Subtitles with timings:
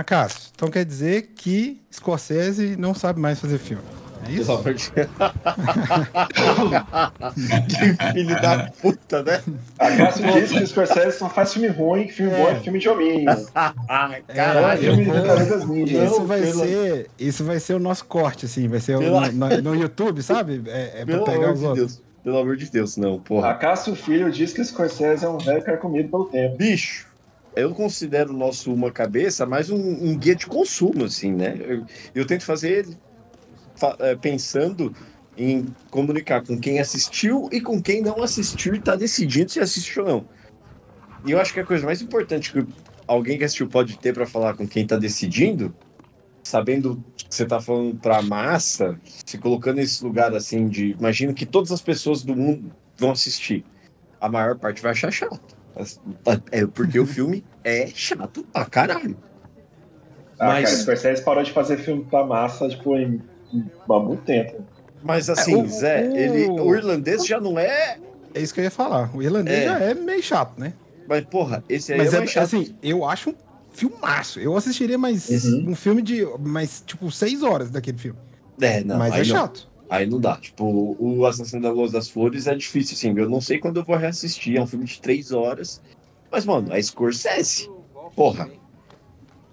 [0.00, 3.82] Acaso, então quer dizer que Scorsese não sabe mais fazer filme.
[4.26, 4.46] É isso?
[4.46, 4.90] Pelo amor de
[7.68, 9.42] Que filho da puta, né?
[9.78, 12.88] A Cássio disse que Scorsese só faz filme ruim, que filme bom é filme de
[12.88, 13.26] hominho.
[14.34, 15.22] Caralho, É, filme de porra.
[15.26, 16.04] Tartarugas Ninja.
[16.04, 19.48] Isso vai pelo- ser, isso vai ser o nosso corte, assim, vai ser Pela- no,
[19.48, 20.62] no- no YouTube, sabe?
[20.66, 21.86] É, é pra Pelo pegar amor os de outros.
[21.96, 22.02] Deus.
[22.22, 23.54] Pelo amor de Deus, não, A porra.
[23.54, 26.56] Cássio Filho diz que Scorsese é um velho carcomido pelo tempo.
[26.58, 27.06] Bicho,
[27.54, 31.56] eu considero o nosso Uma Cabeça mais um, um guia de consumo, assim, né?
[31.60, 32.96] Eu, eu tento fazer ele
[33.74, 34.94] fa- é, pensando
[35.36, 40.04] em comunicar com quem assistiu e com quem não assistiu e tá decidindo se assistiu
[40.04, 40.28] ou não.
[41.24, 42.66] E eu acho que a coisa mais importante que
[43.06, 45.74] alguém que assistiu pode ter para falar com quem tá decidindo,
[46.42, 50.92] sabendo que você tá falando pra massa, se colocando nesse lugar assim de.
[50.92, 53.64] Imagino que todas as pessoas do mundo vão assistir.
[54.20, 55.59] A maior parte vai achar chato.
[56.52, 59.16] É porque o filme é chato pra caralho.
[60.38, 63.20] Ah, Mas- cara, o Scorsese parou de fazer filme pra massa, tipo, em,
[63.52, 64.62] em há muito tempo.
[65.02, 67.98] Mas assim, o- Zé, o- ele, o irlandês já não é.
[68.34, 69.10] É isso que eu ia falar.
[69.14, 69.64] O irlandês É.
[69.64, 70.72] já é meio chato, né?
[71.08, 72.44] Mas, porra, esse aí Mas é, é, mais chato.
[72.44, 73.34] assim, eu acho um
[73.72, 74.38] filmaço.
[74.40, 75.70] Eu assistiria mais Uhum.
[75.70, 78.18] um filme de mais, tipo, seis horas daquele filme.
[78.60, 79.24] É, não, Mas é não.
[79.24, 79.69] chato.
[79.90, 80.36] Aí não dá.
[80.36, 83.18] Tipo, o Assassino da Luz das Flores é difícil, assim.
[83.18, 84.56] Eu não sei quando eu vou reassistir.
[84.56, 85.82] É um filme de três horas.
[86.30, 87.68] Mas, mano, é Scorsese.
[88.14, 88.48] Porra.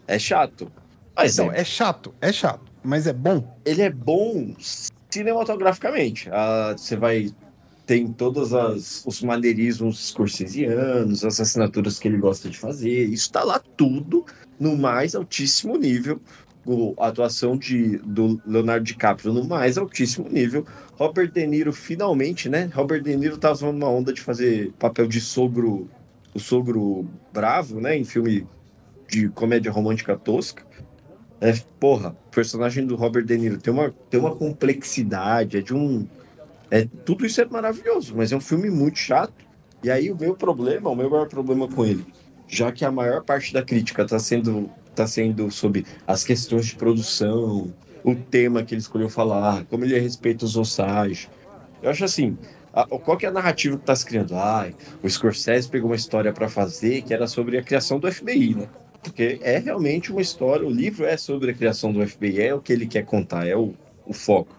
[0.05, 0.71] É chato.
[1.15, 3.57] Mas Então, é, é chato, é chato, mas é bom.
[3.65, 4.53] ele é bom
[5.09, 6.29] cinematograficamente.
[6.31, 7.31] Ah, você vai.
[7.87, 13.05] Tem todos as, os maneirismos scorsesianos, as assinaturas que ele gosta de fazer.
[13.05, 14.25] Isso tá lá tudo
[14.59, 16.21] no mais altíssimo nível.
[16.97, 20.65] A atuação de, do Leonardo DiCaprio no mais altíssimo nível.
[20.95, 22.69] Robert De Niro, finalmente, né?
[22.73, 25.89] Robert De Niro tava usando uma onda de fazer papel de sogro,
[26.33, 27.95] o sogro bravo, né?
[27.95, 28.45] Em filme
[29.07, 30.65] de comédia romântica tosca.
[31.39, 35.73] É, porra, o personagem do Robert De Niro tem uma, tem uma complexidade, é de
[35.73, 36.07] um.
[36.69, 39.45] É, tudo isso é maravilhoso, mas é um filme muito chato.
[39.83, 42.05] E aí o meu problema, o meu maior problema com ele,
[42.47, 46.75] já que a maior parte da crítica está sendo, tá sendo sobre as questões de
[46.75, 51.29] produção, o tema que ele escolheu falar, como ele respeita os Osage.
[51.81, 52.37] Eu acho assim,
[52.73, 54.35] a- qual que é a narrativa que está se criando?
[54.35, 58.55] Ai, o Scorsese pegou uma história para fazer que era sobre a criação do FBI,
[58.55, 58.67] né?
[59.03, 62.59] Porque é realmente uma história, o livro é sobre a criação do FBI, é o
[62.61, 63.73] que ele quer contar, é o,
[64.05, 64.55] o foco.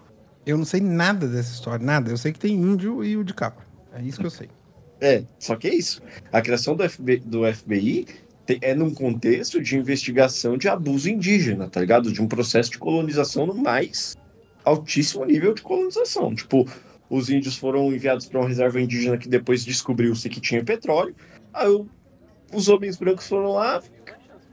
[0.47, 2.10] Eu não sei nada dessa história, nada.
[2.10, 3.66] Eu sei que tem índio e o DiCaprio.
[3.93, 4.49] É isso que eu sei.
[5.00, 6.00] É, só que é isso.
[6.32, 8.06] A criação do FBI, do FBI
[8.62, 12.12] é num contexto de investigação de abuso indígena, tá ligado?
[12.12, 14.16] De um processo de colonização no mais
[14.64, 16.34] altíssimo nível de colonização.
[16.34, 16.66] Tipo,
[17.10, 21.14] os índios foram enviados para uma reserva indígena que depois descobriu-se que tinha petróleo.
[21.54, 21.69] Aí
[22.53, 23.82] os homens brancos foram lá,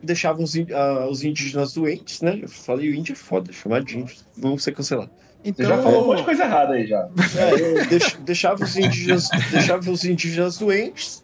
[0.02, 2.40] deixavam os, ah, os indígenas doentes, né?
[2.42, 5.12] Eu falei, o índio é foda, chamar de índio, vamos ser cancelados.
[5.44, 7.10] Você Então, já falou um monte de coisa errada aí já.
[7.38, 11.24] É, deix- deixava, os indígenas, deixava os indígenas doentes,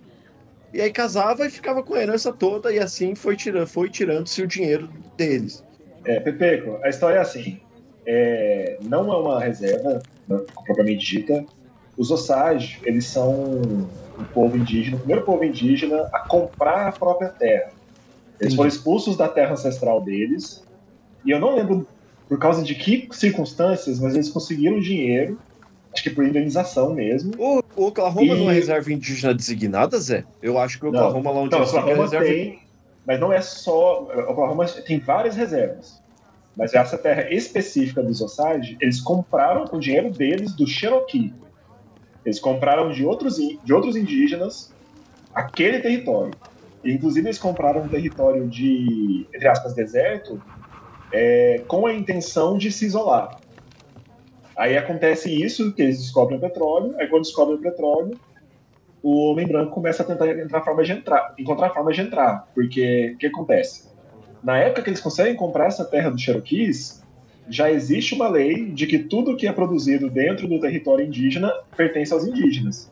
[0.73, 4.41] e aí casava e ficava com a herança toda, e assim foi, tira, foi tirando-se
[4.41, 5.63] o dinheiro deles.
[6.05, 7.59] É, Pepeco, a história é assim.
[8.05, 11.45] é, não é uma reserva, né, propriamente dita.
[11.97, 13.61] Os Osage, eles são
[14.17, 17.71] um povo indígena, o primeiro povo indígena a comprar a própria terra.
[18.39, 18.55] Eles Entendi.
[18.55, 20.63] foram expulsos da terra ancestral deles.
[21.23, 21.85] E eu não lembro
[22.27, 25.37] por causa de que circunstâncias, mas eles conseguiram dinheiro,
[25.93, 27.33] acho que por indenização mesmo.
[27.37, 30.23] O, o Oklahoma E- não é reserva indígena designada, Zé?
[30.41, 30.99] Eu acho que o Não.
[30.99, 32.25] Oklahoma, lá onde eles ficam, é Oklahoma reserva.
[32.25, 32.59] tem,
[33.05, 34.01] mas não é só.
[34.29, 36.01] Oklahoma tem várias reservas.
[36.55, 41.33] Mas essa terra específica dos Osage, eles compraram com o dinheiro deles do Cherokee.
[42.25, 44.71] Eles compraram de outros, de outros indígenas
[45.33, 46.31] aquele território.
[46.83, 50.41] E, inclusive, eles compraram um território de, entre aspas, deserto,
[51.13, 53.40] é, com a intenção de se isolar.
[54.55, 58.19] Aí acontece isso, que eles descobrem o petróleo, aí quando descobrem o petróleo,
[59.01, 62.47] o homem branco começa a tentar entrar forma de entrar, encontrar forma de entrar.
[62.53, 63.89] Porque o que acontece?
[64.43, 67.01] Na época que eles conseguem comprar essa terra dos Cherokees,
[67.49, 72.13] já existe uma lei de que tudo que é produzido dentro do território indígena pertence
[72.13, 72.91] aos indígenas.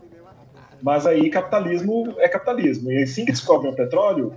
[0.82, 2.92] Mas aí capitalismo é capitalismo.
[2.92, 4.34] E assim que descobrem o petróleo,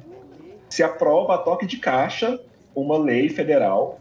[0.68, 2.38] se aprova a toque de caixa
[2.75, 4.00] uma lei federal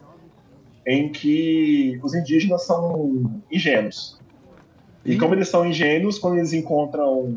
[0.86, 4.20] em que os indígenas são ingênuos.
[5.06, 7.36] E como eles são ingênuos, quando eles encontram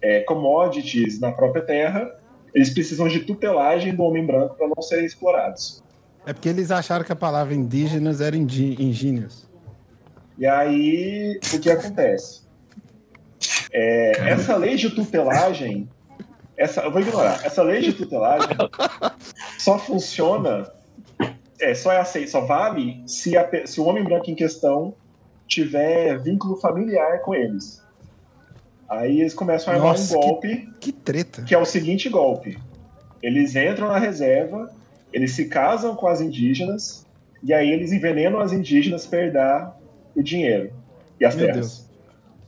[0.00, 2.18] é, commodities na própria terra,
[2.54, 5.82] eles precisam de tutelagem do homem branco para não serem explorados.
[6.26, 9.48] é porque eles acharam que a palavra indígenas era indi ingênios.
[10.38, 12.42] E aí, o que acontece?
[13.72, 15.88] É, essa lei de tutelagem
[16.60, 17.40] essa, eu vou ignorar.
[17.42, 18.50] Essa lei de tutelagem
[19.58, 20.70] só funciona,
[21.60, 24.94] é, só é aceito, só vale se, a, se o homem branco em questão
[25.46, 27.82] tiver vínculo familiar com eles.
[28.88, 31.42] Aí eles começam a armar Nossa, um golpe, Que treta.
[31.42, 32.58] que é o seguinte golpe.
[33.22, 34.70] Eles entram na reserva,
[35.12, 37.06] eles se casam com as indígenas,
[37.42, 39.76] e aí eles envenenam as indígenas para herdar
[40.14, 40.72] o dinheiro
[41.20, 41.60] e as Meu terras.
[41.60, 41.90] Deus.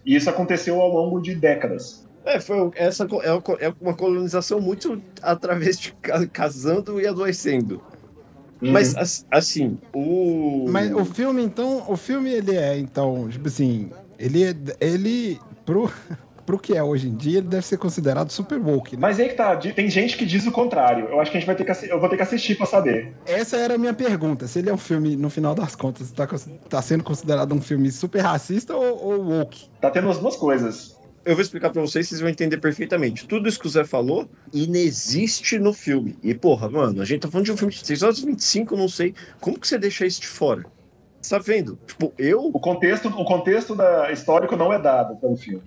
[0.05, 2.05] E isso aconteceu ao longo de décadas.
[2.25, 7.83] É, foi essa é uma é uma colonização muito através de ca- casando e adoecendo.
[8.71, 13.91] Mas as- assim, o Mas o filme, então, o filme ele é, então, tipo assim,
[14.19, 15.91] ele é, ele pro,
[16.47, 19.01] pro que é hoje em dia, ele deve ser considerado super woke, né?
[19.01, 21.07] Mas aí que tá, tem gente que diz o contrário.
[21.09, 23.13] Eu acho que a gente vai ter que eu vou ter que assistir pra saber.
[23.27, 26.29] Essa era a minha pergunta, se ele é um filme, no final das contas, tá,
[26.69, 29.69] tá sendo considerado um filme super racista ou, ou woke?
[29.81, 30.97] Tá tendo as duas coisas.
[31.25, 33.27] Eu vou explicar pra vocês, vocês vão entender perfeitamente.
[33.27, 36.17] Tudo isso que o Zé falou inexiste no filme.
[36.23, 38.77] E porra, mano, a gente tá falando de um filme de 6 horas e 25,
[38.77, 39.15] não sei.
[39.41, 40.65] Como que você deixa isso de fora?
[41.21, 41.79] Você tá vendo?
[41.87, 45.63] Tipo, eu O contexto, o contexto da histórico não é dado pelo filme.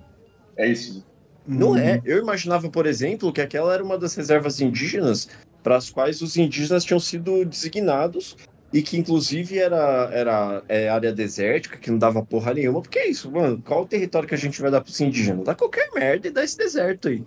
[0.58, 1.06] É isso.
[1.48, 2.02] Não Hum, é.
[2.04, 5.30] Eu imaginava, por exemplo, que aquela era uma das reservas indígenas
[5.64, 8.36] para as quais os indígenas tinham sido designados
[8.76, 12.82] e que, inclusive, era, era é, área desértica, que não dava porra nenhuma.
[12.82, 13.64] Porque é isso, mano.
[13.66, 15.46] Qual o território que a gente vai dar para os indígenas?
[15.46, 17.24] Dá qualquer merda e dá esse deserto aí.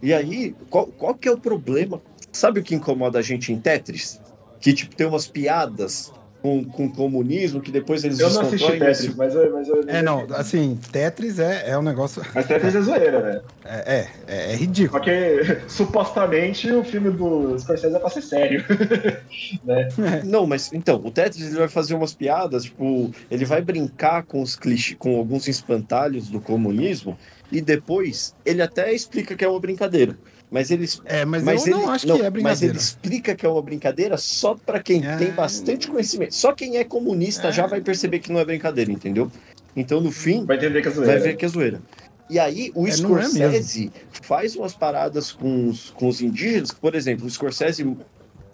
[0.00, 2.00] E aí, qual, qual que é o problema?
[2.32, 4.18] Sabe o que incomoda a gente em Tetris?
[4.58, 6.10] Que, tipo, tem umas piadas
[6.46, 10.00] com, com comunismo que depois eles Eu não assisti Tetris, mas, eu- mas eu- É,
[10.00, 12.22] não, assim, Tetris é, é um negócio.
[12.32, 13.40] Mas Tetris é zoeira, né?
[13.64, 15.00] É, é, é ridículo.
[15.00, 18.64] Porque supostamente o filme do Scorsese é pra ser sério.
[19.64, 19.88] né?
[20.24, 24.40] Não, mas então, o Tetris ele vai fazer umas piadas, tipo, ele vai brincar com
[24.40, 27.18] os clichês, com alguns espantalhos do comunismo,
[27.50, 30.16] e depois ele até explica que é uma brincadeira.
[30.50, 32.76] Mas ele, É, mas, mas eu ele não acho não, que é Mas ele brincadeira.
[32.78, 35.16] explica que é uma brincadeira só pra quem É.
[35.16, 36.34] tem bastante conhecimento.
[36.34, 37.52] Só quem é comunista É.
[37.52, 39.30] já vai perceber que não é brincadeira, entendeu?
[39.74, 41.12] Então, no fim, Vai entender que é zoeira.
[41.12, 41.82] vai ver que é zoeira.
[42.30, 46.94] E aí, o É, é Scorsese faz umas paradas com os, com os indígenas, por
[46.94, 47.96] exemplo, o Scorsese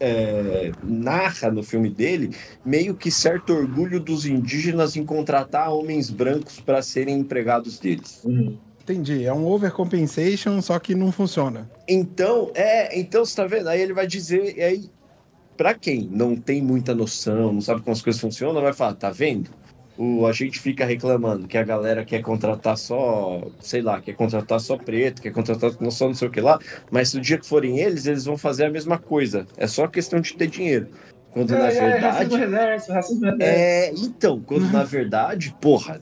[0.01, 2.31] é, narra no filme dele
[2.65, 8.21] meio que certo orgulho dos indígenas em contratar homens brancos para serem empregados deles.
[8.25, 8.59] Uhum.
[8.83, 9.25] Entendi.
[9.25, 11.71] É um overcompensation, só que não funciona.
[11.89, 13.69] Então, é, então você tá vendo?
[13.69, 14.91] Aí ele vai dizer, e aí,
[15.57, 19.11] pra quem não tem muita noção, não sabe como as coisas funcionam, vai falar, tá
[19.11, 19.51] vendo?
[19.97, 24.59] O, a gente fica reclamando que a galera quer contratar só, sei lá, quer contratar
[24.59, 26.59] só preto, quer contratar só não sei o que lá,
[26.91, 29.47] mas no dia que forem eles, eles vão fazer a mesma coisa.
[29.57, 30.89] É só questão de ter dinheiro.
[31.31, 32.07] Quando na É, é, verdade.
[32.07, 33.43] racismo reverso, racismo reverso.
[33.43, 36.01] É, então, quando na verdade, porra,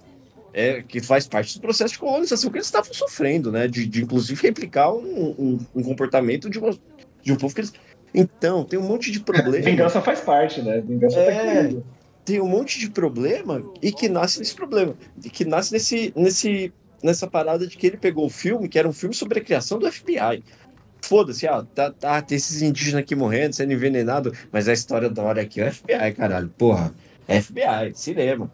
[0.52, 3.69] é que faz parte do processo de colonização que eles estavam sofrendo, né?
[3.69, 6.76] De, de inclusive replicar um, um, um comportamento de, uma,
[7.23, 7.73] de um povo que eles.
[8.12, 9.64] Então, tem um monte de problema.
[9.64, 10.81] Vingança faz parte, né?
[10.81, 11.69] Vingança É.
[11.69, 11.81] tá
[12.25, 14.94] tem um monte de problema e que nasce nesse problema.
[15.25, 18.88] E que nasce nesse, nesse, nessa parada de que ele pegou o filme, que era
[18.88, 20.44] um filme sobre a criação do FBI.
[21.02, 25.23] Foda-se, ah, tá, tá, tem esses indígenas aqui morrendo, sendo envenenados, mas a história da
[25.23, 26.49] hora aqui é o FBI, caralho.
[26.56, 26.94] Porra,
[27.26, 28.52] é FBI, cinema.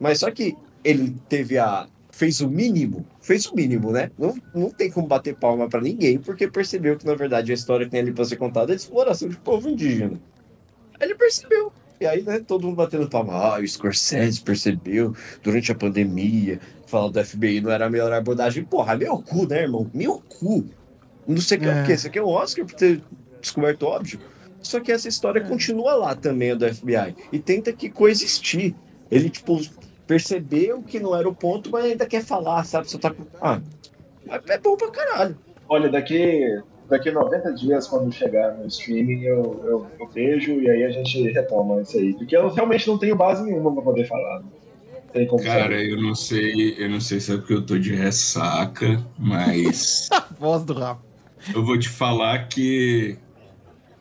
[0.00, 1.86] Mas só que ele teve a.
[2.12, 4.10] fez o mínimo, fez o mínimo, né?
[4.18, 7.86] Não, não tem como bater palma pra ninguém, porque percebeu que, na verdade, a história
[7.86, 10.20] que tem ali pra ser contada é de exploração de povo indígena.
[11.00, 11.72] Aí ele percebeu.
[12.00, 13.32] E aí, né, todo mundo batendo palma.
[13.34, 18.64] Ah, o Scorsese percebeu durante a pandemia, falar do FBI não era a melhor abordagem.
[18.64, 19.90] Porra, meu cu, né, irmão?
[19.94, 20.64] Meu cu.
[21.26, 21.82] Não sei o que é É.
[21.82, 21.92] o quê?
[21.94, 23.00] Isso aqui é um Oscar por ter
[23.40, 24.18] descoberto óbvio.
[24.60, 27.14] Só que essa história continua lá também, a do FBI.
[27.32, 28.74] E tenta que coexistir.
[29.10, 29.60] Ele, tipo,
[30.06, 32.88] percebeu que não era o ponto, mas ainda quer falar, sabe?
[32.90, 33.24] Você tá com.
[33.40, 33.60] Ah,
[34.48, 35.36] é bom pra caralho.
[35.68, 40.84] Olha, daqui, daqui 90 dias, quando chegar no streaming, eu, eu, eu vejo e aí
[40.84, 42.12] a gente retoma isso aí.
[42.14, 44.42] Porque eu realmente não tenho base nenhuma pra poder falar.
[45.12, 45.90] Tem como Cara, saber.
[45.90, 50.08] eu não sei, eu não sei se é porque eu tô de ressaca, mas
[50.40, 51.00] Voz do Rafa.
[51.54, 53.16] eu vou te falar que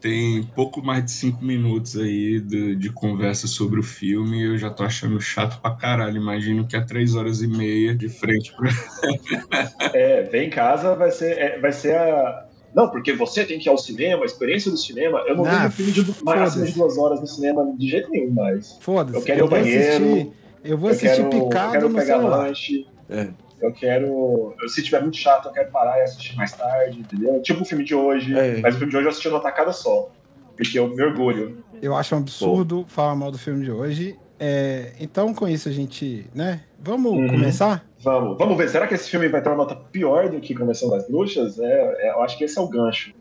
[0.03, 4.57] tem pouco mais de cinco minutos aí de, de conversa sobre o filme e eu
[4.57, 6.17] já tô achando chato pra caralho.
[6.17, 8.69] Imagino que é três horas e meia de frente pra.
[9.93, 12.47] É, vem em casa vai ser, é, vai ser a.
[12.75, 15.23] Não, porque você tem que ir ao cinema, a experiência do cinema.
[15.25, 18.31] Eu não Ah, vejo filme de mais de duas horas no cinema de jeito nenhum
[18.31, 18.77] mais.
[18.81, 19.17] Foda-se.
[19.17, 20.31] Eu quero ir ao banheiro, assistir.
[20.65, 22.37] Eu vou eu assistir quero, eu picado quero no pegar celular.
[22.47, 22.85] lanche.
[23.09, 23.29] É.
[23.63, 24.53] Eu quero.
[24.67, 27.41] Se tiver muito chato, eu quero parar e assistir mais tarde, entendeu?
[27.41, 28.37] Tipo o filme de hoje.
[28.37, 28.59] É.
[28.61, 30.09] Mas o filme de hoje eu assisti numa tacada só.
[30.57, 31.63] Porque eu me orgulho.
[31.81, 34.17] Eu acho um absurdo falar mal do filme de hoje.
[34.39, 36.61] é, então com isso a gente, né?
[36.79, 37.27] Vamos Uhum.
[37.27, 37.85] começar?
[37.99, 38.67] Vamos, vamos ver.
[38.69, 41.57] Será que esse filme vai ter uma nota pior do que Convenção das Bruxas?
[41.57, 43.13] É, é, eu acho que esse é o gancho.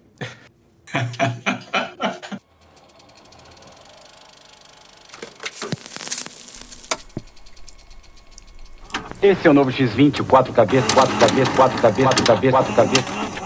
[9.23, 13.42] Esse é o novo X20, 4 cabeças, 4 cabeças, 4 cabeças, 4 cabeças, 4 cabeças.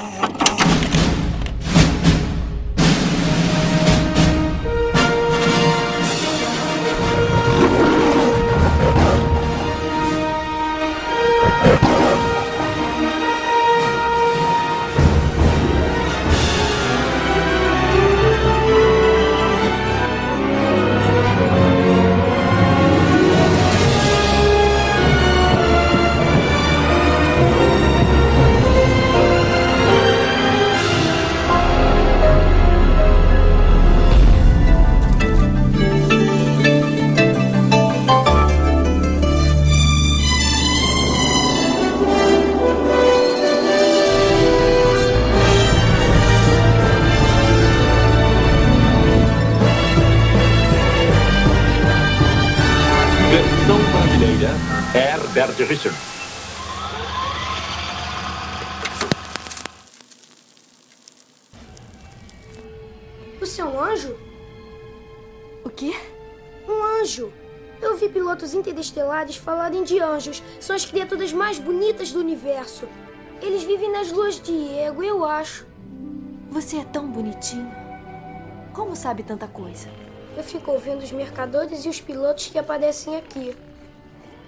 [79.07, 79.89] Sabe tanta coisa?
[80.37, 83.57] Eu fico ouvindo os mercadores e os pilotos que aparecem aqui.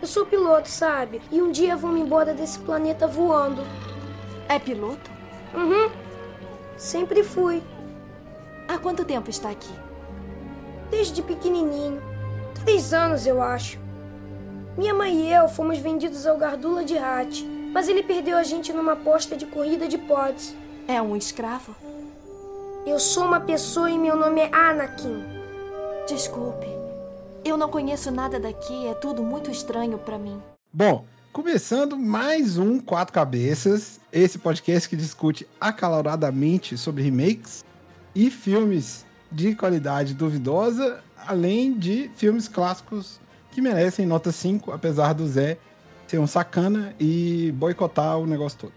[0.03, 1.23] Eu sou piloto, sabe?
[1.31, 3.62] E um dia vou me embora desse planeta voando.
[4.49, 5.09] É piloto?
[5.55, 5.88] Uhum.
[6.77, 7.62] Sempre fui.
[8.67, 9.73] Há quanto tempo está aqui?
[10.91, 12.03] Desde pequenininho.
[12.65, 13.79] Três anos, eu acho.
[14.77, 18.73] Minha mãe e eu fomos vendidos ao Gardula de Hat, mas ele perdeu a gente
[18.73, 20.53] numa aposta de corrida de pods.
[20.88, 21.77] É um escravo?
[22.87, 25.23] Eu sou uma pessoa e meu nome é Anakin.
[26.07, 26.67] Desculpe.
[27.45, 30.41] Eu não conheço nada daqui, é tudo muito estranho para mim.
[30.73, 37.65] Bom, começando mais um Quatro Cabeças, esse podcast que discute acaloradamente sobre remakes
[38.15, 43.21] e filmes de qualidade duvidosa, além de filmes clássicos
[43.51, 45.59] que merecem nota 5, apesar do Zé
[46.07, 48.73] ser um sacana e boicotar o negócio todo.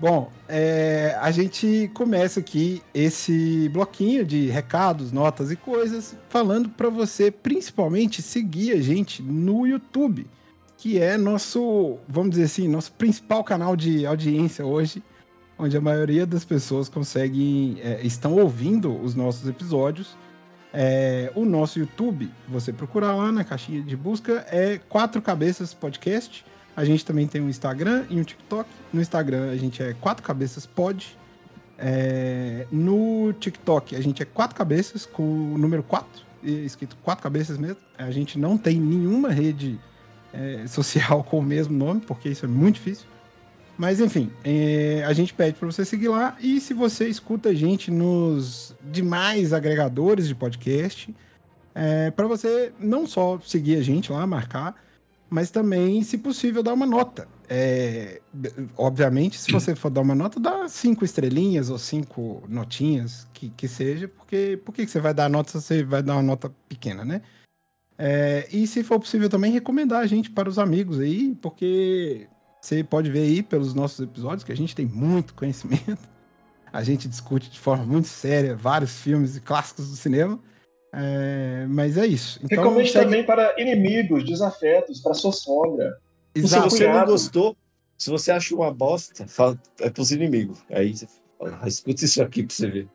[0.00, 6.88] Bom, é, a gente começa aqui esse bloquinho de recados, notas e coisas, falando para
[6.88, 10.24] você principalmente seguir a gente no YouTube,
[10.76, 15.02] que é nosso, vamos dizer assim, nosso principal canal de audiência hoje,
[15.58, 20.16] onde a maioria das pessoas conseguem, é, estão ouvindo os nossos episódios.
[20.72, 26.44] É, o nosso YouTube, você procurar lá na caixinha de busca, é Quatro Cabeças Podcast.
[26.78, 28.70] A gente também tem um Instagram e um TikTok.
[28.92, 31.18] No Instagram a gente é Quatro Cabeças Pod.
[31.76, 36.08] É, no TikTok a gente é Quatro Cabeças com o número 4,
[36.44, 37.78] escrito Quatro Cabeças mesmo.
[37.98, 39.76] A gente não tem nenhuma rede
[40.32, 43.08] é, social com o mesmo nome, porque isso é muito difícil.
[43.76, 46.36] Mas enfim, é, a gente pede para você seguir lá.
[46.40, 51.12] E se você escuta a gente nos demais agregadores de podcast,
[51.74, 54.76] é, para você não só seguir a gente lá, marcar,
[55.30, 57.28] mas também, se possível, dar uma nota.
[57.48, 58.20] É,
[58.76, 63.68] obviamente, se você for dar uma nota, dá cinco estrelinhas ou cinco notinhas, que, que
[63.68, 67.04] seja, porque por que você vai dar nota se você vai dar uma nota pequena,
[67.04, 67.22] né?
[67.98, 72.28] É, e se for possível também recomendar a gente para os amigos aí, porque
[72.60, 76.08] você pode ver aí pelos nossos episódios que a gente tem muito conhecimento.
[76.72, 80.38] A gente discute de forma muito séria vários filmes e clássicos do cinema.
[80.92, 82.40] É, mas é isso.
[82.42, 85.96] Então, Recomende segue- também para inimigos, desafetos, para sua sogra.
[86.34, 87.56] Se você não gostou,
[87.96, 90.58] se você acha uma bosta, fala, é pros inimigos.
[90.70, 91.06] Aí você
[91.38, 92.88] fala, "Ah, escuta isso aqui pra você ver.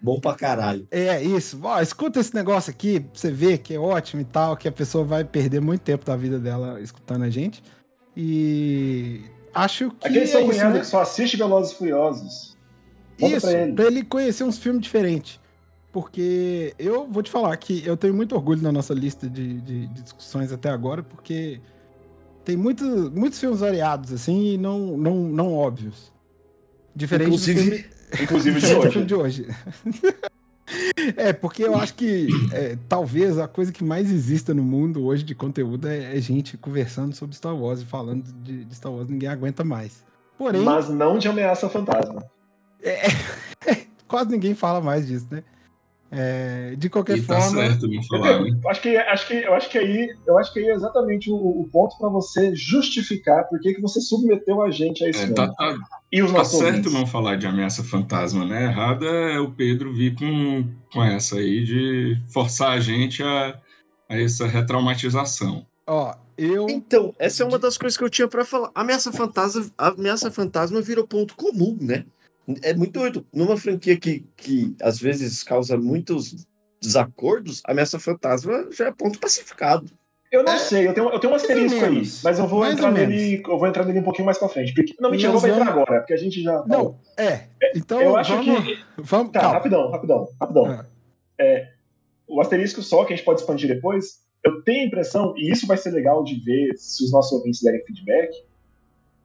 [0.00, 0.86] Bom pra caralho.
[0.90, 1.58] É isso.
[1.62, 4.72] Ó, escuta esse negócio aqui pra você ver que é ótimo e tal, que a
[4.72, 7.62] pessoa vai perder muito tempo da vida dela escutando a gente.
[8.16, 9.20] E
[9.54, 10.80] acho que Aquele é seu cunhado né?
[10.80, 12.56] que só assiste Velozes e Furiosos.
[13.20, 13.72] Conta Isso, pra ele.
[13.72, 15.40] pra ele conhecer uns filmes diferentes.
[15.96, 19.86] Porque eu vou te falar que eu tenho muito orgulho na nossa lista de, de-
[19.86, 21.58] de discussões até agora, porque
[22.44, 22.84] tem muito,
[23.14, 26.12] muitos filmes variados, assim, e não, não, não óbvios.
[26.94, 27.84] Diferente Inclusive- do filme,
[28.22, 29.04] Inclusive de hoje.
[29.06, 29.46] de hoje.
[31.16, 35.22] é, porque eu acho que é, talvez a coisa que mais exista no mundo hoje
[35.22, 39.08] de conteúdo é, é gente conversando sobre Star Wars e falando de, de Star Wars,
[39.08, 40.04] ninguém aguenta mais.
[40.36, 42.22] Porém, Mas não de ameaça fantasma.
[44.06, 45.42] quase ninguém fala mais disso, né?
[46.10, 47.62] É, de qualquer E tá forma.
[47.62, 48.40] certo não falar?
[48.40, 51.30] Eu acho que, acho que, eu acho que aí, eu acho que aí é exatamente
[51.30, 55.24] o, o ponto para você justificar por que que você submeteu a gente a esse
[55.24, 55.76] É, tá, tá,
[56.12, 58.64] E os tá nossos certo não falar de ameaça fantasma, né?
[58.64, 63.58] Errada é o Pedro vir com, com essa aí de forçar a gente a,
[64.08, 65.66] a essa retraumatização.
[65.88, 66.68] Ó, eu.
[66.68, 68.70] Então, essa é uma das coisas que eu tinha pra falar.
[68.74, 72.04] Ameaça fantasma, ameaça fantasma virou ponto comum, né?
[72.62, 73.26] É muito doido.
[73.32, 76.46] Numa franquia que, que às vezes causa muitos
[76.80, 79.90] desacordos, a ameaça fantasma já é ponto pacificado.
[80.30, 82.74] Eu não É, sei, eu tenho, eu tenho um asterisco aí, mas eu vou mais
[82.74, 84.74] entrar nele, eu vou entrar nele um pouquinho mais pra frente.
[84.74, 86.64] Porque, não, mentira, Nós eu não vou entrar vamos- agora, porque a gente já.
[86.66, 87.44] Não, é.
[87.74, 88.64] Então, eu acho vamos.
[88.64, 88.78] que.
[88.98, 89.54] vamos Tá, calma.
[89.56, 90.66] rapidão, rapidão, rapidão.
[90.66, 90.86] Ah.
[91.38, 91.68] É,
[92.28, 95.66] o asterisco só, que a gente pode expandir depois, eu tenho a impressão, e isso
[95.66, 98.30] vai ser legal de ver se os nossos ouvintes derem feedback,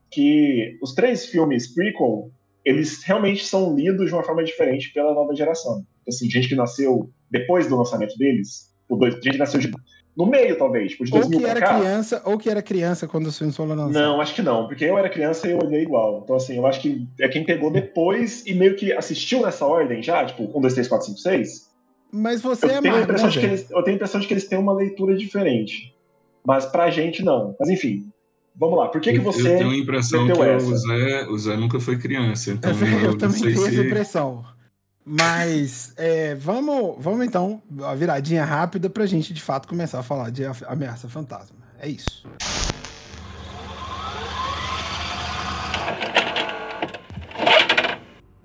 [0.09, 2.29] que os três filmes prequel,
[2.65, 5.83] eles realmente são lidos de uma forma diferente pela nova geração.
[6.07, 9.71] Assim, gente que nasceu depois do lançamento deles, o dois, gente que nasceu de-
[10.15, 11.79] no meio, talvez, tipo, de Ou 2000 que pra era cá.
[11.79, 13.93] criança, ou que era criança quando os filmes foram lançados.
[13.95, 16.21] Não, acho que não, porque eu era criança e eu olhei igual.
[16.23, 20.03] Então, assim, eu acho que é quem pegou depois e meio que assistiu nessa ordem
[20.03, 21.71] já, tipo, 1, 2, 3, 4, 5, 6.
[22.11, 23.03] Mas você é Eu tenho, a mais.
[23.05, 25.95] impressão de que eles, eu tenho a impressão de que eles têm uma leitura diferente.
[26.45, 27.55] Mas pra gente, não.
[27.57, 28.11] Mas enfim,
[28.55, 28.87] vamos lá.
[28.89, 29.53] Por que, que Eu- você.
[29.53, 30.75] Eu tenho a impressão que meteu o essa?
[30.77, 33.85] Zé, o Zé nunca foi criança, então eu, eu, não também sei tenho essa se...
[33.87, 34.45] impressão.
[35.03, 40.29] Mas é, vamos, vamos então, a viradinha rápida pra gente de fato começar a falar
[40.29, 41.57] de ameaça fantasma.
[41.79, 42.23] É isso.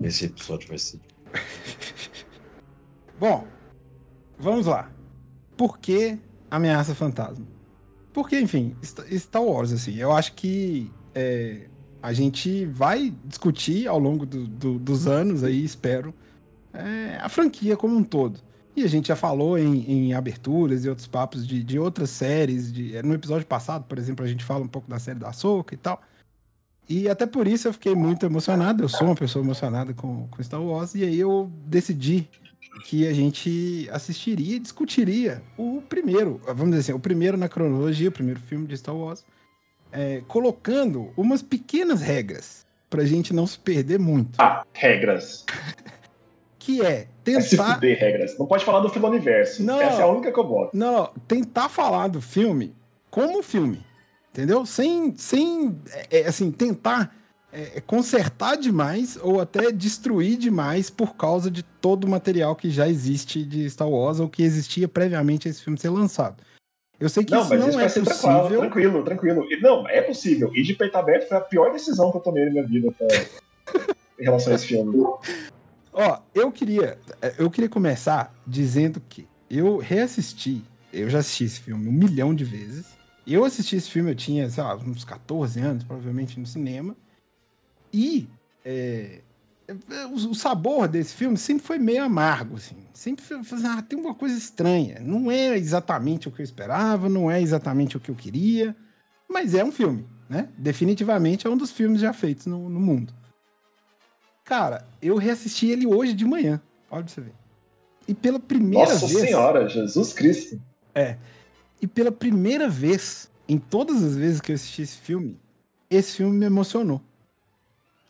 [0.01, 0.99] Esse episódio vai ser.
[3.19, 3.47] Bom,
[4.37, 4.89] vamos lá.
[5.55, 6.17] Por que
[6.49, 7.45] ameaça fantasma?
[8.17, 11.67] Porque, enfim, Sta- Star Wars, assim, eu acho que é,
[12.01, 16.11] a gente vai discutir ao longo do- do- dos anos aí, espero,
[16.73, 18.39] é, a franquia como um todo.
[18.75, 22.73] E a gente já falou em, em aberturas e outros papos de, de outras séries.
[22.73, 25.75] De, no episódio passado, por exemplo, a gente fala um pouco da série da Soca
[25.75, 26.01] e tal.
[26.89, 28.83] E até por isso eu fiquei muito emocionado.
[28.83, 30.95] Eu sou uma pessoa emocionada com, com Star Wars.
[30.95, 32.27] E aí eu decidi
[32.85, 38.09] que a gente assistiria e discutiria o primeiro, vamos dizer assim, o primeiro na cronologia,
[38.09, 39.25] o primeiro filme de Star Wars,
[39.91, 44.39] é, colocando umas pequenas regras pra gente não se perder muito.
[44.39, 45.45] Ah, regras.
[46.59, 47.75] Que é É se tentar.
[47.75, 48.37] fuder, regras.
[48.37, 49.63] Não pode falar do Filoniverso.
[49.63, 49.79] Não.
[49.79, 50.75] Essa é a única que eu boto.
[50.75, 52.75] Não, tentar falar do filme
[53.09, 53.85] como filme.
[54.33, 54.65] Entendeu?
[54.65, 55.79] Sem, sem
[56.11, 57.15] é, é, assim, tentar
[57.51, 62.69] é, é, consertar demais ou até destruir demais por causa de todo o material que
[62.69, 66.43] já existe de Star Wars ou que existia previamente a esse filme ser lançado.
[66.99, 68.59] Eu sei que Não, isso mas não isso é vai ser possível.
[68.59, 69.03] tranquilo, tranquilo,
[69.47, 69.61] tranquilo.
[69.61, 70.51] Não, é possível.
[70.55, 73.05] E de peito aberto foi a pior decisão que eu tomei na minha vida tá?
[74.19, 75.05] em relação a esse filme.
[75.93, 76.97] Ó, eu queria,
[77.37, 82.43] eu queria começar dizendo que eu reassisti, eu já assisti esse filme um milhão de
[82.43, 82.87] vezes.
[83.25, 86.95] Eu assisti esse filme, eu tinha, sei lá, uns 14 anos, provavelmente, no cinema.
[87.93, 88.27] E
[88.65, 89.21] é,
[90.09, 92.75] o, o sabor desse filme sempre foi meio amargo, assim.
[92.93, 94.99] Sempre foi, assim, ah, tem uma coisa estranha.
[95.01, 98.75] Não é exatamente o que eu esperava, não é exatamente o que eu queria,
[99.29, 100.49] mas é um filme, né?
[100.57, 103.13] Definitivamente é um dos filmes já feitos no, no mundo.
[104.43, 106.61] Cara, eu reassisti ele hoje de manhã.
[106.89, 107.33] Olha pra você ver.
[108.07, 109.19] E pela primeira Nossa vez.
[109.19, 110.61] Senhora, Jesus Cristo.
[111.81, 115.37] E pela primeira vez, em todas as vezes que eu assisti esse filme,
[115.89, 117.01] esse filme me emocionou.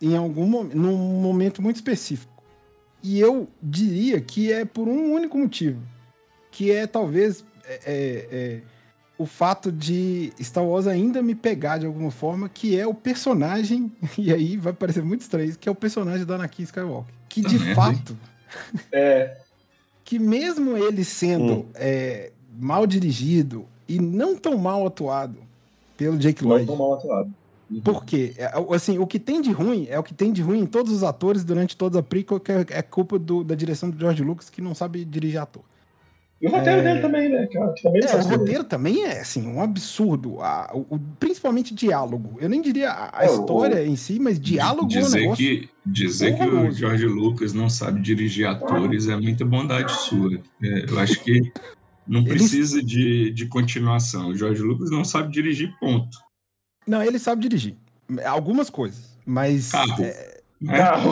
[0.01, 2.43] Em algum momento, num momento muito específico.
[3.01, 5.81] E eu diria que é por um único motivo.
[6.51, 8.61] Que é talvez é, é, é,
[9.17, 13.91] o fato de Star Wars ainda me pegar de alguma forma, que é o personagem,
[14.17, 17.13] e aí vai parecer muito estranho, que é o personagem da Anakin Skywalker.
[17.29, 18.17] Que de merda, fato
[18.91, 19.37] É,
[20.03, 21.65] que mesmo ele sendo Hum.
[21.75, 25.37] é, mal dirigido e não tão mal atuado
[25.95, 27.33] pelo Jake não Lloyd, tão mal atuado.
[27.83, 28.33] Por quê?
[28.37, 30.91] É, assim, o que tem de ruim é o que tem de ruim em todos
[30.91, 34.23] os atores durante toda a prequel, que é, é culpa do- da direção do George
[34.23, 35.63] Lucas, que não sabe dirigir ator.
[36.39, 36.83] E o roteiro É.
[36.83, 37.47] dele também, né?
[37.47, 40.39] Que, que também É, o roteiro também é, assim, um absurdo.
[40.39, 42.37] A- o- o- principalmente diálogo.
[42.39, 45.33] Eu nem diria a, a É, o- história em si, mas diálogo é um dizer
[45.35, 46.71] que Dizer que o.
[46.71, 50.39] George Lucas não sabe dirigir atores é muita bondade sua.
[50.61, 51.51] É, eu acho que
[52.07, 54.27] não Ele- precisa de, de continuação.
[54.27, 56.19] O George Lucas não sabe dirigir, ponto.
[56.87, 57.75] Não, ele sabe dirigir.
[58.25, 59.71] Algumas coisas, mas...
[59.71, 60.03] Carro.
[60.03, 60.77] é, Né?
[60.77, 61.11] Não.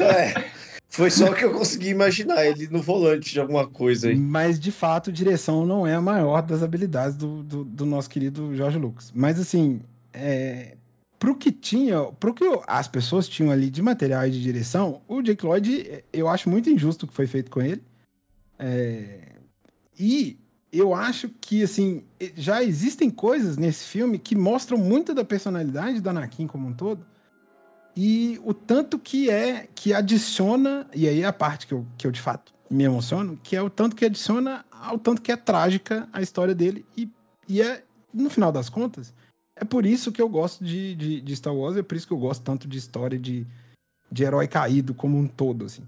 [0.04, 0.54] É,
[0.94, 4.14] foi só o que eu consegui imaginar ele no volante de alguma coisa aí.
[4.14, 8.54] Mas, de fato, direção não é a maior das habilidades do, do, do nosso querido
[8.54, 9.10] Jorge Lucas.
[9.12, 9.80] Mas, assim,
[10.12, 10.76] é,
[11.18, 15.20] pro que tinha, pro que as pessoas tinham ali de material e de direção, o
[15.20, 17.82] Jake Lloyd, eu acho muito injusto o que foi feito com ele.
[18.56, 19.18] É,
[19.98, 20.38] E
[20.78, 22.02] eu acho que, assim,
[22.34, 27.04] já existem coisas nesse filme que mostram muito da personalidade do Anakin como um todo.
[27.96, 32.06] E o tanto que é, que adiciona, e aí é a parte que eu, que
[32.06, 35.36] eu de fato me emociono, que é o tanto que adiciona ao tanto que é
[35.36, 36.84] trágica a história dele.
[36.96, 37.08] E,
[37.48, 39.14] e é, no final das contas,
[39.54, 42.12] é por isso que eu gosto de, de, de Star Wars, é por isso que
[42.12, 43.46] eu gosto tanto de história de,
[44.10, 45.84] de herói caído como um todo, assim.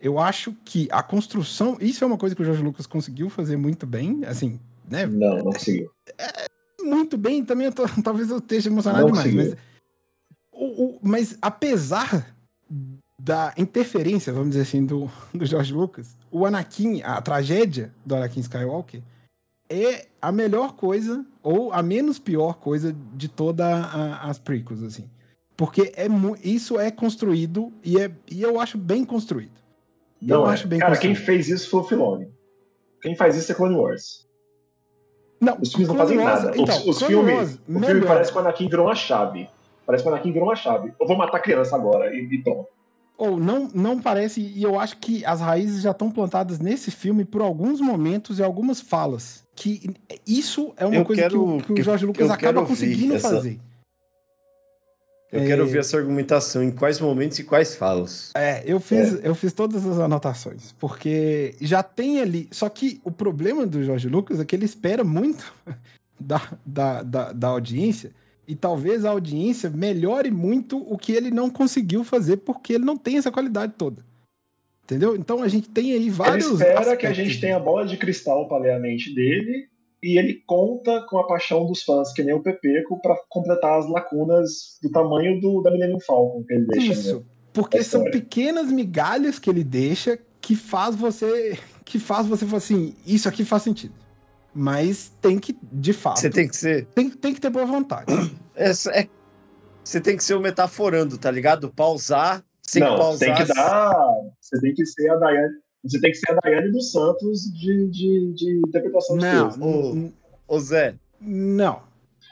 [0.00, 3.56] Eu acho que a construção, isso é uma coisa que o Jorge Lucas conseguiu fazer
[3.56, 4.58] muito bem, assim,
[4.88, 5.06] né?
[5.06, 5.90] Não, não conseguiu.
[6.82, 9.56] Muito bem, também eu tô- talvez eu esteja emocionado Não demais, mas,
[10.52, 12.34] o- o- mas apesar
[13.18, 18.40] da interferência, vamos dizer assim, do, do George Lucas, o Anakin, a tragédia do Anakin
[18.40, 19.02] Skywalker
[19.68, 23.66] é a melhor coisa, ou a menos pior coisa de todas
[24.22, 25.08] as prequels, assim.
[25.56, 26.06] Porque é
[26.42, 29.59] isso é construído e, é, e eu acho bem construído.
[30.20, 30.52] Não eu é.
[30.52, 32.28] acho bem Cara, quem fez isso foi o Filoni.
[33.02, 34.26] Quem faz isso é Clone Wars.
[35.40, 36.56] Não, Os filmes não fazem Wars- nada.
[36.58, 38.06] então, os os filmes, Wars, o filme melhor.
[38.08, 39.48] parece que o Anakin virou uma chave.
[39.86, 40.92] Parece que o Anakin virou uma chave.
[41.00, 42.66] Eu vou matar criança agora e, e pronto.
[43.16, 47.24] Ou não, não parece, e eu acho que as raízes já estão plantadas nesse filme
[47.24, 49.42] por alguns momentos e algumas falas.
[49.54, 49.94] Que
[50.26, 53.14] isso é uma Eu coisa que, quero- o, que o que- Jorge Lucas acaba conseguindo
[53.14, 53.58] essa- fazer.
[55.32, 55.46] Eu É.
[55.46, 58.30] quero ouvir essa argumentação, em quais momentos e quais falas.
[58.34, 62.48] É, eu fiz, eu fiz todas as anotações, porque já tem ali.
[62.50, 65.52] Só que o problema do Jorge Lucas é que ele espera muito
[66.18, 68.10] da, da, da, da audiência,
[68.48, 72.96] e talvez a audiência melhore muito o que ele não conseguiu fazer, porque ele não
[72.96, 74.04] tem essa qualidade toda.
[74.82, 75.14] Entendeu?
[75.14, 76.46] Então a gente tem aí Ele vários.
[76.50, 79.68] espera que a aspectos gente tenha a bola de cristal para ler a mente dele
[80.02, 83.88] e ele conta com a paixão dos fãs, que nem o Pepeco, para completar as
[83.88, 86.86] lacunas do tamanho do, da Millennium Falcon que ele deixa.
[86.88, 86.92] né?
[86.92, 92.46] Isso, porque da são pequenas migalhas que ele deixa que faz você que faz você
[92.46, 93.94] falar assim, isso aqui faz sentido.
[94.54, 96.86] Mas tem que, de fato, Você tem que ser.
[96.86, 98.06] tem, tem que ter boa vontade.
[98.54, 99.08] Essa é,
[99.84, 101.70] você tem que ser o metaforando, tá ligado?
[101.70, 102.44] Pausar.
[102.62, 103.18] Sem Não, pausar.
[103.18, 103.94] tem que dar.
[104.40, 105.54] Você tem que ser a Daiane.
[105.84, 109.56] Você tem que ser a Daiane dos Santos de, de, de interpretação de Não,
[109.92, 110.12] n-
[110.46, 111.88] Ô Zé, não.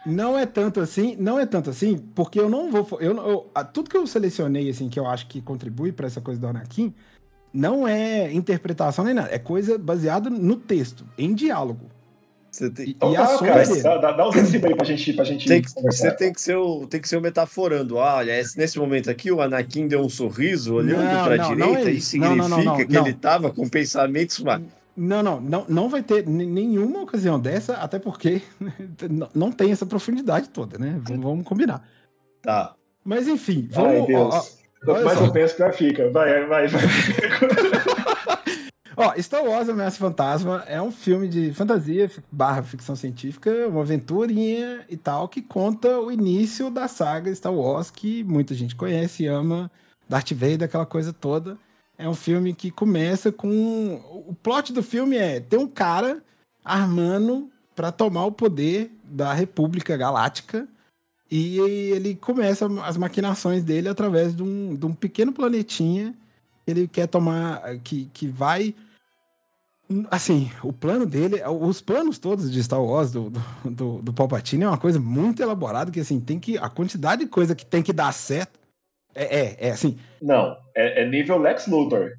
[0.07, 2.87] Não é tanto assim, não é tanto assim, porque eu não vou.
[3.01, 6.07] Eu, não- eu- a- tudo que eu selecionei, assim, que eu acho que contribui pra
[6.07, 6.95] essa coisa do Anakin,
[7.53, 9.29] não é interpretação nem nada.
[9.33, 11.87] É coisa baseada no texto, em diálogo.
[12.51, 15.25] Você tem, E, Então e tá, cara, dá, dá, uns recibos aí pra gente, pra
[15.25, 17.97] gente tem que- você tem que ser o, tem que ser o metaforando.
[17.97, 21.57] Olha, esse- nesse momento aqui, o Anakin deu um sorriso olhando Não, pra não, não
[21.69, 21.91] direita.
[21.91, 22.19] é isso isso.
[22.19, 23.07] Não, significa não, não, não, que não.
[23.07, 24.41] ele tava com pensamentos.
[24.41, 24.61] ma-
[24.97, 28.43] Não, não, não, não vai ter nenhuma ocasião dessa, até porque
[29.35, 30.99] não- tem essa profundidade toda, né?
[31.05, 31.87] Vamos, vamos combinar.
[32.43, 32.75] Tá.
[33.05, 34.07] Mas enfim, Ai, vamos.
[34.07, 34.35] Deus.
[34.35, 34.43] ó, ó,
[34.85, 35.25] Quanto mais só.
[35.27, 36.11] eu penso, pior fica.
[36.11, 36.83] Vai, vai, vai.
[39.01, 44.85] Ó, Star Wars Ameaça Fantasma é um filme de fantasia barra ficção científica, uma aventurinha
[44.89, 49.27] e tal, que conta o início da saga Star Wars, que muita gente conhece e
[49.29, 49.71] ama,
[50.09, 51.57] Darth Vader, aquela coisa toda.
[51.97, 54.03] É um filme que começa com...
[54.27, 56.21] O plot do filme é ter um cara
[56.65, 60.67] armando para tomar o poder da República Galáctica
[61.31, 66.17] e ele começa as maquinações dele através de um, de um pequeno planetinha
[66.71, 68.75] ele quer tomar, que, que vai
[70.11, 74.65] Assim, o plano dele, os planos todos de Star Wars do, do, do, do Palpatine
[74.65, 76.59] é uma coisa muito elaborada, que assim, tem que.
[76.59, 78.59] A quantidade de coisa que tem que dar certo.
[79.15, 79.99] É, é, é assim.
[80.21, 82.11] Não, é, é nível Lex Luthor.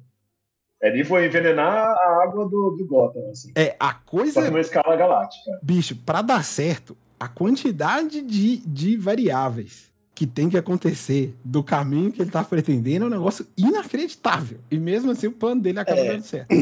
[0.82, 3.52] É nível envenenar a água do, do Gotham, assim.
[3.54, 5.58] É a Só coisa, que numa escala galáctica.
[5.62, 12.10] bicho, pra dar certo, a quantidade de, de variáveis que tem que acontecer do caminho
[12.10, 14.58] que ele tá pretendendo é um negócio inacreditável.
[14.70, 16.12] E mesmo assim, o plano dele acaba É.
[16.12, 16.54] dando certo.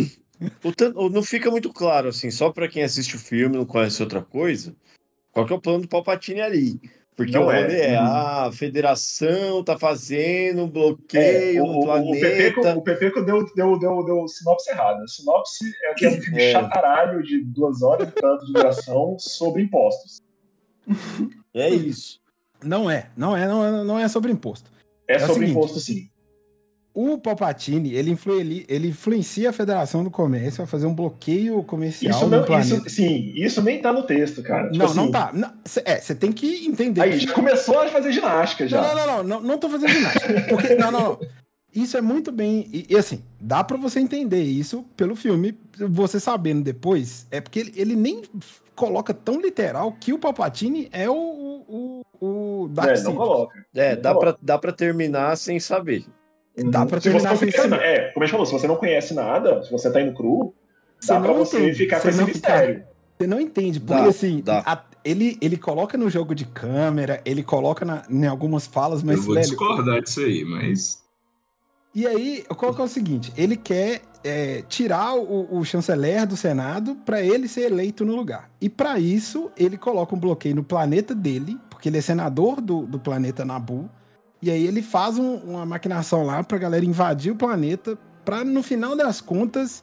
[0.96, 4.02] O não fica muito claro, assim, só pra quem assiste o filme e não conhece
[4.02, 4.74] outra coisa,
[5.32, 6.80] qual que é o plano do Palpatine ali.
[7.16, 7.62] Porque Não o é.
[7.62, 12.60] rolê é, ah, a federação tá fazendo um É, bloqueio o, no o, o, Pepeco,
[12.60, 12.78] planeta.
[12.78, 15.04] o Pepeco deu, deu, deu, deu sinopse errada.
[15.08, 16.52] Sinopse é que é um filme É.
[16.52, 20.18] chataralho de duas horas e tanto de duração sobre impostos.
[21.52, 22.20] É isso.
[22.62, 24.70] Não é, não é, não é, não é sobre imposto.
[25.08, 26.08] É, o sobre seguinte, imposto, sim.
[26.94, 31.62] O Palpatine, ele, influ- ele, ele influencia a Federação do Comércio a fazer um bloqueio
[31.62, 32.74] comercial Isso no não, planeta.
[32.74, 34.64] isso, sim, isso nem tá no texto, cara.
[34.70, 35.30] Tipo não, não assim, tá.
[35.32, 37.00] Não, cê- é, você tem que entender.
[37.02, 38.82] Aí, que- já começou a fazer ginástica já.
[38.82, 40.46] Não, não, não, não, não, não tô fazendo ginástica.
[40.48, 41.20] Porque, não, não, não.
[41.72, 42.66] Isso é muito bem.
[42.72, 45.56] E, e assim, dá pra você entender isso pelo filme,
[45.90, 47.26] você sabendo depois.
[47.30, 48.22] É porque ele, ele nem
[48.74, 53.64] coloca tão literal que o Palpatine é o, o, o, É, não coloca.
[53.74, 54.32] É, Não dá coloca.
[54.32, 56.04] pra, dá pra terminar sem saber.
[56.64, 57.70] Dá pra se você terminar não sem conhece saber.
[57.70, 60.12] nada, é, como a gente falou, se você não conhece nada, se você tá indo
[60.14, 60.54] cru,
[61.00, 62.82] Você Dá pra não você entende, ficar com você esse não- mistério.
[63.18, 64.62] Você não entende, porque Dá, assim, dá.
[64.66, 69.16] a- ele, ele coloca no jogo de câmera, ele coloca na, em algumas falas, mas
[69.18, 71.02] eu vou velho, discordar disso aí, mas.
[71.94, 73.32] E aí, qual que é o seguinte?
[73.36, 78.50] Ele quer é, tirar o, o chanceler do Senado para ele ser eleito no lugar.
[78.60, 82.82] E para isso, ele coloca um bloqueio no planeta dele, porque ele é senador do,
[82.86, 83.88] do planeta Nabu.
[84.40, 88.62] E aí ele faz um- uma maquinação lá pra galera invadir o planeta, pra no
[88.62, 89.82] final das contas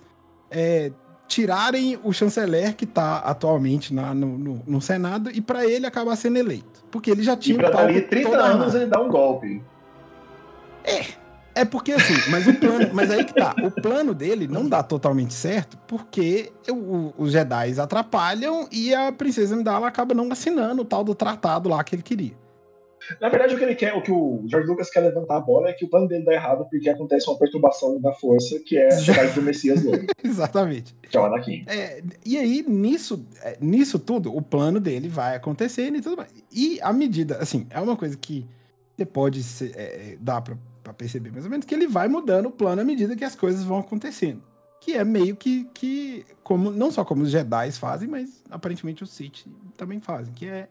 [0.52, 0.91] é,
[1.28, 6.15] tirarem o chanceler que tá atualmente na- no, no- no Senado e pra ele acabar
[6.15, 6.84] sendo eleito.
[6.91, 9.10] Porque ele já E tinha pra o palco dali 30 todo anos ele dá um
[9.10, 9.62] golpe.
[11.58, 14.84] É porque assim, mas o plano, mas aí que tá, o plano dele não dá
[14.84, 20.86] totalmente certo, porque o- os Jedi atrapalham e a princesa Amidala acaba não assinando o
[20.86, 22.34] tal do tratado lá que ele queria.
[23.22, 25.70] Na verdade, o que ele quer, o que o George Lucas quer levantar a bola
[25.70, 28.88] é que o plano dele dá errado porque acontece uma perturbação da força que é
[28.88, 30.96] a chegada do Messias loiro, Exatamente.
[31.10, 31.63] que é o Anakin.
[31.68, 36.32] É, e aí, nisso, é, nisso tudo, o plano dele vai acontecendo e tudo mais.
[36.52, 38.46] E a medida, assim, é uma coisa que
[38.96, 42.08] você pode se- é, é, dar pra, pra perceber mais ou menos, que ele vai
[42.08, 44.41] mudando o plano à medida que as coisas vão acontecendo.
[44.82, 49.10] Que é meio que, que como, não só como os Jedi fazem, mas aparentemente os
[49.10, 50.68] Sith também fazem, que é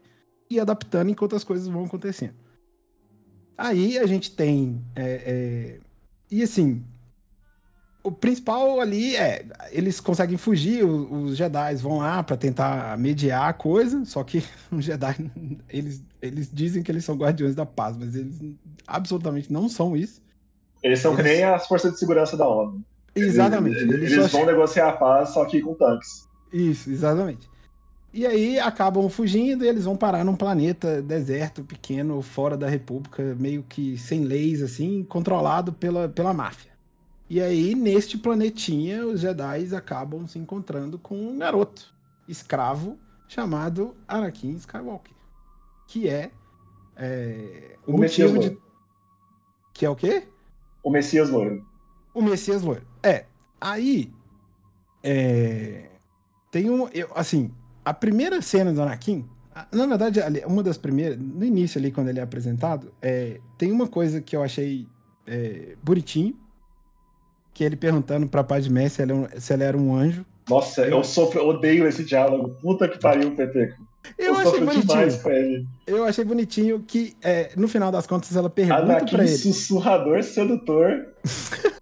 [0.49, 2.33] ir adaptando enquanto as coisas vão acontecendo.
[3.57, 4.81] Aí a gente tem.
[4.95, 5.79] é, é,
[6.29, 6.83] e assim,
[8.03, 13.49] o principal ali é, eles conseguem fugir, o- os Jedi vão lá pra tentar mediar
[13.49, 15.15] a coisa, só que os Jedi,
[15.69, 18.39] eles, eles dizem que eles são guardiões da paz, mas eles
[18.85, 20.21] absolutamente não são isso.
[20.83, 22.83] Eles são que Eles- nem as forças de segurança da ONU.
[23.15, 23.77] Exatamente.
[23.77, 26.27] Eles, Eles, eles vão negociar a paz, só que com tanques.
[26.51, 27.49] Isso, exatamente.
[28.15, 33.35] E aí acabam fugindo e eles vão parar num planeta deserto, pequeno, fora da República,
[33.37, 36.71] meio que sem leis, assim, controlado pela, pela máfia.
[37.29, 41.93] E aí, neste planetinha, os Jedi acabam se encontrando com um garoto
[42.25, 42.97] escravo
[43.27, 45.13] chamado Anakin Skywalker.
[45.85, 46.31] Que é,
[46.95, 48.37] é, o, O Messias de.
[48.37, 48.61] loiro.
[49.73, 50.25] Que é o quê?
[50.81, 51.67] O Messias loiro.
[52.13, 52.87] O Messias loiro.
[53.03, 53.25] É.
[53.59, 54.09] Aí.
[55.03, 55.89] É,
[56.49, 56.87] tem um.
[56.93, 57.51] Eu, assim,
[57.85, 59.23] a primeira cena do Anakin.
[59.71, 61.17] Na verdade, uma das primeiras.
[61.17, 64.85] No início ali, quando ele é apresentado, é, tem uma coisa que eu achei
[65.25, 66.35] é, bonitinho.
[67.53, 70.25] Que é ele perguntando pra Padmé se ela, é um- se ela era um anjo.
[70.49, 72.49] Nossa, eu sofro, eu odeio esse diálogo.
[72.61, 73.81] Puta que pariu, Peteco.
[74.19, 75.67] Eu, achei sofro demais bonitinho.
[75.87, 79.35] Eu achei bonitinho que, é, no final das contas, ela pergunta Anakin pra ele.
[79.37, 81.07] sussurrador, sedutor.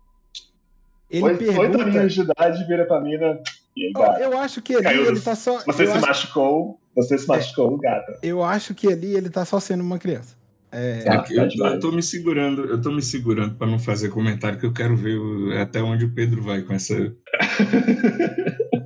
[1.09, 1.83] Ele Oito, oito pergunta.
[1.83, 3.39] aninhos de idade, vira pra mina.
[3.75, 4.19] Eu, gata?
[4.19, 5.59] eu acho que ali Caiu ele tá só.
[5.65, 6.79] Você se acho- machucou.
[6.95, 8.19] Você se machucou, gata.
[8.21, 10.35] Eu acho que ali ele tá só sendo uma criança.
[10.71, 11.73] É, Ah, É eu, demais.
[11.73, 14.95] eu tô me segurando, eu tô me segurando pra não fazer comentário, que eu quero
[14.95, 16.95] ver o- até onde o Pedro vai com essa.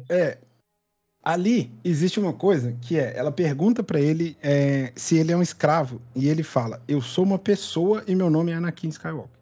[0.10, 0.38] é.
[1.24, 5.42] Ali existe uma coisa que é, ela pergunta pra ele é, se ele é um
[5.42, 9.36] escravo e ele fala: "Eu sou uma pessoa e meu nome é Anakin Skywalker".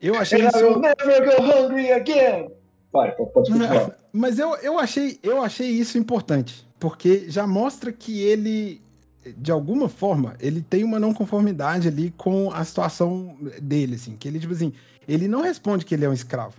[0.00, 2.48] Eu achei And I will isso, never go hungry again.
[2.94, 3.96] Vai, pode continuar.
[4.12, 8.80] mas eu, eu achei eu achei isso importante porque já mostra que ele
[9.36, 14.28] de alguma forma ele tem uma não conformidade ali com a situação dele, assim, que
[14.28, 14.72] ele tipo assim,
[15.08, 16.54] ele não responde que ele é um escravo.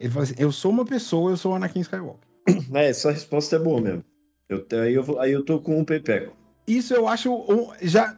[0.00, 2.26] Ele fala assim: "Eu sou uma pessoa, eu sou o Anakin Skywalker".
[2.74, 4.04] É, essa resposta é boa mesmo.
[4.48, 6.34] Eu, aí, eu, aí eu tô com um pepeco.
[6.66, 8.16] isso eu acho um- já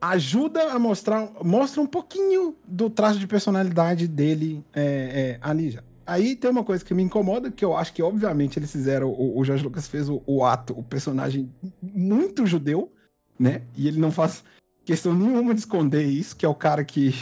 [0.00, 5.82] ajuda a mostrar mostra um pouquinho do traço de personalidade dele é, é, ali já.
[6.06, 9.38] Aí tem uma coisa que me incomoda, que eu acho que obviamente eles fizeram, o,
[9.38, 11.50] o Jorge Lucas fez o, o ato, o personagem
[11.82, 12.92] muito judeu,
[13.38, 13.62] né?
[13.76, 14.44] E ele não faz
[14.84, 17.14] questão nenhuma de esconder isso, que é o cara que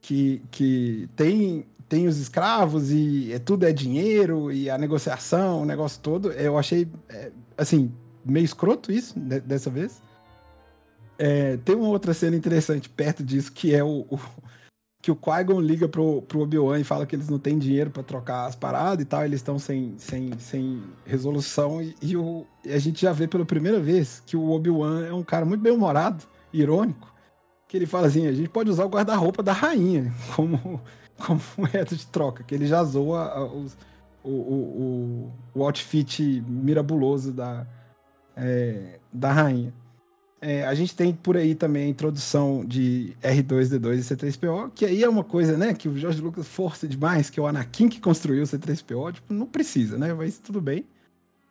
[0.00, 5.64] que, que tem tem os escravos e é, tudo é dinheiro e a negociação, o
[5.66, 6.32] negócio todo.
[6.32, 7.92] Eu achei é, assim
[8.24, 10.02] meio escroto isso de- dessa vez.
[11.18, 14.18] É, tem uma outra cena interessante perto disso, que é o, o-
[15.04, 18.02] que o Qui-Gon liga pro, pro Obi-Wan e fala que eles não têm dinheiro pra
[18.02, 22.72] trocar as paradas e tal, eles estão sem, sem, sem resolução, e, e o, e
[22.72, 26.24] a gente já vê pela primeira vez que o Obi-Wan é um cara muito bem-humorado,
[26.50, 27.12] irônico,
[27.68, 30.80] que ele fala assim, a gente pode usar o guarda-roupa da rainha como,
[31.18, 33.76] como moeda de troca, que ele já zoa os-
[34.22, 37.66] o, o, o, o outfit mirabuloso da,
[38.34, 39.74] é, da rainha.
[40.46, 45.02] É, a gente tem por aí também a introdução de R2D2 e C3PO, que aí
[45.02, 47.98] é uma coisa, né, que o Jorge Lucas força demais, que é o Anakin que
[47.98, 50.84] construiu o C3PO, tipo, não precisa, né, mas tudo bem.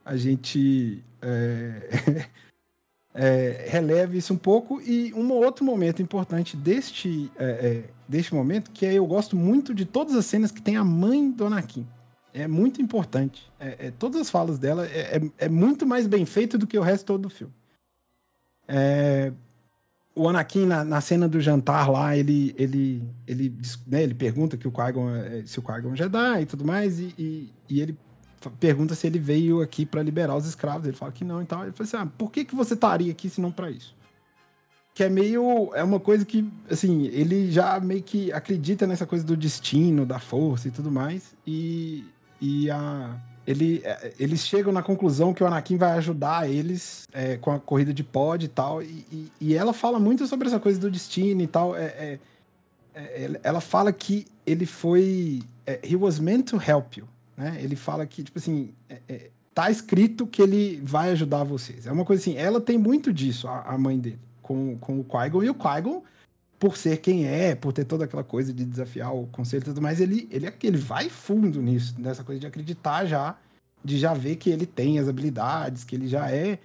[0.06, 2.27] A gente é,
[3.15, 4.79] é, releva isso um pouco.
[4.79, 9.73] E um outro momento importante deste, é, é, deste momento, que é eu gosto muito
[9.73, 11.88] de todas as cenas que tem a mãe do Anakin.
[12.32, 13.51] É muito importante.
[13.60, 17.08] É, todas as falas dela é, é muito mais bem feito do que o resto
[17.08, 17.53] todo do filme.
[18.67, 19.32] É,
[20.15, 24.67] o Anakin, na, na, cena do jantar lá, ele, ele, ele, né, ele pergunta que
[24.67, 27.97] o qui é, se o qui é Jedi e tudo mais, e, e, e ele
[28.60, 30.88] pergunta se ele veio aqui para liberar os escravos.
[30.88, 31.63] Ele fala que não e tal.
[31.63, 33.95] Ele fala assim: ah, por que, que você estaria aqui se não para isso?
[34.93, 35.71] Que é meio.
[35.73, 40.19] É uma coisa que, assim, ele já meio que acredita nessa coisa do destino, da
[40.19, 41.36] força e tudo mais.
[41.45, 42.06] E,
[42.39, 47.38] e a ele, é, eles chegam na conclusão que o Anakin vai ajudar eles é,
[47.38, 48.82] com a corrida de pod e tal.
[48.82, 51.75] E, e, e, ela fala muito sobre essa coisa do destino e tal.
[51.75, 52.19] É, é,
[52.95, 55.41] é ela fala que ele foi.
[55.65, 57.08] É, he was meant to help you.
[57.36, 57.60] Né?
[57.62, 58.73] Ele fala que, tipo assim,
[59.53, 61.86] tá escrito que ele vai ajudar vocês.
[61.86, 65.03] É uma coisa assim, ela tem muito disso, a, a mãe dele, com, com o
[65.03, 65.43] Qui-Gon.
[65.43, 66.03] E o Qui-Gon
[66.63, 69.82] por ser quem é, por ter toda aquela coisa de desafiar o conselho e tudo
[69.82, 73.38] mais, ele, ele, ele vai fundo nisso, nessa coisa de acreditar já,
[73.84, 76.58] de já ver que ele tem as habilidades, que ele já é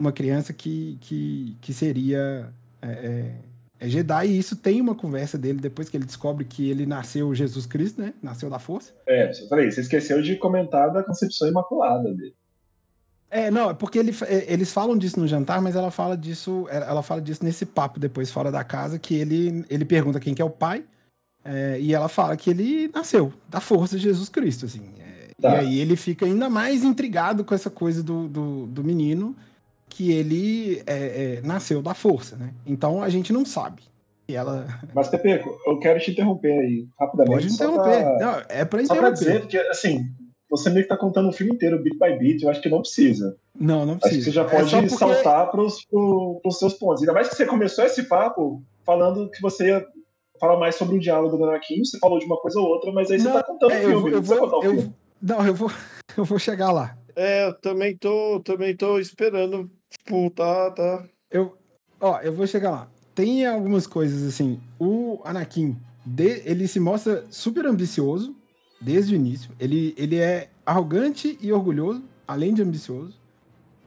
[0.00, 3.32] uma criança que, que, que seria é, é,
[3.78, 7.34] é Jedi, e isso tem uma conversa dele depois que ele descobre que ele nasceu
[7.34, 8.14] Jesus Cristo, né?
[8.22, 8.94] Nasceu da força.
[9.06, 12.34] É, falei, você esqueceu de comentar da concepção imaculada dele.
[13.32, 16.66] É, não, é porque ele, é, eles falam disso no jantar, mas ela fala disso,
[16.70, 20.42] ela fala disso nesse papo depois fora da casa, que ele, ele pergunta quem que
[20.42, 20.84] é o pai,
[21.42, 24.82] é, e ela fala que ele nasceu da força de Jesus Cristo, assim.
[25.00, 25.54] É, tá.
[25.54, 29.34] E aí ele fica ainda mais intrigado com essa coisa do, do, do menino,
[29.88, 32.52] que ele é, é, nasceu da força, né?
[32.66, 33.80] Então a gente não sabe.
[34.28, 34.66] E ela...
[34.94, 37.34] Mas, Tepeco, eu quero te interromper aí, rapidamente.
[37.34, 38.02] Pode interromper.
[38.02, 38.18] Pra...
[38.18, 38.86] Não, é pra interromper.
[38.86, 40.10] Só pra dizer que, assim,
[40.52, 42.82] você meio que tá contando o filme inteiro, bit by bit, eu acho que não
[42.82, 43.34] precisa.
[43.58, 44.20] Não, não precisa.
[44.20, 44.96] Acho que você já pode é porque...
[44.98, 47.00] saltar pros, pro, pros seus pontos.
[47.00, 49.86] Ainda mais que você começou esse papo falando que você ia
[50.38, 53.10] falar mais sobre o diálogo do Anakin, você falou de uma coisa ou outra, mas
[53.10, 54.10] aí não, você tá contando é, o filme.
[54.10, 54.94] Eu, eu vou, eu, filme.
[55.22, 55.70] Não, eu vou,
[56.18, 56.98] eu vou chegar lá.
[57.16, 59.70] É, eu também tô, também tô esperando.
[59.88, 61.04] Tipo, tá, tá.
[61.30, 61.56] Eu,
[61.98, 62.88] ó, eu vou chegar lá.
[63.14, 64.60] Tem algumas coisas assim.
[64.78, 68.36] O Anakin, de, ele se mostra super ambicioso
[68.82, 69.50] desde o início.
[69.58, 73.14] Ele, ele é arrogante e orgulhoso, além de ambicioso.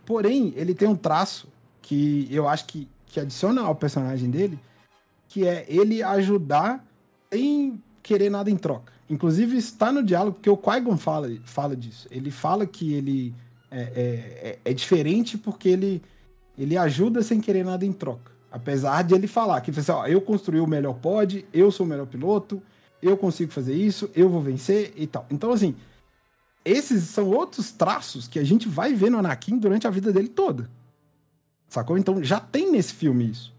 [0.05, 1.47] Porém, ele tem um traço
[1.81, 4.57] que eu acho que, que adiciona ao personagem dele,
[5.27, 6.85] que é ele ajudar
[7.31, 8.93] sem querer nada em troca.
[9.09, 12.07] Inclusive, está no diálogo, porque o Qui-Gon fala, fala disso.
[12.09, 13.35] Ele fala que ele
[13.69, 16.01] é, é, é, é diferente porque ele,
[16.57, 18.31] ele ajuda sem querer nada em troca.
[18.51, 21.89] Apesar de ele falar que assim, ó, eu construí o melhor pod, eu sou o
[21.89, 22.61] melhor piloto,
[23.05, 25.25] eu consigo fazer isso, eu vou vencer e tal.
[25.29, 25.75] Então, assim,
[26.63, 30.27] esses são outros traços que a gente vai ver no Anakin durante a vida dele
[30.27, 30.69] toda.
[31.67, 31.97] Sacou?
[31.97, 33.53] Então já tem nesse filme isso.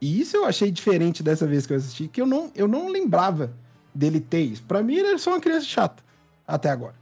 [0.00, 2.88] E isso eu achei diferente dessa vez que eu assisti, que eu não, eu não
[2.88, 3.52] lembrava
[3.94, 4.62] dele ter isso.
[4.64, 6.02] Pra mim, ele era só uma criança chata,
[6.46, 6.94] até agora.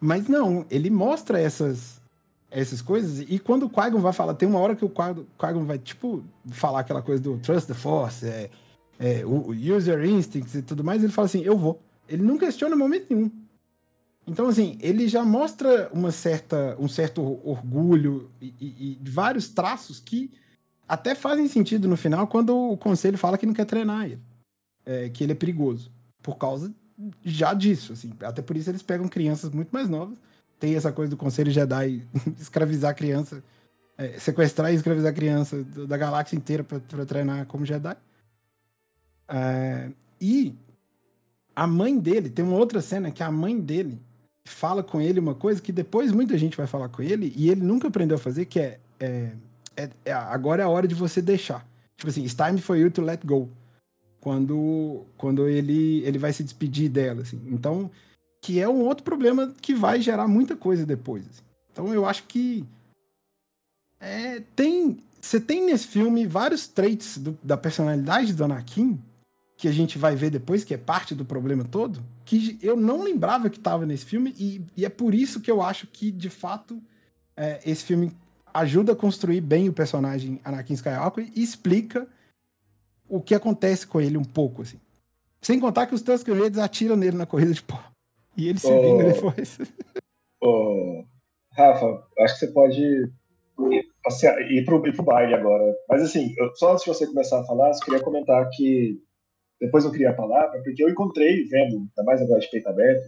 [0.00, 2.00] Mas não, ele mostra essas,
[2.48, 5.78] essas coisas, e quando o Qui-Gon vai falar, tem uma hora que o Qui-Gon vai,
[5.78, 8.48] tipo, falar aquela coisa do Trust the Force, é,
[8.98, 11.80] é, o user instincts e tudo mais, ele fala assim, eu vou.
[12.08, 13.30] Ele não questiona em momento nenhum.
[14.26, 20.00] Então, assim, ele já mostra uma certa, um certo orgulho e, e, e, vários traços
[20.00, 20.30] que
[20.86, 24.20] até fazem sentido no final quando o conselho fala que não quer treinar ele.
[24.84, 25.90] É, que ele é perigoso.
[26.22, 26.74] Por causa
[27.24, 28.12] já disso, assim.
[28.22, 30.18] Até por isso eles pegam crianças muito mais novas.
[30.58, 32.06] Tem essa coisa do conselho Jedi
[32.38, 33.42] escravizar criança,
[33.96, 37.96] é, sequestrar e escravizar criança da galáxia inteira para treinar como Jedi.
[39.28, 40.54] É, e
[41.54, 44.00] a mãe dele, tem uma outra cena que a mãe dele
[44.46, 47.62] fala com ele uma coisa que depois muita gente vai falar com ele e ele
[47.62, 49.32] nunca aprendeu a fazer, que é, é,
[49.76, 51.66] é, é agora é a hora de você deixar.
[51.96, 53.48] Tipo assim, it's time for you to let go.
[54.20, 57.40] Quando, quando ele, ele vai se despedir dela, assim.
[57.46, 57.90] Então,
[58.42, 61.26] que é um outro problema que vai gerar muita coisa depois.
[61.28, 61.42] Assim.
[61.72, 62.64] Então, eu acho que
[64.00, 68.98] é, tem você tem nesse filme vários traits do, da personalidade do Anakin
[69.58, 73.02] que a gente vai ver depois, que é parte do problema todo, que eu não
[73.02, 76.30] lembrava que estava nesse filme, e, e, é por isso que eu acho que, de
[76.30, 76.80] fato,
[77.36, 78.12] é, esse filme
[78.54, 82.06] ajuda a construir bem o personagem Anakin Skywalker e explica
[83.08, 84.78] o que acontece com ele um pouco, assim.
[85.42, 87.82] Sem contar que os Tusken Raiders atiram nele na corrida de pó.
[88.36, 89.58] E ele se oh, vinga depois.
[90.40, 91.04] Oh,
[91.50, 93.12] Rafa, acho que você pode ir,
[94.04, 95.74] passear, ir, pro, ir pro baile agora.
[95.88, 99.02] Mas assim, eu, só antes de você começar a falar, eu queria comentar que
[99.60, 103.04] depois eu queria a palavra, porque eu encontrei, vendo, ainda mais agora de peito aberto,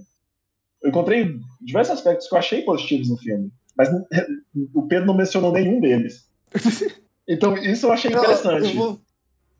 [0.82, 3.88] eu encontrei diversos aspectos que eu achei positivos no filme, mas
[4.74, 6.28] o Pedro não mencionou nenhum deles.
[7.28, 8.70] Então, isso eu achei interessante.
[8.70, 9.01] Eu vou,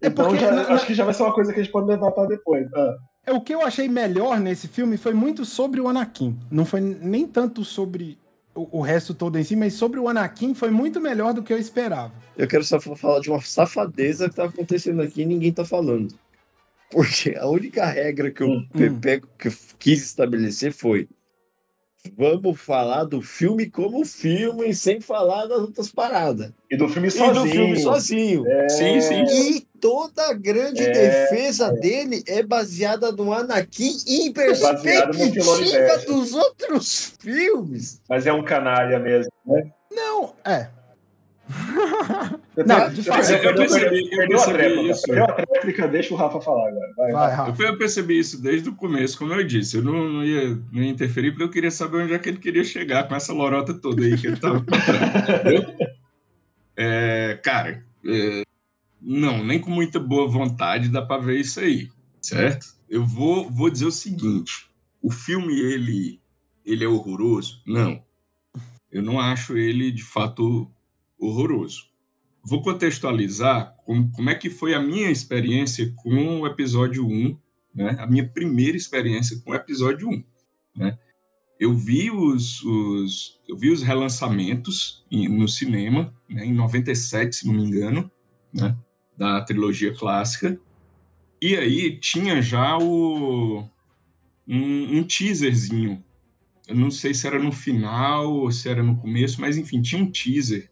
[0.03, 1.63] É Então porque já- na- na- acho que já vai ser uma coisa que a
[1.63, 2.67] gente pode levar pra depois.
[2.75, 6.37] Ah, É, o que eu achei melhor nesse filme foi muito sobre o Anakin.
[6.51, 8.19] Não foi nem tanto sobre
[8.57, 11.53] o, o resto todo em si, mas sobre o Anakin foi muito melhor do que
[11.53, 12.13] eu esperava.
[12.37, 16.13] Eu quero só falar de uma safadeza que tá acontecendo aqui e ninguém tá falando.
[16.91, 18.69] Porque a única regra que eu Hum.
[18.73, 19.01] pe- Hum.
[19.01, 21.09] pego- que eu quis estabelecer foi:
[22.17, 26.51] vamos falar do filme como filme, sem falar das outras paradas.
[26.71, 27.35] e do filme E sozinho.
[27.35, 28.47] do filme sozinho.
[28.49, 29.25] É, Sim, sim.
[29.25, 30.91] E toda a grande É.
[30.91, 38.01] defesa dele é baseada no Anakin em perspectiva dos outros filmes.
[38.09, 39.31] Mas é um canalha mesmo.
[39.45, 39.71] Né?
[39.93, 40.69] Não, é.
[42.67, 45.03] Não, de fato, perdeu- eu percebi- eu percebi isso.
[45.03, 46.93] Perdeu a tréplica, deixa o Rafa falar agora.
[46.97, 47.63] Vai, Vai, Rafa.
[47.63, 49.77] Eu, eu percebi isso desde o começo, como eu disse.
[49.77, 52.39] Eu não, não ia, não ia interferir porque eu queria saber onde é que ele
[52.39, 54.77] queria chegar com essa lorota toda aí que ele tava contando.
[55.41, 55.89] entendeu?
[56.77, 58.43] É, cara, é,
[59.01, 61.89] não, nem com muita boa vontade dá pra ver isso aí,
[62.21, 62.67] certo?
[62.89, 64.71] Eu vou, vou dizer o seguinte:
[65.03, 66.21] o filme ele,
[66.65, 67.61] ele é horroroso?
[67.67, 68.03] Não.
[68.91, 70.71] Eu não acho ele de fato
[71.21, 71.85] horroroso.
[72.43, 77.37] Vou contextualizar como, como é que foi a minha experiência com o episódio 1,
[77.75, 77.97] né?
[77.99, 80.25] a minha primeira experiência com o episódio 1.
[80.77, 80.99] Né?
[81.59, 86.47] Eu vi os, os, eu vi os relançamentos em- no cinema, né?
[86.47, 88.11] em 97, se não me engano,
[88.53, 88.75] né?
[89.19, 90.59] da trilogia clássica,
[91.43, 93.63] e aí tinha já o,
[94.49, 96.03] um, um teaserzinho.
[96.67, 100.03] Eu não sei se era no final ou se era no começo, mas enfim, tinha
[100.03, 100.71] um teaser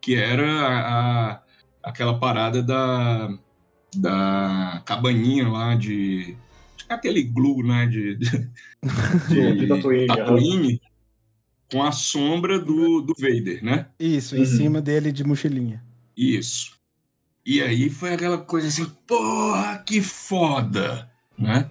[0.00, 1.44] que era a, a-
[1.82, 3.28] aquela parada da,
[3.96, 6.36] da cabaninha lá de.
[6.88, 7.86] aquele glue, né?
[7.86, 8.50] De, de,
[9.28, 10.06] De aham.
[10.06, 10.80] Tatooine,
[11.70, 13.90] com a sombra do, do Vader, né?
[13.98, 14.44] Isso, em Uhum.
[14.44, 15.84] cima dele de mochilinha.
[16.16, 16.76] Isso.
[17.46, 21.70] E aí foi aquela coisa assim, porra, que foda, né?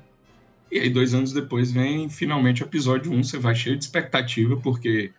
[0.72, 4.58] E aí, dois anos depois, vem finalmente o episódio 1, você vai cheio de expectativa,
[4.62, 5.14] porque,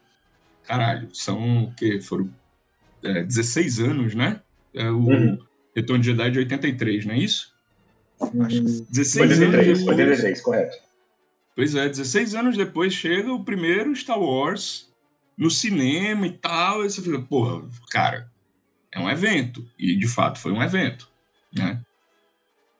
[0.64, 2.00] caralho, são o quê?
[2.00, 2.34] Foram
[3.02, 4.40] é, 16 anos, né?
[4.74, 5.38] É o Uhum.
[5.74, 7.54] Retorno de Jedi de 83, não é isso?
[8.20, 9.98] Acho que 16 anos 83, depois.
[9.98, 10.76] 83, correto.
[11.54, 14.92] Pois é, 16 anos depois chega o primeiro Star Wars
[15.36, 18.30] no cinema e tal, e você fica, porra, cara,
[18.92, 19.64] é um evento.
[19.78, 21.08] E de fato foi um evento,
[21.52, 21.80] né?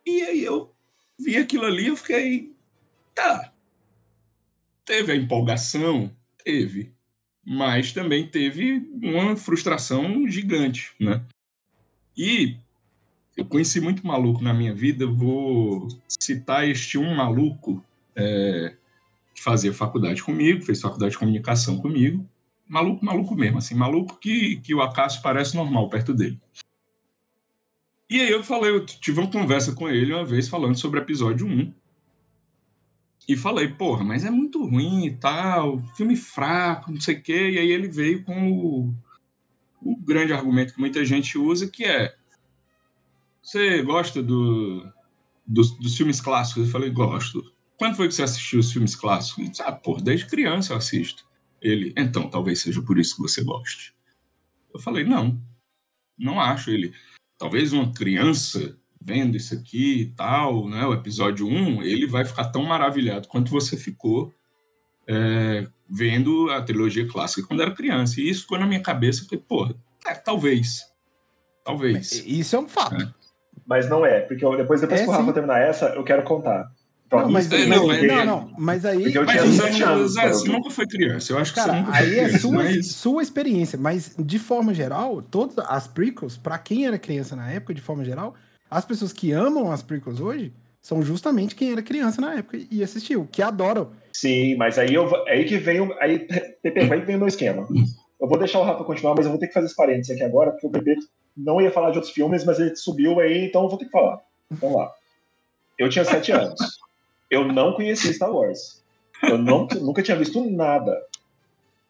[0.05, 0.73] E aí eu
[1.19, 2.53] vi aquilo ali, eu fiquei,
[3.15, 3.53] tá.
[4.85, 6.11] Teve a empolgação?
[6.45, 6.93] Teve.
[7.51, 11.25] Mas também teve uma frustração gigante, né?
[12.15, 12.59] E
[13.35, 17.83] eu conheci muito maluco na minha vida, vou citar este um maluco
[18.15, 18.75] é,
[19.35, 22.29] que fazia faculdade comigo, fez faculdade de comunicação comigo.
[22.69, 26.39] Maluco, maluco mesmo, assim, maluco que, que o acaso parece normal perto dele.
[28.11, 31.03] E aí eu falei, eu tive uma conversa com ele uma vez falando sobre o
[31.03, 31.73] episódio 1.
[33.29, 37.51] E falei, porra, mas é muito ruim e tal, filme fraco, não sei o quê.
[37.51, 38.95] E aí ele veio com o,
[39.83, 42.17] o grande argumento que muita gente usa, que é
[43.49, 44.87] você gosta do,
[45.47, 46.67] dos, dos filmes clássicos?
[46.67, 47.43] Eu falei, gosto.
[47.79, 49.39] Quando foi que você assistiu os filmes clássicos?
[49.39, 51.27] Ele disse, ah, pô, desde criança eu assisto.
[51.63, 53.95] Ele, então, talvez seja por isso que você goste.
[54.73, 55.41] Eu falei, não,
[56.19, 56.71] não acho.
[56.71, 56.93] Ele,
[57.39, 62.47] talvez uma criança vendo isso aqui e tal, né, o episódio 1, ele vai ficar
[62.47, 64.33] tão maravilhado quanto você ficou
[65.07, 68.21] é, vendo a trilogia clássica quando era criança.
[68.21, 69.23] E isso ficou na minha cabeça.
[69.23, 69.75] Eu falei, porra,
[70.07, 70.83] é, talvez.
[71.65, 72.13] Talvez.
[72.27, 73.15] Isso é um fato.
[73.67, 75.33] Mas não é, porque eu- depois, depois É, que o Rafa sim.
[75.33, 76.71] terminar essa, eu quero contar.
[77.07, 79.03] Então, Não, mas, é, não, não, é- não, mas aí.
[79.05, 80.35] Porque eu Mas tinha 17 anos, Zé, cara.
[80.35, 81.33] você nunca foi criança.
[81.33, 82.39] Eu acho que você Cara, nunca foi aí é criança.
[82.39, 82.87] sua, mas...
[82.93, 87.73] sua experiência, mas de forma geral, todas as prequels, pra quem era criança na época,
[87.73, 88.35] de forma geral,
[88.71, 92.83] as pessoas que amam as prequels hoje são justamente quem era criança na época e
[92.83, 93.91] assistiu, que adoram.
[94.13, 95.81] Sim, mas aí eu aí que vem.
[96.01, 96.27] Aí,
[96.65, 97.67] aí vem o meu esquema.
[98.21, 100.25] Eu vou deixar o Rafa continuar, mas eu vou ter que fazer esse parênteses aqui
[100.25, 100.97] agora, porque o Pepe
[101.37, 103.91] não ia falar de outros filmes, mas ele subiu aí, então eu vou ter que
[103.91, 104.21] falar.
[104.51, 104.93] Vamos lá.
[105.79, 106.59] Eu tinha sete anos.
[107.31, 108.83] Eu não conhecia Star Wars.
[109.23, 111.01] Eu não, nunca tinha visto nada.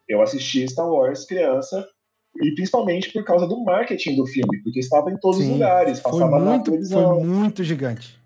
[0.07, 1.89] Eu assisti Star Wars criança,
[2.43, 6.01] e principalmente por causa do marketing do filme, porque estava em todos os Sim, lugares,
[6.01, 7.14] Foi passava na muito, televisão.
[7.16, 8.18] foi muito gigante.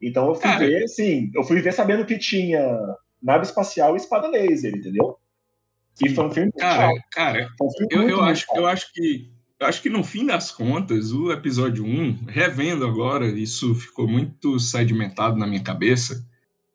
[0.00, 0.66] Então eu fui Cara.
[0.66, 2.60] ver, sim, eu fui ver sabendo que tinha
[3.22, 5.16] nave espacial e espada laser, entendeu?
[6.02, 8.66] E foi um filme Cara, cara, Foi um filme eu, muito, eu, muito acho, eu
[8.66, 9.30] acho que
[9.62, 14.58] eu acho que no fim das contas, o episódio 1, revendo agora, isso ficou muito
[14.58, 16.26] sedimentado na minha cabeça.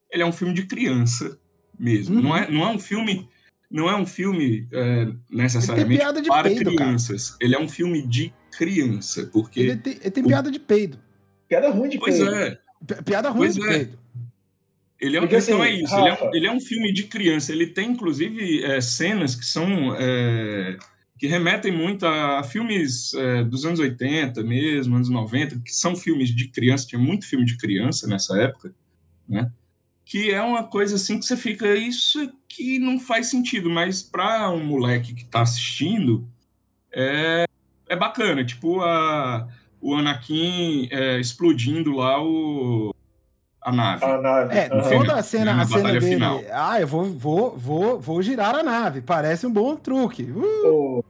[0.09, 1.37] Ele é um filme de criança
[1.77, 2.15] mesmo.
[2.15, 2.21] Uhum.
[2.21, 3.27] Não, é, não é um filme.
[3.69, 6.75] Não é um filme é, necessariamente piada de para peido, cara.
[6.77, 7.35] crianças.
[7.41, 10.97] Ele é um filme de criança, porque Ele tem, ele tem o- piada de peido.
[11.47, 12.35] Piada ruim de Pois Pedro.
[12.35, 12.59] é.
[12.85, 13.67] Pi- Piada ruim Pois de é.
[13.79, 13.99] Pedro.
[14.99, 15.95] Ele é, Porque, então assim, é isso.
[15.95, 17.51] Ele é, um, ele é um filme de criança.
[17.51, 19.95] Ele tem, inclusive, é, cenas que são.
[19.97, 20.77] é,
[21.19, 26.29] que remetem muito a filmes é, dos anos 80 mesmo, anos 90, que são filmes
[26.29, 26.85] de criança.
[26.87, 28.73] Tinha muito filme de criança nessa época,
[29.27, 29.51] né?
[30.09, 31.67] Que é uma coisa assim que você fica.
[31.75, 36.25] Isso aqui não faz sentido, mas para um moleque que tá assistindo,
[36.93, 37.45] é,
[37.89, 38.45] é bacana.
[38.45, 39.49] Tipo, a,
[39.81, 42.95] o Anakin é, explodindo lá o,
[43.61, 44.05] a nave.
[44.05, 44.57] A nave.
[44.57, 46.13] É, toda a cena, Na a cena dele.
[46.13, 46.41] final.
[46.53, 49.01] Ah, eu vou, vou, vou, vou girar a nave.
[49.01, 50.23] Parece um bom truque.
[50.23, 51.03] Uh,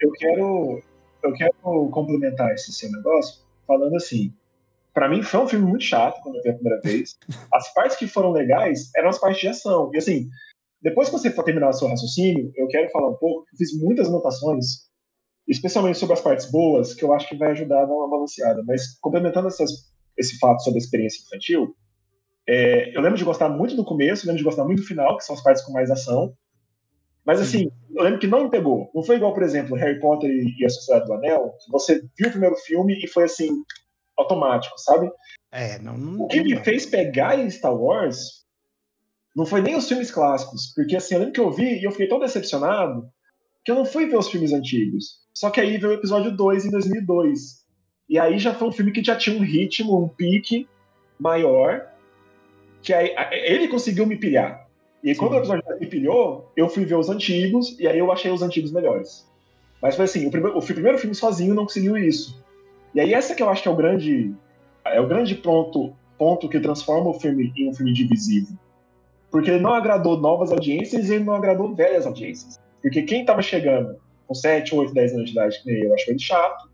[0.00, 0.82] Eu quero,
[1.22, 1.52] eu quero
[1.90, 4.32] complementar esse seu negócio falando assim.
[4.96, 7.18] Pra mim foi um filme muito chato quando eu vi a primeira vez.
[7.52, 9.90] As partes que foram legais eram as partes de ação.
[9.92, 10.26] E assim,
[10.80, 13.44] depois que você for terminar o seu raciocínio, eu quero falar um pouco.
[13.52, 14.88] Eu fiz muitas anotações,
[15.46, 18.62] especialmente sobre as partes boas, que eu acho que vai ajudar a dar uma balanceada.
[18.66, 19.70] Mas complementando essas,
[20.16, 21.76] esse fato sobre a experiência infantil,
[22.48, 25.24] é, eu lembro de gostar muito do começo, lembro de gostar muito do final, que
[25.24, 26.32] são as partes com mais ação.
[27.22, 28.90] Mas assim, eu lembro que não me pegou.
[28.94, 32.30] Não foi igual, por exemplo, Harry Potter e a Sociedade do Anel, você viu o
[32.30, 33.50] primeiro filme e foi assim,
[34.16, 35.10] automático, sabe?
[35.50, 36.24] é, não, não.
[36.24, 36.64] O que me não.
[36.64, 38.44] fez pegar em Star Wars
[39.34, 41.90] não foi nem os filmes clássicos, porque assim, eu lembro que eu vi e eu
[41.90, 43.06] fiquei tão decepcionado
[43.64, 45.20] que eu não fui ver os filmes antigos.
[45.34, 47.66] Só que aí veio o episódio 2 em 2002.
[48.08, 50.68] E aí já foi um filme que já tinha um ritmo, um pique
[51.18, 51.86] maior,
[52.80, 54.66] que aí ele conseguiu me pilhar.
[55.02, 58.10] E aí, quando o episódio me pilhou, eu fui ver os antigos, e aí eu
[58.10, 59.28] achei os antigos melhores.
[59.80, 62.42] Mas foi assim, o primeiro, o primeiro filme sozinho não conseguiu isso.
[62.96, 64.34] E aí essa que eu acho que é o grande
[64.84, 68.58] é o grande ponto, ponto que transforma o filme em um filme divisivo.
[69.30, 72.58] Porque ele não agradou novas audiências e ele não agradou velhas audiências.
[72.80, 76.12] Porque quem tava chegando com 7, 8, 10 anos de idade, que nem eu, achou
[76.12, 76.70] ele chato.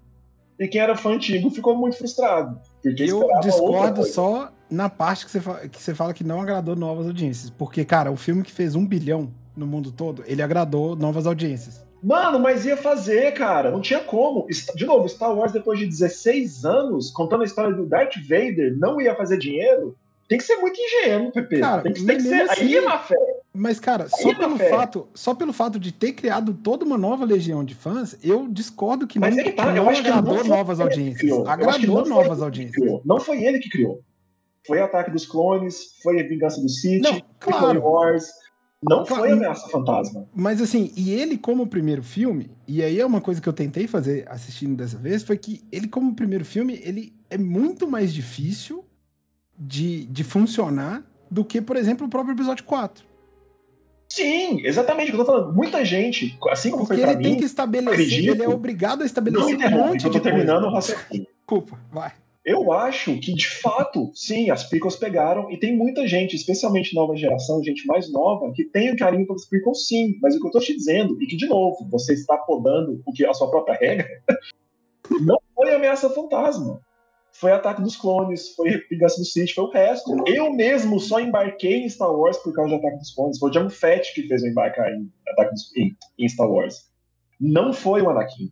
[0.59, 2.61] E quem era fã antigo ficou muito frustrado.
[2.83, 6.77] Porque Eu discordo só na parte que você, fa- que você fala que não agradou
[6.77, 7.51] novas audiências.
[7.51, 11.85] Porque, cara, o filme que fez um bilhão no mundo todo, ele agradou novas audiências.
[12.03, 13.71] Mano, mas ia fazer, cara.
[13.71, 14.47] Não tinha como.
[14.75, 19.01] De novo, Star Wars, depois de 16 anos, contando a história do Darth Vader, não
[19.01, 19.95] ia fazer dinheiro.
[20.29, 21.61] Tem que ser muito ingênuo, Pepe.
[21.61, 22.31] Cara, tem que, tem que ser.
[22.31, 23.17] mesmo Aí assim- é má fé.
[23.55, 24.71] Mas, cara, só Aí, pelo, Fé.
[24.71, 29.07] fato, só pelo fato de ter criado toda uma nova legião de fãs, eu discordo
[29.07, 31.47] que Mas não, é que tá, que eu não acho que não agradou novas audiências.
[31.47, 32.75] Agradou não novas audiências.
[32.77, 33.03] criou.
[33.05, 34.01] Não foi ele que criou.
[34.67, 37.61] Foi Ataque dos Clones, foi a Vingança do Sith, Não, foi claro.
[37.67, 38.31] Clone Wars.
[38.83, 40.27] Não foi Ameaça Fantasma.
[40.35, 43.87] Mas assim, e ele como primeiro filme, e aí é uma coisa que eu tentei
[43.87, 48.85] fazer assistindo dessa vez, foi que ele como primeiro filme, ele é muito mais difícil
[49.57, 53.05] de, de funcionar do que, por exemplo, o próprio episódio 4.
[54.09, 55.55] Sim, exatamente o que eu tô falando.
[55.55, 58.31] Muita gente, assim como Porque foi pra ele tem mim, que estabelecer, acredito.
[58.35, 60.75] ele é obrigado a não estabelecer me um monte de terminando o coisa.
[60.93, 61.27] raciocínio.
[61.39, 62.13] Desculpa, vai.
[62.45, 67.15] Eu acho que, de fato, sim, as prequels pegaram, e tem muita gente, especialmente nova
[67.17, 70.19] geração, gente mais nova, que tem o carinho pelas prequels, sim.
[70.21, 73.13] Mas o que eu tô te dizendo, e que, de novo, você está podando o
[73.13, 74.09] que a sua própria regra,
[75.25, 76.81] não foi Ameaça Fantasma.
[77.35, 80.13] Foi Ataque dos Clones, foi Vingança do Sith, foi o resto.
[80.27, 83.39] Eu mesmo só embarquei em Star Wars por causa de Ataque dos Clones.
[83.39, 86.91] Foi o John Fett que fez eu embarcar em, Ataque dos, em, em Star Wars.
[87.41, 88.51] Não foi o Anakin.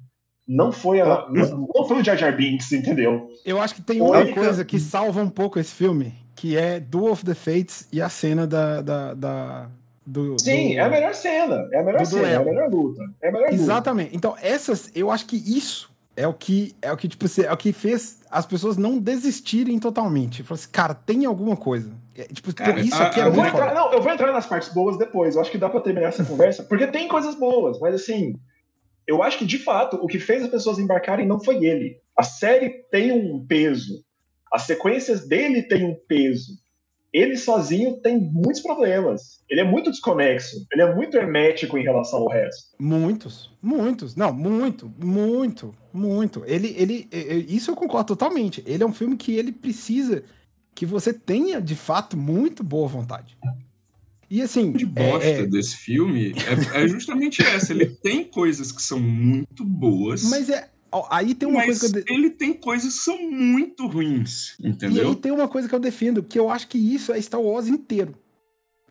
[0.52, 3.30] Não foi, a, não, não foi o Jar Jar Binks, entendeu?
[3.44, 4.32] Eu acho que tem uma cara.
[4.32, 8.08] coisa que salva um pouco esse filme, que é Duel of the Fates e a
[8.08, 8.82] cena da.
[8.82, 9.68] da, da-
[10.04, 11.68] do, Sim, do- é a melhor cena.
[11.72, 12.44] É a melhor cena, é a duelo.
[12.56, 13.02] melhor luta.
[13.22, 13.62] É a melhor luta.
[13.62, 14.16] Exatamente.
[14.16, 17.56] Então, essas, eu acho que isso é o que é o que tipo é o
[17.56, 20.42] que fez as pessoas não desistirem totalmente.
[20.42, 21.92] Falou assim, cara, tem alguma coisa.
[22.16, 23.80] É, tipo, Cara, isso a- aqui é a- Eu vou, muito entrar, foda.
[23.80, 25.36] não, eu vou entrar nas partes boas depois.
[25.36, 28.34] Eu acho que dá pra terminar essa conversa, porque tem coisas boas, mas assim,
[29.06, 31.98] eu acho que de fato o que fez as pessoas embarcarem não foi ele.
[32.16, 34.04] A série tem um peso.
[34.52, 36.52] As sequências dele têm um peso.
[37.12, 39.42] Ele sozinho tem muitos problemas.
[39.48, 40.64] Ele é muito desconexo.
[40.72, 42.76] Ele é muito hermético em relação ao resto.
[42.78, 44.14] Muitos, muitos.
[44.14, 46.44] Não, muito, muito, muito.
[46.46, 47.08] Ele, ele,
[47.48, 48.62] isso eu concordo totalmente.
[48.64, 50.22] Ele é um filme que ele precisa
[50.74, 53.36] que você tenha, de fato, muito boa vontade.
[54.30, 56.32] E assim, de bosta é- é- desse filme
[56.74, 57.72] é, é justamente essa.
[57.72, 60.70] Ele tem coisas que são muito boas, mas é,
[61.10, 64.66] aí tem uma mas coisa que eu ele tem coisas que são muito ruins, E
[64.66, 65.14] aí entendeu?
[65.16, 68.14] tem uma coisa que eu defendo, que eu acho que isso é Star Wars inteiro.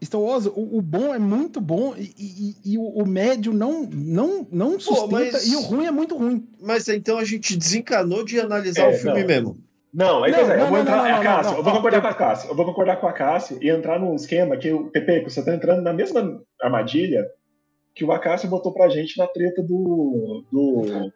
[0.04, 3.84] Star Wars, o, o bom é muito bom e, e- e o, o médio não,
[3.84, 6.48] não, não sustenta mas- e o ruim é muito ruim.
[6.62, 9.28] Mas então a gente desencanou de analisar É, o filme não.
[9.28, 9.64] mesmo.
[9.94, 10.98] Não, aí Não, é, não, eu vou entrar.
[10.98, 12.50] não, não, Cássio, não, eu vou concordar com a Cássio.
[12.52, 15.54] Eu vou concordar com a Cássio e entrar num esquema que o Pepe, você tá
[15.54, 17.26] entrando na mesma armadilha
[17.96, 20.44] que o Acácio botou pra gente na treta do.
[20.52, 21.12] do.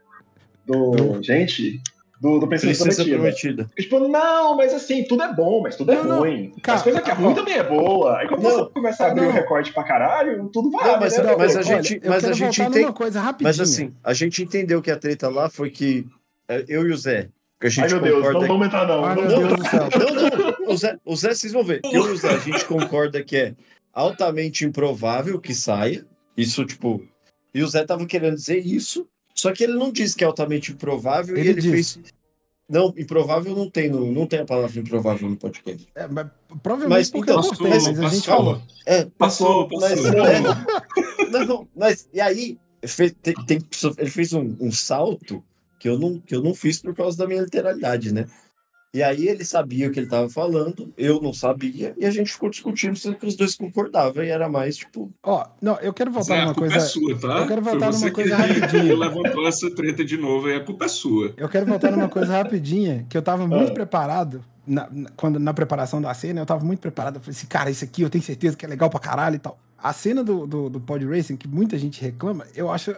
[0.66, 1.24] do.
[1.24, 1.80] Gente,
[2.20, 3.64] do, do Princesa, Princesa Prometida.
[3.66, 3.70] Prometida.
[3.76, 6.52] Tipo, não, mas assim, tudo é bom, mas tudo é Não, ruim.
[6.64, 8.18] cara, As coisas que é ruim também é boa.
[8.18, 9.30] Aí quando Não, você começa a abrir não.
[9.30, 10.88] o recorte pra caralho, tudo vai.
[10.88, 11.36] Não, mas- né?
[11.38, 12.94] mas a gente- eu mas a gente rapidinho.
[13.42, 16.06] Mas assim, a gente entendeu que a treta lá foi que
[16.48, 17.30] é, eu e o Zé,
[17.72, 19.06] que a Ai, gente meu Deus, concorda não vamos entrar, não.
[19.06, 19.48] Ai, Não, meu não.
[19.48, 19.90] Deus do céu.
[20.00, 20.74] Não, não.
[20.74, 21.82] O Zé, o Zé, vocês vão ver.
[21.84, 23.56] Eu e o Zé, a gente concorda que é
[23.94, 26.06] altamente improvável que saia.
[26.36, 27.02] Isso, tipo.
[27.54, 29.08] E o Zé tava querendo dizer isso.
[29.36, 32.00] Só que ele não disse que é altamente improvável Ele e ele disse.
[32.00, 32.14] fez.
[32.70, 35.86] Não, improvável não tem, no, não tem a palavra improvável no podcast.
[35.94, 36.28] É, mas
[36.64, 38.46] provavelmente Mas, porque então, cortei, mas- mas, a mas gente calma.
[38.56, 38.62] falou.
[38.86, 40.26] É, Passou, mas, passou.
[40.26, 43.60] é, não, mas e aí fe- tem, tem-
[43.98, 45.44] ele fez um, um salto
[45.84, 48.26] que eu, não, que eu não fiz por causa da minha literalidade, né?
[48.96, 52.32] E aí ele sabia o que ele estava falando, eu não sabia, e a gente
[52.32, 55.12] ficou discutindo se que os dois concordavam, e era mais tipo.
[55.22, 56.86] Ó, não, eu quero voltar Zé, numa culpa coisa.
[56.86, 57.40] é sua, tá?
[57.40, 58.70] eu quero Foi voltar você numa coisa que, rapidinho.
[58.70, 61.34] que levantou essa treta de novo e a culpa é sua.
[61.36, 63.74] Eu quero voltar numa coisa rapidinha, que eu tava muito Ah.
[63.74, 64.46] preparado.
[64.66, 67.16] Na, na- quando, na preparação da cena, eu tava muito preparado.
[67.16, 69.40] Eu falei assim, cara, isso aqui eu tenho certeza que é legal pra caralho e
[69.40, 69.60] tal.
[69.78, 72.96] A cena do, do, do Pod Racing, que muita gente reclama, eu acho.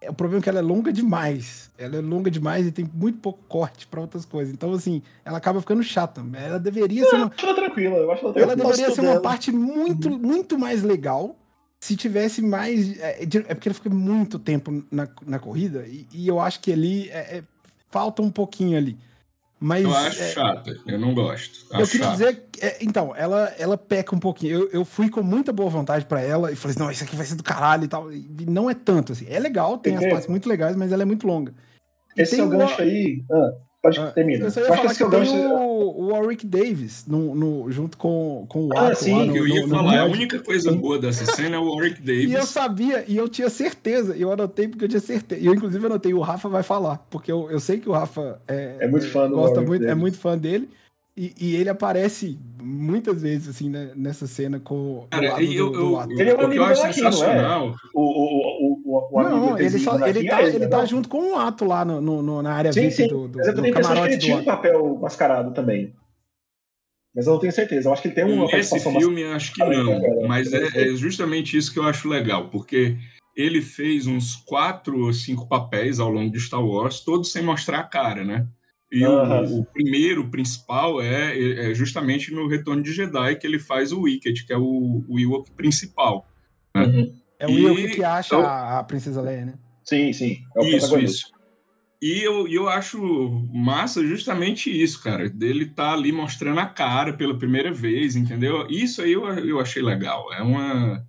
[0.00, 1.70] É o problema é que ela é longa demais.
[1.78, 4.52] Ela é longa demais e tem muito pouco corte pra outras coisas.
[4.52, 6.22] Então, assim, ela acaba ficando chata.
[6.34, 8.56] Ela deveria ser Eu uma, acho ela tranquila, eu acho ela ela tranquila.
[8.56, 9.22] deveria gosto ser uma dela.
[9.22, 11.34] parte muito, muito mais legal
[11.80, 12.98] se tivesse mais.
[13.00, 16.60] É, de- é porque ele fica muito tempo na, na corrida e, e eu acho
[16.60, 17.44] que ali é- é-
[17.90, 18.98] falta um pouquinho ali.
[19.58, 19.84] Mas.
[19.84, 21.66] Eu acho é, chata, eu não gosto.
[21.72, 22.12] eu Acho queria chato.
[22.18, 22.46] dizer.
[22.52, 24.52] que, é, então, ela, ela peca um pouquinho.
[24.62, 27.16] Eu, eu fui com muita boa vontade pra ela e falei assim: não, isso aqui
[27.16, 28.12] vai ser do caralho e tal.
[28.12, 29.26] E não é tanto assim.
[29.28, 31.54] É legal, tem as partes muito legais, mas ela é muito longa.
[32.16, 33.24] E Esse é o uma- gancho aí.
[33.30, 33.50] Ah,
[33.86, 34.44] pode Ah, terminar.
[34.46, 35.34] Eu só Eu ia acho que é o tem gancho.
[35.34, 39.36] o, o Warwick Davis no, no- junto com, com o Ah, Ato sim, lá no,
[39.36, 40.14] Eu ia no- no falar, a mod.
[40.16, 42.48] única coisa boa dessa cena é o Warwick E eu Davis.
[42.48, 45.40] sabia, e eu tinha certeza, e eu anotei porque eu tinha certeza.
[45.40, 48.40] E eu, inclusive, anotei, o Rafa vai falar, porque eu, eu sei que o Rafa
[48.48, 50.00] é, É muito fã do gosta Warwick muito, é Davis.
[50.00, 50.68] muito fã dele.
[51.16, 55.56] E, e ele aparece muitas vezes, assim, né, nessa cena com do Cara, lado e
[55.56, 56.20] eu, do, eu, do ato.
[56.20, 56.92] Ele é um o que amigo eu acho é?
[56.92, 57.74] sensacional.
[57.94, 60.66] O, o, o, o, o amigo Não, ele, só, ele tá, é ele né?
[60.68, 60.86] tá Não.
[60.86, 63.08] junto com o Ato lá no, no- no- na área Sim, VIP sim.
[63.08, 65.54] do, do, Mas eu do tenho de que camarote ele do tinha um papel mascarado
[65.54, 65.94] também.
[67.14, 67.88] Mas eu não tenho certeza.
[67.88, 69.92] Eu acho que ele tem uma Nesse filme, acho que Ah, é, não.
[69.94, 72.98] é, Mas é, é, é justamente isso que eu acho legal, porque
[73.34, 77.78] ele fez uns quatro ou cinco papéis ao longo de Star Wars, todos sem mostrar
[77.80, 78.46] a cara, né?
[78.92, 83.58] E o- o, primeiro, o principal, é, é justamente no Retorno de Jedi que ele
[83.58, 86.26] faz o Wicket, que é o, o Ewok principal.
[86.76, 87.12] Uhum.
[87.38, 89.54] É o E- Will que acha eu- a, a Princesa Leia, né?
[89.84, 90.38] Sim, sim.
[90.56, 91.36] É o Isso, isso.
[92.00, 93.00] E eu, e eu acho
[93.52, 98.66] massa justamente isso, cara, dele tá ali mostrando a cara pela primeira vez, entendeu?
[98.68, 100.32] Isso aí eu, eu achei legal.
[100.34, 101.02] É uma,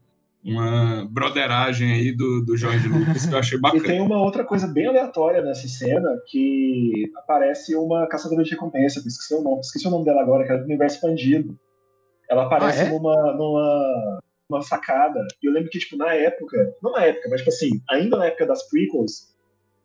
[0.43, 3.83] uma broderagem aí do, do Jorge Lucas que eu achei E bacana.
[3.83, 9.07] tem uma outra coisa bem aleatória nessa cena que aparece uma caçadora de recompensa, que
[9.07, 11.57] esqueci o nome, esqueci o nome dela agora, que é do universo expandido.
[12.29, 12.89] Ela aparece Ah, é?
[12.89, 14.19] numa, numa,
[14.49, 15.19] numa sacada.
[15.41, 18.25] E eu lembro que, tipo, na época, não na época, mas tipo assim, ainda na
[18.27, 19.35] época das prequels,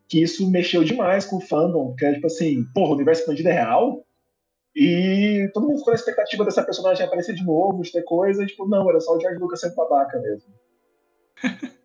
[0.09, 3.49] que isso mexeu demais com o fandom, porque é tipo assim, porra, o universo expandido
[3.49, 4.05] é real?
[4.75, 8.47] E todo mundo ficou na expectativa dessa personagem aparecer de novo, de ter coisa, e
[8.47, 10.53] tipo, não, era só o George Lucas sendo babaca mesmo.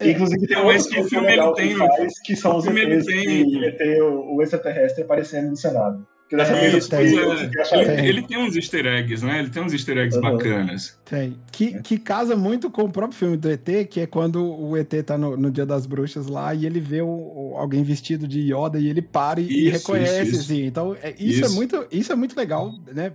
[0.00, 0.12] É.
[0.12, 3.50] Inclusive tem outra que filme legal ele que tem, faz, que são os ETs, tem?
[3.50, 6.06] que ET, o, o extraterrestre aparecendo no Senado.
[6.32, 6.98] É, isso, tem.
[7.00, 7.02] é.
[7.02, 7.50] Ele,
[7.96, 8.06] Tem.
[8.06, 9.40] ele tem uns easter eggs, né?
[9.40, 10.22] Ele tem uns easter eggs Uhum.
[10.22, 10.96] bacanas.
[11.04, 11.36] Tem.
[11.50, 14.92] Que, que casa muito com o próprio filme do ET, que é quando o ET
[15.04, 18.40] tá no, no Dia das Bruxas lá e ele vê o, o- alguém vestido de
[18.54, 20.64] Yoda e ele para e, e Isso, reconhece, isso, assim.
[20.66, 23.12] Então, é- isso, É muito, isso é muito legal, né?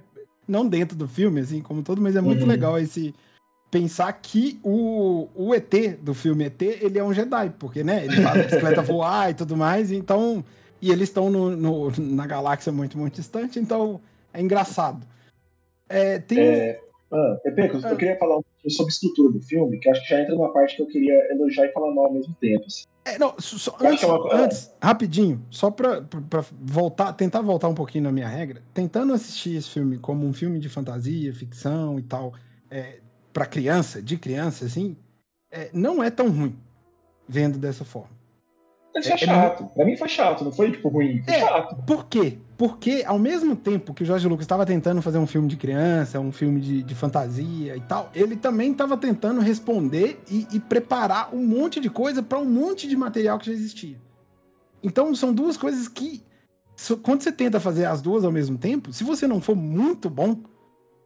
[0.48, 2.48] Não dentro do filme, assim, como todo, mas é muito Uhum.
[2.50, 3.16] legal esse
[3.72, 8.22] pensar que o, o ET do filme ET, ele é um Jedi, porque, né, ele
[8.22, 10.44] faz a bicicleta voar e tudo mais, então,
[10.82, 11.30] e eles estão
[11.98, 14.00] na galáxia muito, muito distante, então
[14.34, 15.06] é engraçado.
[15.88, 16.80] É, tem É,
[17.12, 17.90] ah, Pepe, eu, Ah.
[17.92, 20.36] eu queria falar um pouquinho sobre a estrutura do filme, que acho que já entra
[20.36, 22.66] numa parte que eu queria elogiar e falar mal ao mesmo tempo.
[22.66, 22.84] assim.
[23.08, 27.76] É, não, só- antes, uma- antes, rapidinho, só pra, pra- pra voltar, tentar voltar um
[27.76, 32.02] pouquinho na minha regra, tentando assistir esse filme como um filme de fantasia, ficção e
[32.02, 32.34] tal,
[32.70, 32.98] é,
[33.32, 34.98] pra criança, de criança, assim,
[35.52, 36.56] é, não é tão ruim
[37.30, 38.15] vendo dessa forma.
[38.98, 39.66] Isso É- é, é chato.
[39.74, 41.22] Pra mim foi chato, não foi tipo ruim.
[41.24, 41.40] Foi É.
[41.40, 41.76] chato.
[41.86, 42.38] Por quê?
[42.58, 46.20] Porque ao mesmo tempo que o Jorge Lucas estava tentando fazer um filme de criança,
[46.20, 51.34] um filme de, de fantasia e tal, ele também estava tentando responder e, e preparar
[51.36, 53.98] um monte de coisa para um monte de material que já existia.
[54.82, 56.24] Então são duas coisas que,
[57.04, 60.38] quando você tenta fazer as duas ao mesmo tempo, se você não for muito bom,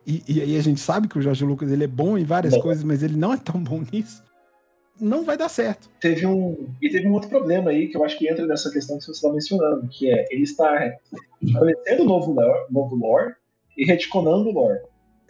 [0.06, 2.54] e, e aí a gente sabe que o Jorge Lucas ele é bom em várias
[2.54, 2.62] Bom.
[2.62, 4.22] coisas, mas ele não é tão bom nisso.
[5.00, 5.90] Não vai dar certo.
[6.00, 6.68] Teve um.
[6.82, 9.12] E teve um outro problema aí que eu acho que entra nessa questão que você
[9.12, 10.94] está mencionando, que é ele está
[11.42, 13.34] estabelecendo novo lore, novo lore
[13.78, 14.80] e retconando o lore.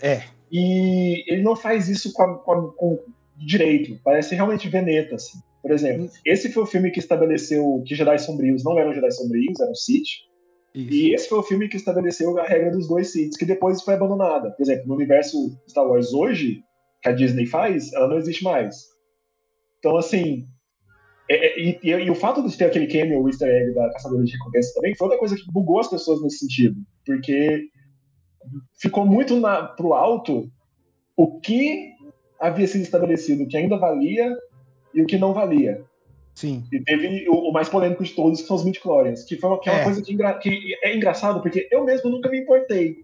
[0.01, 0.21] É.
[0.51, 2.99] E ele não faz isso com, a- com a- com
[3.37, 3.99] direito.
[4.03, 5.39] Parece realmente Veneta, assim.
[5.61, 9.59] Por exemplo, esse foi o filme que estabeleceu que Jedi Sombrios não eram Jedi Sombrios,
[9.59, 10.07] eram Sith.
[10.73, 10.93] Isso.
[10.93, 13.95] E esse foi o filme que estabeleceu a regra dos dois Siths, que depois foi
[13.95, 14.51] abandonada.
[14.51, 16.63] Por exemplo, no universo Star Wars hoje,
[17.01, 18.87] que a Disney faz, ela não existe mais.
[19.79, 20.45] Então, assim.
[21.29, 24.23] é- é- e, e- o fato de ter aquele cameo, o easter egg da Caçadora
[24.23, 26.81] de Recompensa também, foi outra coisa que bugou as pessoas nesse sentido.
[27.05, 27.67] Porque
[28.79, 30.49] ficou muito na, pro alto
[31.15, 31.91] o que
[32.39, 34.35] havia sido estabelecido, o que ainda valia
[34.93, 35.83] e o que não valia.
[36.33, 36.63] Sim.
[36.71, 39.59] E teve o, o mais polêmico de todos, que são os midichlorians, que, foi uma,
[39.59, 39.83] que é uma É.
[39.83, 43.03] coisa que, engra- que é engraçado, porque eu mesmo nunca me importei.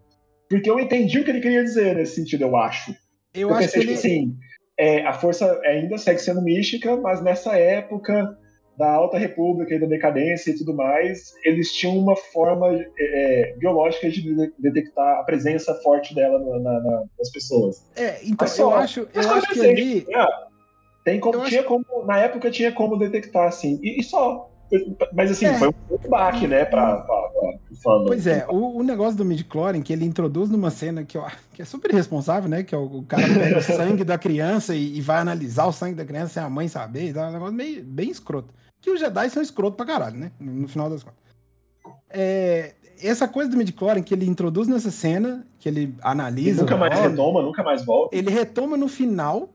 [0.49, 2.91] Porque eu entendi o que ele queria dizer nesse sentido, eu acho.
[3.33, 3.93] Eu, Eu, acho que pensei, ele.
[3.93, 4.37] assim,
[4.77, 8.37] é, a força ainda segue sendo mística, mas nessa época
[8.77, 12.67] da Alta República e da decadência e tudo mais, eles tinham uma forma
[12.99, 17.85] é, biológica de de- detectar a presença forte dela na- na- na- nas pessoas.
[17.95, 20.05] É, então, Mas só- eu acho, eu acho que ali.
[20.13, 20.47] Ah,
[21.05, 24.49] Tem como, Eu acho- tinha como, na época tinha como detectar, assim, e, e só.
[25.13, 25.53] Mas assim, É.
[25.57, 27.53] foi um baque, né, pra, pra, pra,
[27.83, 28.05] fandom.
[28.07, 31.61] Pois é, o, o negócio do midichlorian que ele introduz numa cena que, eu, que
[31.61, 32.63] é super irresponsável, né?
[32.63, 35.71] Que é o, o cara pega o sangue da criança e, e vai analisar o
[35.71, 37.09] sangue da criança sem a mãe saber.
[37.09, 38.53] Então é um negócio meio, bem escroto.
[38.81, 40.31] Que os Jedi são escroto pra caralho, né?
[40.39, 41.19] No, no final das contas.
[42.09, 46.61] É, essa coisa do midichlorian que ele introduz nessa cena, que ele E analisa.
[46.61, 48.15] nunca o mais retoma, nunca mais volta.
[48.15, 49.49] ele retoma no final.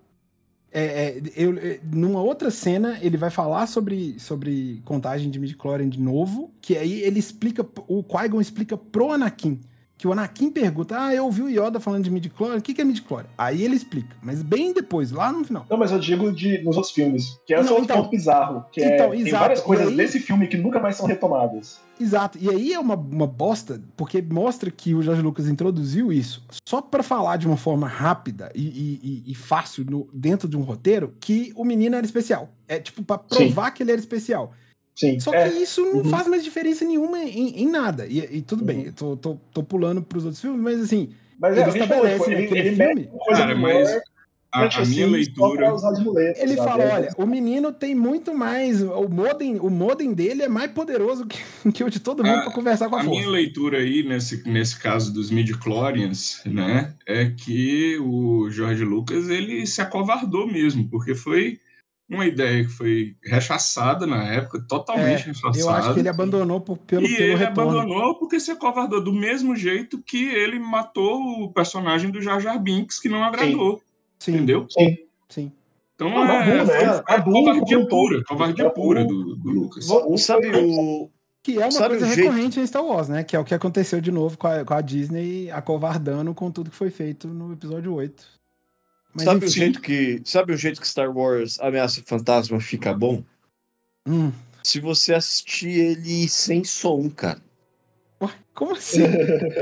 [0.73, 5.89] É, é, eu- é, numa outra cena, ele vai falar sobre, sobre contagem de midichlorian
[5.89, 9.61] de novo, que aí ele explica, o Qui-Gon explica pro Anakin,
[10.01, 12.81] que o Anakin pergunta, ah, eu ouvi o Yoda falando de midichlorian, o que, que
[12.81, 13.29] é midichlorian?
[13.37, 15.67] Aí ele explica, mas bem depois, lá no final.
[15.69, 18.83] Não, mas eu digo de, nos outros filmes, que é outro então- ponto bizarro, que
[18.83, 21.79] então, é, tem exato, várias e coisas aí- desse filme que nunca mais são retomadas.
[22.01, 26.43] Exato, e aí é uma, uma bosta, porque mostra que o Jorge Lucas introduziu isso
[26.67, 30.63] só pra falar de uma forma rápida e, e- e- fácil no- dentro de um
[30.63, 32.49] roteiro que o menino era especial.
[32.67, 34.55] É tipo pra provar que ele era especial.
[35.01, 35.49] Sim, Só é.
[35.49, 36.05] que isso não Uhum.
[36.05, 38.07] faz mais diferença nenhuma em, em nada.
[38.07, 38.85] E, e tudo bem, Uhum.
[38.87, 41.09] eu tô, tô, tô pulando pros outros filmes, mas assim,
[41.41, 43.89] Mas é, ele a falou, estabelece tipo, ele, naquele ele filme- Cara, mas
[44.53, 45.71] a, mete a minha assim, leitura.
[46.03, 46.69] muleta, ele sabe?
[46.69, 48.83] fala: É, olha, o menino tem muito mais.
[48.83, 51.39] O modem, o modem dele é mais poderoso que,
[51.73, 53.19] que o de todo mundo A- pra conversar com a, A força.
[53.21, 59.67] minha leitura aí, nesse, nesse caso dos midichlorians, né, é que o George Lucas, ele
[59.67, 61.59] se acovardou mesmo, porque foi
[62.11, 65.57] uma ideia que foi rechaçada na época, totalmente rechaçada.
[65.59, 67.71] É, Eu acho que ele abandonou por, pelo, e pelo ele retorno.
[67.79, 72.59] abandonou porque se acovardou do mesmo jeito que ele matou o personagem do Jar Jar
[72.61, 73.81] Binks, que não agradou,
[74.19, 74.67] Sim, entendeu?
[74.69, 74.99] Sim.
[75.29, 75.53] sim.
[75.95, 76.77] Então Não, é, Nabu, né?
[76.95, 77.89] foi Nabu covardia como todo.
[77.89, 79.87] pura, covardia pura do, do Lucas.
[79.87, 81.11] Vo- Sabe o.
[81.43, 83.23] Que é uma Sabe coisa jeito- recorrente em Star Wars, né?
[83.25, 86.71] Que é o que aconteceu de novo com a, com a Disney acovardando com tudo
[86.71, 88.40] que foi feito no episódio 8.
[89.13, 89.59] Mas, sabe o enfim.
[89.61, 90.23] jeito que.
[90.25, 93.25] Sabe o jeito que Star Wars Ameaça Fantasma fica bom?
[94.07, 94.33] Hum.
[94.63, 97.41] Se você assistir ele sem som, cara.
[98.21, 99.03] Ué, como assim?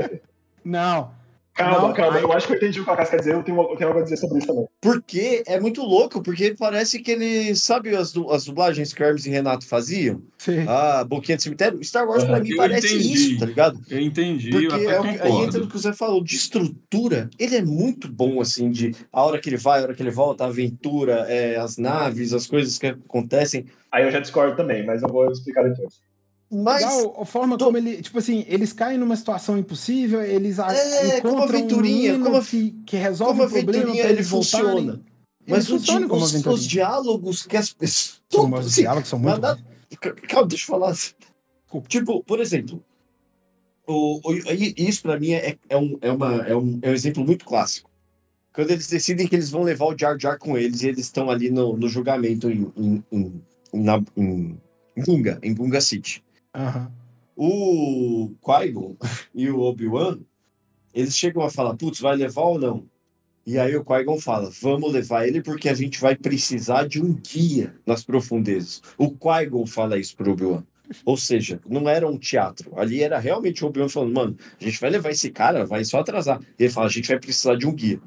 [0.63, 1.13] Não.
[1.59, 2.17] Calma, Não, calma.
[2.17, 3.33] aí- Eu acho que eu entendi o que a Casca quer dizer.
[3.33, 4.65] Eu tenho, eu tenho algo a dizer sobre isso também.
[4.79, 7.53] Porque é muito louco, porque parece que ele.
[7.55, 10.21] Sabe as, du- as dublagens que Hermes e Renato faziam?
[10.37, 10.63] Sim.
[10.67, 11.83] Ah, Boquinha de Cemitério?
[11.83, 12.43] Star Wars pra Uhum.
[12.43, 13.13] mim Eu parece entendi.
[13.13, 13.79] isso, tá ligado?
[13.89, 16.35] Eu entendi, Porque eu até é o que, aí entra no que você falou, de
[16.35, 20.01] estrutura, ele é muito bom, assim, de a hora que ele vai, a hora que
[20.01, 23.65] ele volta, a aventura, é, as naves, as coisas que acontecem.
[23.91, 25.95] Aí eu já discordo também, mas eu vou explicar depois.
[26.51, 28.01] Mas Legal, a forma tô- como ele.
[28.01, 32.37] Tipo assim, eles caem numa situação impossível, eles É, como encontram aventurinha, um menino como
[32.37, 34.23] a- que, que resolve como o problema ele voltarem.
[34.23, 34.93] funciona.
[34.93, 35.03] Ele
[35.55, 38.21] Mas os, funciona como os- os diálogos que as pessoas.
[38.31, 39.59] Sim, mas os assim, diálogos são muito nada-
[40.27, 40.95] Calma, deixa eu falar.
[41.87, 42.83] Tipo, por exemplo,
[43.87, 44.33] o, o-
[44.77, 47.89] isso pra mim é, é, um, é, uma, é, um, é um exemplo muito clássico.
[48.53, 51.29] Quando eles decidem que eles vão levar o Jar Jar com eles e eles estão
[51.29, 53.43] ali no, no julgamento em, em, em,
[53.73, 54.57] na- em,
[54.97, 56.23] em Gunga, em Gunga City.
[56.53, 56.91] Aham.
[57.35, 58.97] O Qui-Gon
[59.33, 60.19] e o Obi-Wan,
[60.93, 62.85] eles chegam a falar, putz, vai levar ou não?
[63.45, 67.13] E aí o Qui-Gon fala, vamos levar ele porque a gente vai precisar de um
[67.13, 68.81] guia nas profundezas.
[68.97, 70.63] O Qui-Gon fala isso pro Obi-Wan.
[71.05, 72.77] Ou seja, não era um teatro.
[72.77, 75.99] Ali era realmente o Obi-Wan falando, mano, a gente vai levar esse cara, vai só
[75.99, 76.41] atrasar.
[76.59, 78.01] E ele fala, a gente vai precisar de um guia.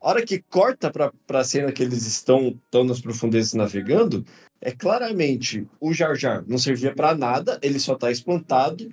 [0.00, 4.24] A hora que corta pra, pra cena que eles estão, estão nas profundezas navegando,
[4.60, 8.92] é claramente o Jar Jar não servia pra nada, ele só tá espantado.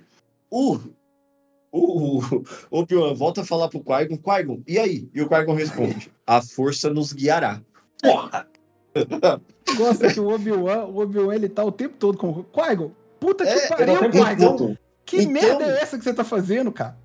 [0.50, 0.78] O,
[1.70, 5.08] o, o Obi-Wan volta a falar pro Qui-Gon, Qui-Gon, e aí?
[5.14, 7.60] E o Qui-Gon responde, a força nos guiará.
[8.02, 8.46] Porra!
[9.76, 12.90] Gosta que o Obi-Wan, o Obi-Wan, ele tá o tempo todo com Qui-Gon.
[13.20, 14.76] Puta que É, pariu, tá Qui-Gon.
[15.04, 16.96] Que Então- merda é essa que você tá fazendo, cara?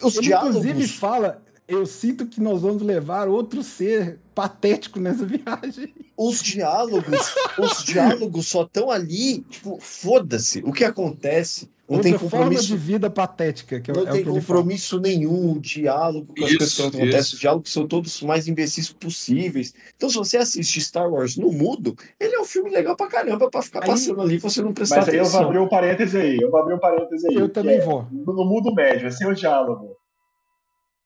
[0.00, 0.56] Os Ele diálogos.
[0.64, 5.94] inclusive fala, eu sinto que nós vamos levar outro ser patético nessa viagem.
[6.16, 10.60] Os diálogos, os diálogos só estão ali, tipo, foda-se.
[10.64, 11.70] O que acontece?
[11.88, 12.66] Não Outra tem forma compromisso.
[12.68, 14.60] de vida patética, que é, Não é o tem que ele fala.
[14.60, 17.20] compromisso nenhum, diálogo com as Isso, coisas que acontecem.
[17.20, 17.34] isso.
[17.34, 19.74] Os diálogos são todos os mais imbecis possíveis.
[19.96, 23.50] Então, se você assiste Star Wars no mudo, ele é um filme legal pra caramba
[23.50, 25.46] pra ficar Aí- passando ali você não prestar Mas aí eu vou atenção.
[25.48, 26.38] abrir um parêntese aí.
[26.40, 27.34] Eu vou abrir um parêntese aí.
[27.34, 28.06] Eu também é vou.
[28.10, 29.96] No, mundo médio, é sem o diálogo.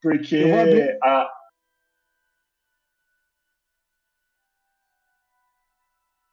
[0.07, 1.29] Porque abrir- a,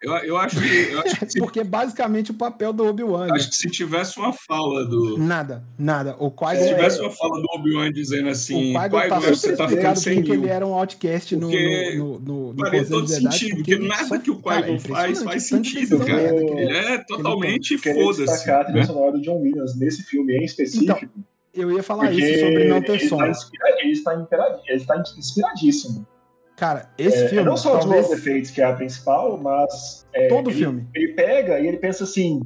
[0.02, 3.28] Eu, eu acho que, eu acho que se, Porque é basicamente o papel do Obi-Wan.
[3.28, 3.34] né?
[3.36, 5.18] acho que se tivesse uma fala do.
[5.18, 6.18] Nada, nada.
[6.20, 9.22] O Se Qui-Gon É, tivesse uma fala do Obi-Wan dizendo o assim, Qui-Gon tá Qui-Gon,
[9.22, 10.42] super você tá ficando sem porque mil.
[10.44, 13.56] ele era um outcast no, Porque no, no, no faria Conselho todo de Jedi, sentido,
[13.56, 16.14] porque porque nada só- que o cara, Qui-Gon é faz faz o sentido, cara.
[16.16, 18.26] merda Ele é totalmente foda-se.
[18.26, 18.86] destacar a trilha né?
[18.86, 21.10] sonora do John Williams nesse filme em específico.
[21.54, 23.18] Eu ia falar porque isso sobre não ter ele som.
[23.18, 26.08] Tá inspira- ele, está ele está inspiradíssimo.
[26.56, 30.28] Cara, esse É, filme, não só talvez Dual Defeats, que é a principal, mas é,
[30.28, 30.88] todo ele, filme.
[30.96, 32.40] ele pega e ele pensa assim: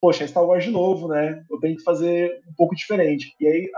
[0.00, 1.42] poxa, é Star Wars de novo, né?
[1.50, 3.34] Eu tenho que fazer um pouco diferente.
[3.40, 3.70] E aí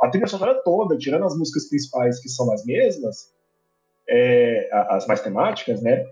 [0.00, 3.32] a, a trilha sonora toda, tirando as músicas principais que são as mesmas,
[4.08, 6.04] é, as mais temáticas, né?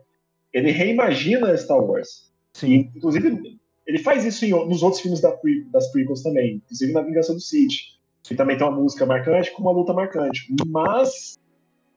[0.53, 2.33] Ele reimagina Star Wars.
[2.57, 2.91] E, Sim.
[2.97, 5.37] inclusive, ele faz isso em nos outros filmes da
[5.73, 7.96] das prequels também, inclusive na Vingança do Sith.
[8.29, 10.47] Que também tem uma música marcante com uma luta marcante.
[10.67, 11.39] Mas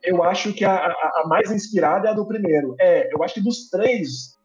[0.02, 2.74] eu acho que a, a- a mais inspirada é a do primeiro.
[2.80, 4.36] É, eu acho que dos três,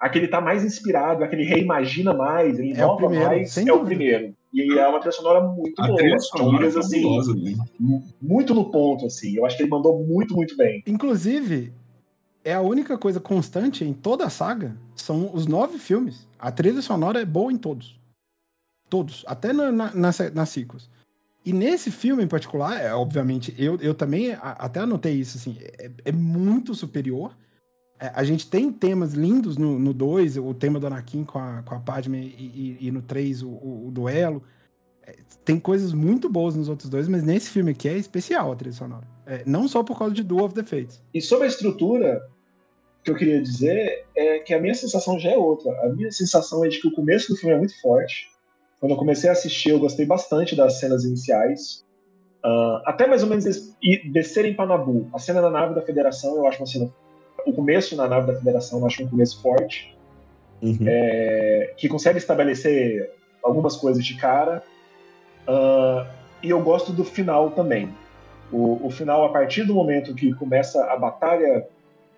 [0.00, 3.24] a que ele tá mais inspirado, a que ele reimagina mais, ele É o primeiro,
[3.26, 4.34] mais, é o primeiro.
[4.52, 5.96] E é uma trilha sonora muito A boa.
[5.96, 7.54] trilha John sonora é Williams, assim, fabulosa, né?
[8.20, 9.34] muito no ponto, assim.
[9.36, 10.82] Eu acho que ele mandou muito, muito bem.
[10.86, 11.72] Inclusive,
[12.44, 14.76] é a única coisa constante em toda a saga.
[14.94, 16.28] São os nove filmes.
[16.38, 17.98] A trilha sonora é boa em todos.
[18.90, 19.24] Todos.
[19.26, 20.90] Até na, na, nas, nas sequels.
[21.44, 25.56] E nesse filme em particular, é, obviamente, eu, eu também a- até anotei isso, assim,
[25.60, 27.36] é, é muito superior.
[27.98, 31.74] É, a gente tem temas lindos no 2, o tema do Anakin com a, com
[31.74, 32.44] a Padme e,
[32.80, 34.42] e- e no 3 o, o- o duelo.
[35.04, 38.56] É, tem coisas muito boas nos outros dois, mas nesse filme aqui é especial a
[38.56, 39.06] trilha sonora.
[39.26, 41.02] É, não só por causa de Duel of the Fates.
[41.12, 42.20] E sobre a estrutura,
[43.00, 45.72] o que eu queria dizer é que a minha sensação já é outra.
[45.84, 48.30] A minha sensação é de que o começo do filme é muito forte.
[48.82, 51.84] Quando eu comecei a assistir, eu gostei bastante das cenas iniciais.
[52.42, 53.44] Ah, até mais ou menos
[54.10, 55.08] descerem para Nabu.
[55.14, 56.92] A cena na nave da Federação, eu acho uma cena.
[57.46, 59.96] O começo na nave da Federação, eu acho um começo forte.
[60.60, 60.78] Uhum.
[60.84, 64.64] é, que consegue estabelecer algumas coisas de cara.
[65.46, 66.04] Ah,
[66.42, 67.88] e eu gosto do final também.
[68.50, 71.68] O, o final, a partir do momento que começa a batalha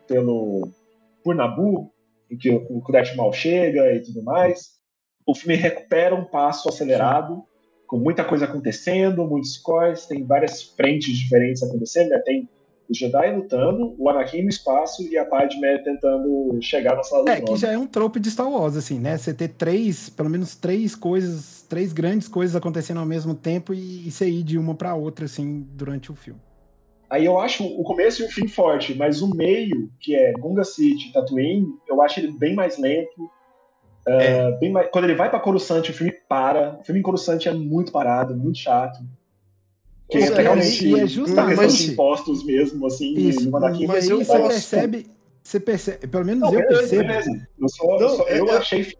[0.08, 0.66] pelo
[1.22, 1.92] por Nabu,
[2.30, 4.74] em que o, o Kudet mal chega e tudo mais,
[5.27, 7.43] o filme recupera um passo acelerado,
[7.87, 12.18] com muita coisa acontecendo, muitos scores, tem várias frentes diferentes acontecendo, né?
[12.18, 12.49] tem
[12.89, 17.31] os Jedi lutando, o Anakin no espaço e a Padme tentando chegar na sala do
[17.31, 19.16] É, que já é um trope de Star Wars, assim, né?
[19.16, 24.07] Você ter três, pelo menos três coisas, três grandes coisas acontecendo ao mesmo tempo e,
[24.07, 26.41] e você ir de uma pra outra, assim, durante o filme.
[27.09, 30.64] Aí eu acho o começo e o fim forte, mas o meio, que é Gunga
[30.64, 33.31] City e Tatooine, eu acho ele bem mais lento.
[34.07, 34.48] É.
[34.48, 36.78] Uh, bem mais- Quando ele vai pra Coruscant, o filme para.
[36.80, 39.02] O filme em Coruscant é muito parado, muito chato.
[40.11, 43.64] Que é é, realmente e é justamente- de impostos mesmo, assim, Isso, e mas
[44.05, 45.07] aí eu você percebe,
[45.42, 47.48] você percebe, pelo menos Não, eu beleza, percebo, beleza.
[47.59, 48.98] Eu, só, eu, Não, só- eu é- achei filme.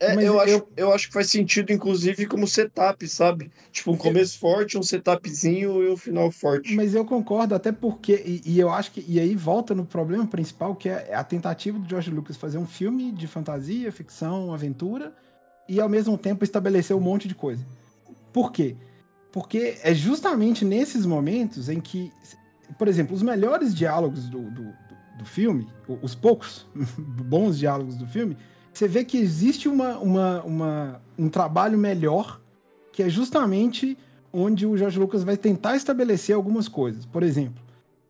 [0.00, 3.50] É, eu, eu- acho, eu acho que faz sentido, inclusive, como setup, sabe?
[3.72, 6.74] Tipo, um começo forte, um setupzinho e um final forte.
[6.74, 10.26] Mas eu concordo, até porque, e, e eu acho que, e aí volta no problema
[10.26, 15.12] principal, que é a tentativa do George Lucas fazer um filme de fantasia, ficção, aventura,
[15.68, 17.64] e ao mesmo tempo estabelecer um monte de coisa.
[18.32, 18.76] Por quê?
[19.32, 22.12] Porque é justamente nesses momentos em que,
[22.78, 24.62] por exemplo, os melhores diálogos do, do,
[25.18, 25.66] do- filme,
[26.02, 26.66] os poucos
[26.98, 28.36] bons diálogos do filme,
[28.78, 32.40] você vê que existe uma, uma, uma- um trabalho melhor,
[32.92, 33.96] que é justamente
[34.32, 37.06] onde o George Lucas vai tentar estabelecer algumas coisas.
[37.06, 37.62] Por exemplo,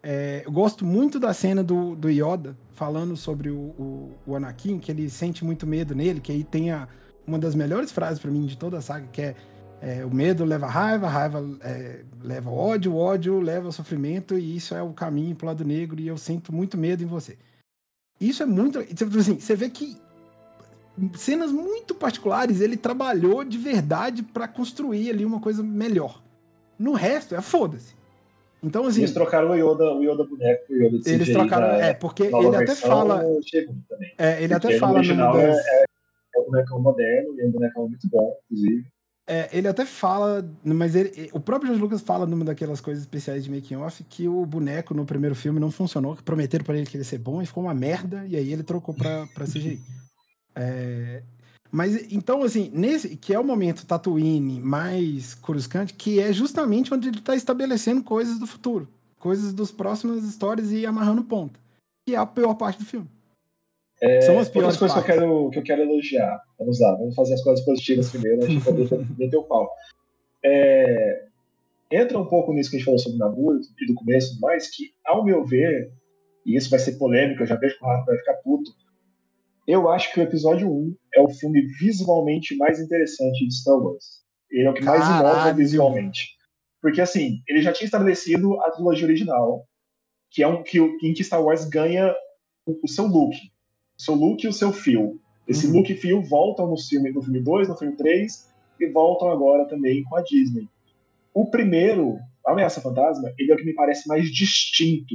[0.03, 4.79] é, eu gosto muito da cena do, do Yoda falando sobre o, o, o Anakin,
[4.79, 6.89] que ele sente muito medo nele, que aí tem a,
[7.27, 9.37] uma das melhores frases pra mim de toda a saga, que é,
[9.81, 14.57] é, o medo leva raiva, a raiva é, leva ódio, o ódio leva sofrimento, e
[14.57, 17.37] isso é o caminho pro lado negro, e eu sinto muito medo em você.
[18.21, 18.83] Isso é muito.
[18.83, 19.97] tipo Assim, você vê que
[21.17, 26.23] cenas muito particulares ele trabalhou de verdade pra construir ali uma coisa melhor.
[26.79, 27.95] No resto, é foda-se.
[28.63, 31.67] Então, assim, eles trocaram o Yoda, o Yoda boneco por Yoda de eles trocaram.
[31.69, 33.23] na É, porque ele até fala.
[34.17, 35.57] É, ele até no fala original das.
[35.59, 35.85] é,
[36.37, 38.87] é um bonecão moderno e é um bonecão muito bom, inclusive.
[39.27, 43.45] É, ele até fala, mas ele- o próprio George Lucas fala numa daquelas coisas especiais
[43.45, 46.85] de making off que o boneco no primeiro filme não funcionou, que prometeram pra ele
[46.87, 49.47] que ele ia ser bom e ficou uma merda, e aí ele trocou pra, pra
[49.47, 49.81] CGI.
[50.57, 51.23] É,
[51.71, 57.09] mas então, assim, nesse que é o momento Tatooine mais Coruscant, que é justamente onde
[57.09, 58.89] ele tá estabelecendo coisas do futuro,
[59.19, 61.59] coisas das próximas histórias e amarrando ponta.
[62.07, 63.09] Que é a pior parte do filme.
[64.25, 66.41] São as piores coisas que eu, quero, que eu quero elogiar.
[66.59, 68.89] Vamos lá, vamos fazer as coisas positivas primeiro, a gente poder
[69.19, 69.71] meter o pau.
[70.45, 71.25] É,
[71.91, 74.93] entra um pouco nisso que a gente falou sobre Nabu e do começo mais, que,
[75.05, 75.91] ao meu ver,
[76.45, 78.71] e isso vai ser polêmico, eu já vejo que o Rafa vai ficar puto,
[79.67, 84.23] eu acho que o episódio 1 é o filme visualmente mais interessante de Star Wars.
[84.51, 85.57] Ele é o que mais inova Caralho.
[85.57, 86.29] visualmente.
[86.81, 89.67] Porque, assim, ele já tinha estabelecido a trilogia original,
[90.31, 92.15] que é um que, em que Star Wars ganha
[92.67, 93.35] o, o seu look.
[93.99, 95.19] O seu look e o seu fio.
[95.49, 95.75] Esse Uhum.
[95.75, 98.51] look e fio voltam no filme, no filme 2, no filme 3,
[98.81, 100.69] e voltam agora também com a Disney.
[101.33, 105.15] O primeiro, Ameaça Fantasma, ele é o que me parece mais distinto.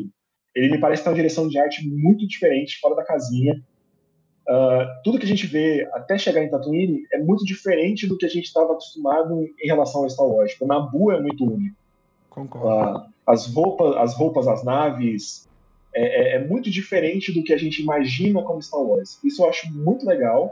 [0.56, 3.54] Ele me parece ter uma direção de arte muito diferente, fora da casinha.
[4.50, 8.26] Ah, tudo que a gente vê até chegar em Tatooine é muito diferente do que
[8.26, 10.56] a gente estava acostumado em relação ao Star Wars.
[10.60, 11.76] O Nabu é muito único.
[12.32, 12.68] Concordo.
[12.68, 15.48] Ah, as roupas, as roupas, as naves,
[15.94, 19.20] é, é- é muito diferente do que a gente imagina como Star Wars.
[19.24, 20.52] Isso eu acho muito legal.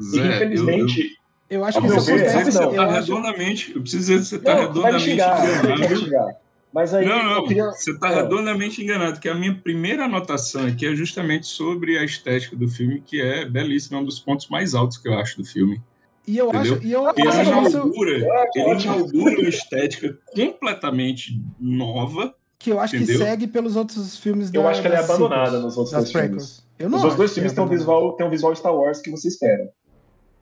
[0.00, 1.18] Zé, e eu- eu- infelizmente,
[1.50, 3.72] Eu acho que você eu tá acho- redondamente.
[3.74, 5.96] Eu preciso dizer que você tá vai me redondamente xingar, eu sei que vai me
[5.96, 6.36] xingar.
[6.72, 7.66] Mas aí Não, não, queria.
[7.66, 8.22] você está Ah.
[8.22, 13.02] redondamente enganado, que a minha primeira anotação aqui é justamente sobre a estética do filme,
[13.04, 15.80] que é belíssima, é um dos pontos mais altos que eu acho do filme.
[16.26, 16.74] E eu Entendeu?
[16.76, 16.82] acho.
[16.86, 22.34] E eu, Ele acho isso- inaugura, que ele inaugura uma estética completamente nova.
[22.58, 23.18] que eu acho que Entendeu?
[23.26, 26.28] segue pelos outros filmes da Eu acho que ela é abandonada nos outros dois filmes.
[26.30, 26.66] prequels.
[26.78, 28.72] Eu não Os outros dois que filmes é têm um visual, têm um visual Star
[28.72, 29.68] Wars que você espera.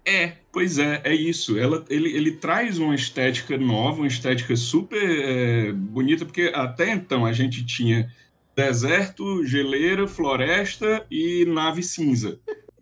[0.05, 1.59] É, pois é, é isso.
[1.59, 7.25] Ela, ele, ele traz uma estética nova, uma estética super é, bonita, porque até então
[7.27, 8.11] a gente tinha
[8.57, 12.39] deserto, geleira, floresta e nave cinza.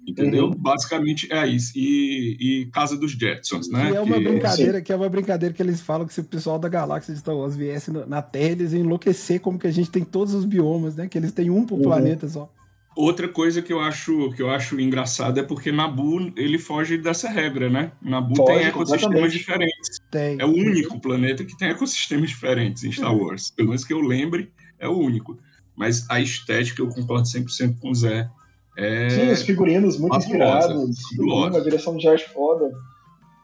[0.07, 0.47] Entendeu?
[0.47, 0.55] Uhum.
[0.57, 1.73] Basicamente é isso.
[1.77, 3.91] E, e Casa dos Jetsons, né?
[3.91, 6.25] Que é uma Que- brincadeira, que é uma brincadeira que eles falam que se o
[6.25, 9.71] pessoal da galáxia de Star Wars viesse na Terra, eles iam enlouquecer como que a
[9.71, 11.09] gente tem todos os biomas, né?
[11.09, 11.83] Que eles têm um por Uhum.
[11.83, 12.51] planeta só.
[12.99, 17.29] Outra coisa que eu acho que eu acho engraçado é porque Nabu ele foge dessa
[17.29, 17.93] regra, né?
[18.03, 20.01] Nabu Foge tem ecossistemas diferentes.
[20.11, 20.37] Tem.
[20.41, 23.53] É o único planeta que tem ecossistemas diferentes em Star Wars.
[23.53, 25.39] Pelo menos que eu lembre, é o único.
[25.77, 28.29] Mas a estética eu concordo 100% com o Zé.
[28.77, 29.11] É...
[29.11, 31.57] Sim, os figurinos muito fabulosa, inspirados, fabulosa.
[31.57, 32.73] uma direção de arte foda.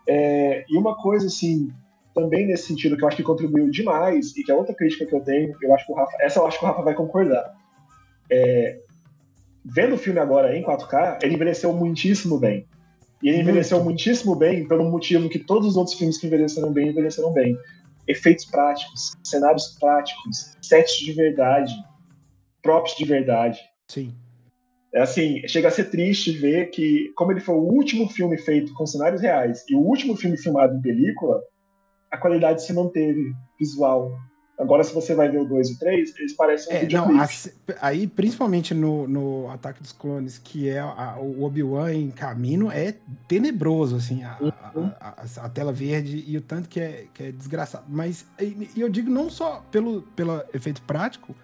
[0.09, 1.71] É, e uma coisa, assim,
[2.13, 5.15] também nesse sentido que eu acho que contribuiu demais, e que é outra crítica que
[5.15, 7.55] eu tenho, eu acho que o Rafa, essa eu acho que o Rafa vai concordar.
[8.29, 8.81] É,
[9.65, 12.67] vendo o filme agora em 4K, ele envelheceu muitíssimo bem.
[13.23, 16.91] E ele envelheceu muitíssimo bem pelo motivo que todos os outros filmes que envelheceram bem,
[16.91, 17.57] envelheceram bem.
[18.07, 21.73] Efeitos práticos, cenários práticos, sets de verdade,
[22.63, 23.59] props de verdade.
[23.89, 24.15] Sim.
[24.95, 28.75] É assim, chega a ser triste ver que, como ele foi o último filme feito
[28.75, 31.41] com cenários reais e o último filme filmado em película,
[32.11, 34.13] a qualidade se manteve visual.
[34.59, 37.21] Agora, se você vai ver o 2 e o 3, eles parecem um É, não,
[37.21, 37.27] a
[37.81, 42.95] aí, principalmente no, no Ataque dos Clones, que é a- o Obi-Wan em caminho, é
[43.27, 44.39] tenebroso, assim, a,
[45.01, 47.85] a- a- a tela verde e o tanto que é, que é desgraçado.
[47.89, 51.35] Mas e, eu digo não só pelo, pelo efeito prático,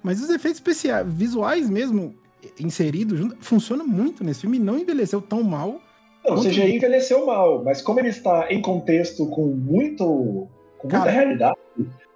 [0.00, 2.14] mas os efeitos especiais, visuais mesmo,
[2.58, 5.80] inseridos funciona muito nesse filme e não envelheceu tão mal.
[6.24, 10.46] Não, o CGI envelheceu mal, mas como ele está em contexto com muito
[10.78, 11.58] com muita Cara, realidade,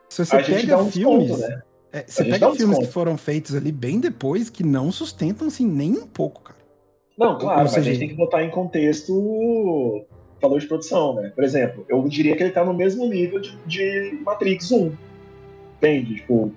[0.09, 1.39] Se você a pega um filmes.
[1.39, 1.63] né?
[1.93, 5.67] é, você pega um filmes que foram feitos ali bem depois que não sustentam assim
[5.67, 6.59] nem um pouco, cara.
[7.19, 10.05] Não, claro, Ou mas a seja- gente tem que botar em contexto
[10.43, 11.33] valor de produção, né?
[11.35, 14.93] Por exemplo, eu diria que ele tá no mesmo nível de, de Matrix 1.
[15.79, 16.17] Entende?
[16.17, 16.53] Tipo,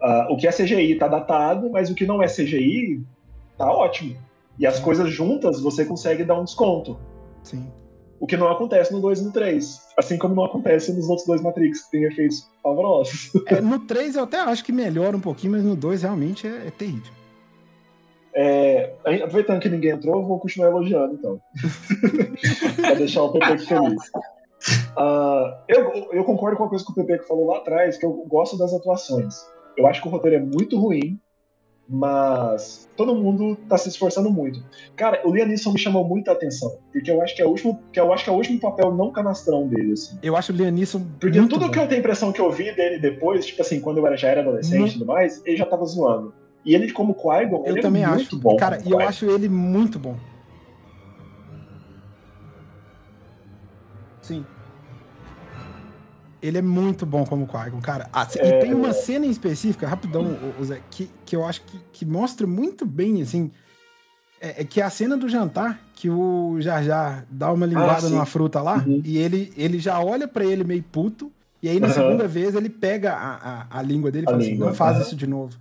[0.00, 3.02] ah, o que é CGI tá datado, mas o que não é CGI
[3.56, 4.16] tá ótimo.
[4.58, 6.98] E as coisas juntas você consegue dar um desconto.
[7.42, 7.70] Sim.
[8.20, 9.80] O que não acontece no 2 e no 3.
[9.96, 13.30] Assim como não acontece nos outros dois Matrix, que tem efeitos pavorosos.
[13.46, 16.66] É, no 3 eu até acho que melhora um pouquinho, mas no 2 realmente é,
[16.66, 17.12] é terrível.
[18.34, 21.40] É, aproveitando que ninguém entrou, eu vou continuar elogiando, então.
[22.76, 24.02] pra deixar o Pepe feliz.
[24.96, 28.12] Ah, eu, eu concordo com uma coisa que o Pepe falou lá atrás, que eu
[28.28, 29.34] gosto das atuações.
[29.76, 31.18] Eu acho que o roteiro é muito ruim,
[31.90, 34.62] Mas todo mundo tá se esforçando muito.
[34.94, 37.80] Cara, o Liam Neeson me chamou muita atenção, porque eu acho que é o último,
[37.90, 40.18] que eu acho que é o último papel não canastrão dele, assim.
[40.22, 41.70] Eu acho o Liam Neeson Porque tudo bom.
[41.70, 44.18] que eu tenho a impressão que eu vi dele depois, tipo assim, quando eu era,
[44.18, 44.86] já era adolescente Não.
[44.88, 46.34] e tudo mais, ele já tava zoando.
[46.62, 48.16] E ele, como Qui-Gon, Eu ele também é acho.
[48.16, 48.56] muito bom.
[48.56, 50.14] Cara, e eu acho ele muito bom.
[54.20, 54.44] Sim.
[56.40, 58.08] Ele é muito bom como Qui-Gon, cara.
[58.12, 58.52] Ah, E É.
[58.60, 62.86] tem uma cena em específica, rapidão, Zé, que, que eu acho que, que mostra muito
[62.86, 63.50] bem, assim.
[64.40, 68.02] É, é que é a cena do jantar, que o Jar Jar dá uma linguada
[68.06, 68.10] sim.
[68.12, 69.00] numa fruta lá, Uhum.
[69.04, 71.94] e ele, ele já olha pra ele meio puto, e aí na Aham.
[71.94, 73.34] segunda vez ele pega a,
[73.72, 75.04] a, a língua dele e fala assim, não faz aham.
[75.06, 75.58] isso de novo.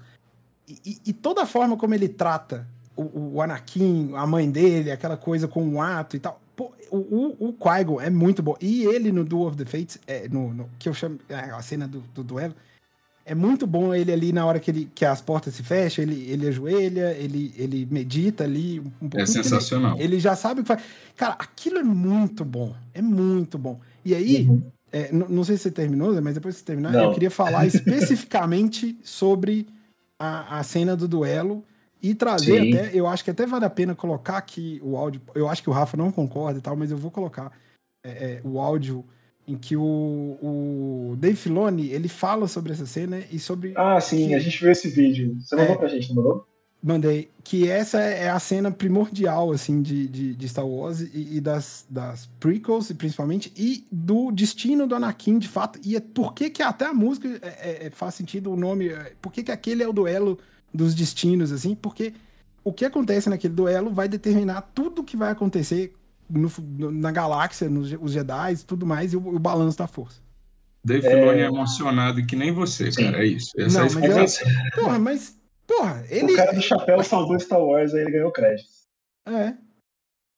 [0.68, 4.92] E, e- e toda a forma como ele trata o, o Anakin, a mãe dele,
[4.92, 6.40] aquela coisa com o ato e tal.
[6.58, 8.56] Pô, o, o, o Qui-Gon é muito bom.
[8.60, 11.62] E ele no Duel of the Fates, é, no, no- que eu chamo é, a
[11.62, 12.54] cena do, do duelo,
[13.24, 16.30] é muito bom ele ali na hora que, ele, que as portas se fecham, ele,
[16.32, 19.22] ele ajoelha, ele, ele medita ali um, pouquinho.
[19.22, 19.94] É porque sensacional.
[19.96, 20.82] Ele, ele já sabe o que faz.
[21.16, 22.74] Cara, aquilo é muito bom.
[22.94, 23.80] É muito bom.
[24.04, 24.64] E aí, Uhum.
[24.92, 27.04] é, não sei se você terminou, Zé, mas depois que você terminar, Não.
[27.04, 29.68] eu queria falar especificamente sobre
[30.18, 31.64] a, a cena do duelo
[32.10, 32.74] e trazer Sim.
[32.74, 35.22] até, eu acho que até vale a pena colocar aqui o áudio.
[35.36, 37.52] Eu acho que o Rafa não concorda e tal, mas eu vou colocar
[38.06, 39.04] é, é, o áudio
[39.48, 43.74] em que o, o Dave Filoni ele fala sobre essa cena e sobre.
[43.76, 45.38] Ah, sim, que- a gente viu esse vídeo.
[45.42, 45.78] Você mandou É.
[45.78, 46.48] pra gente, não mandou?
[46.84, 47.30] Mandei.
[47.44, 51.86] Que essa é a cena primordial, assim, de, de, de Star Wars e, e das,
[51.90, 55.80] das prequels, principalmente, e do destino do Anakin, de fato.
[55.84, 58.90] E é por que que até a música é- é- é- faz sentido o nome,
[58.90, 60.38] é, por que que aquele é o duelo
[60.78, 62.14] dos destinos, assim, porque
[62.64, 65.94] o que acontece naquele duelo vai determinar tudo que vai acontecer
[66.30, 66.50] no
[66.92, 70.22] na galáxia, nos os Jedi, tudo mais, e o, o balanço da força.
[70.84, 73.06] Dave Filoni é emocionado que nem você, Sim.
[73.06, 73.24] cara.
[73.24, 73.52] É isso.
[73.60, 74.84] Essa Não, é a mas Mas eu- explicação.
[74.84, 76.34] Porra, mas, porra, ele...
[76.34, 78.70] O cara do chapéu salvou Star Wars, aí ele ganhou crédito.
[79.26, 79.54] É,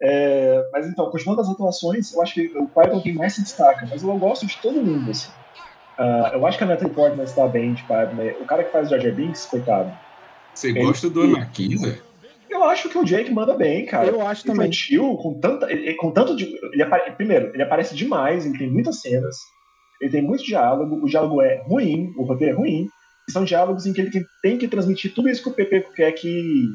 [0.02, 3.86] É, mas então, continuando as atuações, eu acho que o Qui-Gon quem mais se destaca,
[3.90, 5.30] mas eu gosto de todo mundo, assim.
[5.98, 8.32] Ah, eu acho que a Natalie Portman está bem de Padme.
[8.40, 9.92] O cara que faz o Jar Jar Binks, coitado.
[10.60, 12.00] Você gosta do Anakin, Zé?
[12.50, 14.08] Eu acho que o Jake manda bem, cara.
[14.08, 14.68] eu acho também.
[14.68, 15.72] Infantil, com tanta.
[15.72, 16.46] ele- Com tanto de.
[16.74, 19.38] Ele apare- primeiro, ele aparece demais, ele tem muitas cenas,
[20.02, 22.88] ele tem muito diálogo, o diálogo é ruim, o roteiro é ruim.
[23.30, 26.66] São diálogos em que ele tem que transmitir tudo isso que o PP quer que,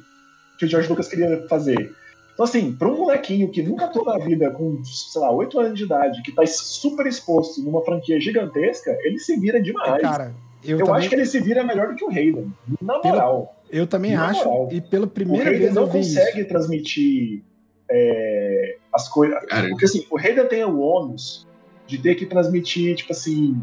[0.58, 1.92] que o George Lucas queria fazer.
[2.32, 5.78] Então, assim, para um molequinho que nunca atuou na vida com, sei lá, 8 anos
[5.78, 10.00] de idade, que tá super exposto numa franquia gigantesca, ele se vira demais.
[10.00, 10.32] Cara,
[10.64, 11.00] eu, eu também...
[11.00, 12.52] acho que ele se vira melhor do que o Hayden.
[12.80, 13.53] Na Pelo- moral.
[13.70, 14.68] Eu também Na acho, moral.
[14.72, 16.48] e pela O primeira vez não eu vi consegue isso.
[16.48, 17.42] transmitir
[17.90, 19.38] é, as coisas.
[19.70, 21.46] Porque assim, o Hayden tem o ônus
[21.86, 23.60] de ter que transmitir, tipo assim,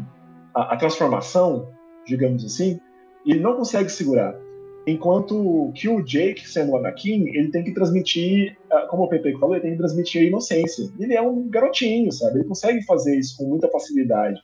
[0.54, 1.68] a, a transformação,
[2.06, 2.78] digamos assim,
[3.24, 4.34] e ele não consegue segurar.
[4.86, 9.32] Enquanto que o Jake, sendo o Anakin, ele tem que transmitir, ah, como o Pepe
[9.38, 10.90] falou, ele tem que transmitir a inocência.
[10.98, 12.38] Ele é um garotinho, sabe?
[12.40, 14.42] Ele consegue fazer isso com muita facilidade.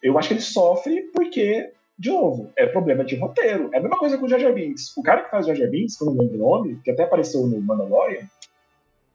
[0.00, 3.70] Eu acho que ele sofre porque, de novo, é problema de roteiro.
[3.72, 4.96] É a mesma coisa com o Jar Jar Binks.
[4.96, 6.90] O cara que faz o Jar Jar Binks, que eu não lembro o nome, que
[6.90, 8.20] até apareceu no Mandalorian,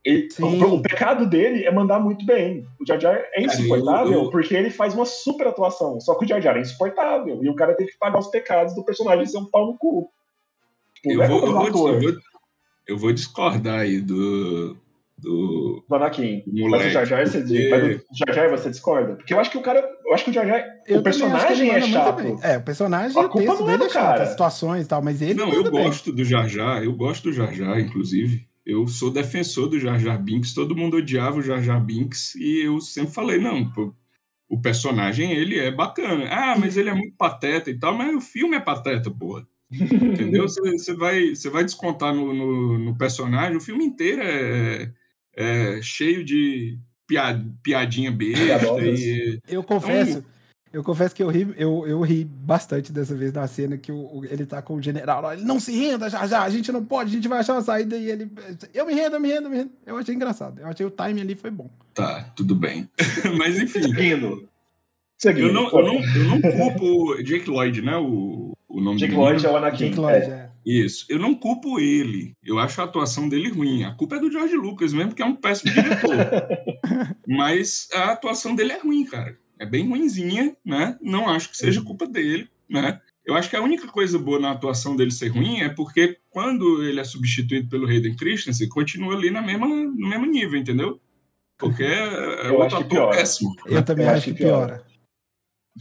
[0.04, 2.68] ele- o, o pecado dele é mandar muito bem.
[2.82, 6.00] O Jar Jar é insuportável eu- eu- porque ele faz uma super atuação.
[6.02, 7.42] Só que o Jar Jar é insuportável.
[7.42, 10.12] E o cara tem que pagar os pecados do personagem ser um pau no cu.
[10.96, 12.12] Tipo, Eu é vou, vou, eu, vou,
[12.88, 14.76] eu vou discordar aí do,
[15.24, 16.44] do do Anakin.
[16.46, 16.88] Mas moleque.
[16.88, 19.16] o Jar Jar, você, porque- mas o Jar Jar você discorda?
[19.16, 19.84] Porque eu acho que o cara.
[20.06, 20.64] Eu acho que o Jar Jar.
[20.88, 22.22] Eu o personagem é chato.
[22.22, 22.38] bem.
[22.44, 24.24] É, o personagem, A o culpa não é dele do é chato, cara.
[24.24, 25.72] as situações e tal, mas ele Não, eu bem.
[25.72, 28.46] gosto do Jar Jar, eu gosto do Jar Jar, inclusive.
[28.66, 32.66] Eu sou defensor do Jar Jar Binks, todo mundo odiava o Jar Jar Binks e
[32.66, 33.94] eu sempre falei, não, pô,
[34.48, 36.28] o personagem, ele é bacana.
[36.30, 39.46] Ah, mas ele é muito pateta e tal, mas o filme é pateta, porra.
[39.72, 40.46] Entendeu?
[40.48, 44.92] Você vai, você vai descontar no, no, no personagem, o filme inteiro é,
[45.36, 46.78] é cheio de
[47.08, 48.46] pia- piadinha besta
[48.82, 49.40] e...
[49.48, 50.24] Eu confesso,
[50.72, 53.96] eu confesso que eu ri, eu, eu ri bastante dessa vez na cena que o,
[54.20, 55.32] o- ele tá com o general.
[55.34, 57.62] Ele não se renda já já, a gente não pode, a gente vai achar uma
[57.62, 58.32] saída e ele.
[58.74, 59.72] Eu me rendo, eu me rendo, eu me rendo.
[59.86, 60.60] Eu achei engraçado.
[60.60, 61.70] Eu achei o timing ali foi bom.
[61.94, 62.90] Tá, tudo bem.
[63.38, 64.50] mas enfim, Seguindo.
[65.18, 65.48] Seguindo.
[65.48, 67.96] eu não, eu, não, eu não culpo o Jake Lloyd, né?
[67.98, 69.90] O, o nome Jake Lloyd é o Anakin.
[69.90, 70.30] Jake Lloyd, é.
[70.30, 70.43] é.
[70.66, 71.06] Isso.
[71.10, 72.34] Eu não culpo ele.
[72.44, 73.84] Eu acho a atuação dele ruim.
[73.84, 76.16] A culpa é do George Lucas mesmo, que é um péssimo diretor.
[77.28, 79.38] Mas a atuação dele é ruim, cara.
[79.60, 80.98] É bem ruinzinha, né?
[81.02, 83.00] Não acho que seja culpa dele, né?
[83.26, 86.84] Eu acho que a única coisa boa na atuação dele ser ruim é porque quando
[86.84, 91.00] ele é substituído pelo Hayden Christensen, continua ali na mesma, no mesmo nível, entendeu?
[91.58, 93.18] Porque é Eu outro acho que ator piora.
[93.18, 93.56] péssimo.
[93.66, 94.76] Eu também Eu acho que piora.
[94.76, 94.93] piora.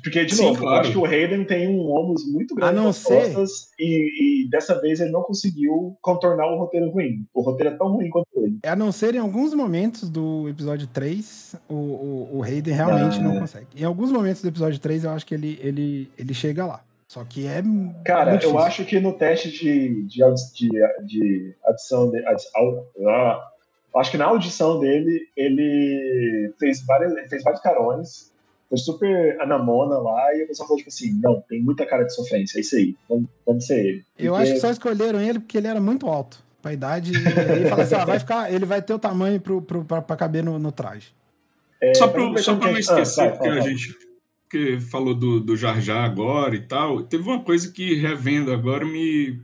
[0.02, 0.80] Porque, de Sim, novo, eu claro.
[0.80, 4.44] acho que o Hayden tem um ônus muito grande A não nas ser- costas e,
[4.46, 7.26] e dessa vez ele não conseguiu contornar o roteiro ruim.
[7.34, 8.58] O roteiro é tão ruim quanto ele.
[8.64, 13.22] A não ser em alguns momentos do episódio 3, o, o, o Hayden realmente Ah.
[13.22, 13.66] não consegue.
[13.76, 16.80] Em alguns momentos do episódio 3, eu acho que ele, ele, ele chega lá.
[17.06, 17.62] Só que é.
[18.06, 20.20] Cara, muito eu acho que no teste de, de,
[20.54, 20.68] de,
[21.06, 22.10] de adição.
[22.10, 23.46] De, adi- au- ah,
[23.96, 28.31] acho que na audição dele, ele fez, várias, fez vários carões.
[28.72, 32.14] Foi super anamona lá, e o pessoal falou, tipo assim, não, tem muita cara de
[32.14, 34.04] sofrência, é isso aí, vamos, vamos ser ele.
[34.18, 37.12] Eu Porque- acho que só escolheram ele porque ele era muito alto pra idade.
[37.12, 37.16] E
[37.52, 40.16] aí fala assim: ah, vai ficar, ele vai ter o tamanho pro, pro, pra, pra
[40.16, 41.08] caber no, no traje.
[41.82, 43.62] É, Só para só pra que não a gente- ah, esquecer, vai, porque fala, a
[43.62, 43.70] fala.
[43.76, 43.98] gente
[44.48, 48.84] que falou do, do Jar Jar agora e tal, teve uma coisa que, revendo agora,
[48.86, 49.38] me,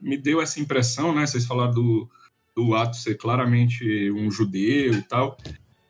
[0.00, 1.26] me deu essa impressão, né?
[1.26, 2.08] Vocês falaram do,
[2.56, 5.36] do ato ser claramente um judeu e tal.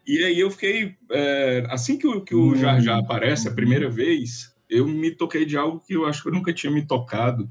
[0.06, 0.94] E aí eu fiquei.
[1.10, 5.44] é, assim que o, que o Jar Jar aparece a primeira vez, eu me toquei
[5.46, 7.48] de algo que eu acho que eu nunca tinha me tocado.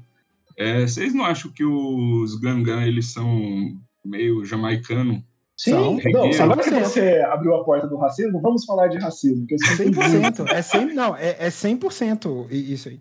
[0.56, 5.22] É, vocês não acham que os Gangan, eles são meio jamaicano?
[5.56, 6.00] Sim, São.
[6.12, 9.46] não, agora que você abriu a porta do racismo, vamos falar de racismo.
[9.46, 10.48] Que eu sempre 100%.
[10.48, 10.94] É 100%.
[10.94, 13.00] Não, é, é 100% i- isso aí.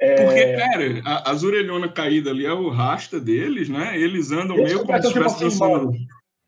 [0.00, 3.98] É, Porque, cara, a- as orelhonas caídas ali é o rasta deles, né?
[4.00, 5.92] Eles andam meio como se estivesse tipo assim, dançando.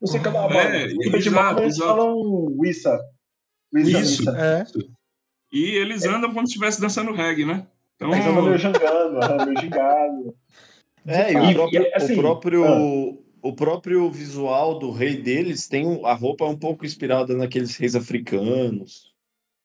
[0.01, 1.89] Não sei o que lá, É, de exato, eles exato.
[1.89, 2.15] falam
[2.57, 2.99] Wissa.
[3.73, 4.19] Wissa, Isso.
[4.21, 4.37] Wissa.
[4.37, 4.65] É.
[5.53, 7.67] E eles andam como se estivesse dançando reggae, né?
[7.95, 10.35] Então, Eles andam meio jangando, meio gingado.
[11.05, 13.17] É, e o próprio, e, assim, o, próprio, ah.
[13.43, 19.10] o próprio visual do rei deles tem a roupa um pouco inspirada naqueles reis africanos.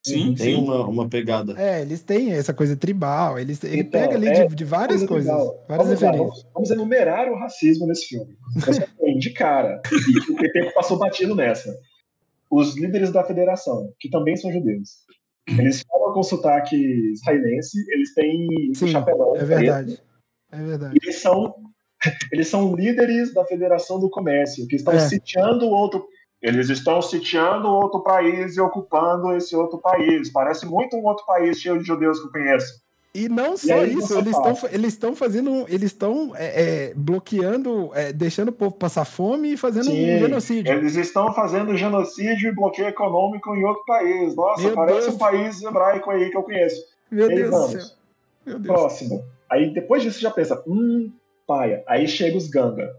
[0.06, 0.62] Sim, Tem sim.
[0.62, 1.54] uma, uma pegada.
[1.60, 3.38] É, eles têm essa coisa tribal.
[3.38, 5.32] Eles, ele Então, pega ali é de, de várias Coisa coisas.
[5.32, 5.64] legal.
[5.68, 6.42] Várias vamos, lá, referências.
[6.42, 8.36] vamos, vamos enumerar o racismo nesse filme.
[9.18, 9.80] De cara.
[9.86, 11.74] E que o PT passou batido nessa.
[12.50, 14.90] Os líderes da federação, que também são judeus.
[15.48, 16.76] Eles falam com sotaque
[17.12, 19.28] israelense, eles têm Sim, chapelão.
[19.36, 20.02] é preto, verdade.
[20.52, 20.98] É verdade.
[21.02, 21.54] eles são
[22.32, 24.98] eles são líderes da Federação do Comércio, que estão É.
[25.00, 26.06] sitiando outro.
[26.42, 30.30] Eles estão sitiando outro país e ocupando esse outro país.
[30.30, 32.86] Parece muito um outro país cheio de judeus que eu conheço.
[33.16, 38.12] E não só isso, eles estão eles estão fazendo, eles estão é, é, bloqueando, é,
[38.12, 40.70] deixando o povo passar fome e fazendo Sim, um genocídio.
[40.70, 44.36] Eles estão fazendo genocídio e bloqueio econômico em outro país.
[44.36, 45.14] Nossa, Meu parece Deus.
[45.14, 46.82] um país hebraico aí que eu conheço.
[47.10, 47.96] Meu aí Deus do céu.
[48.44, 48.74] Meu Deus.
[48.76, 49.24] Próximo.
[49.50, 51.10] Aí depois disso você já pensa, hum,
[51.46, 51.82] paia.
[51.88, 52.96] Aí chega os ganga.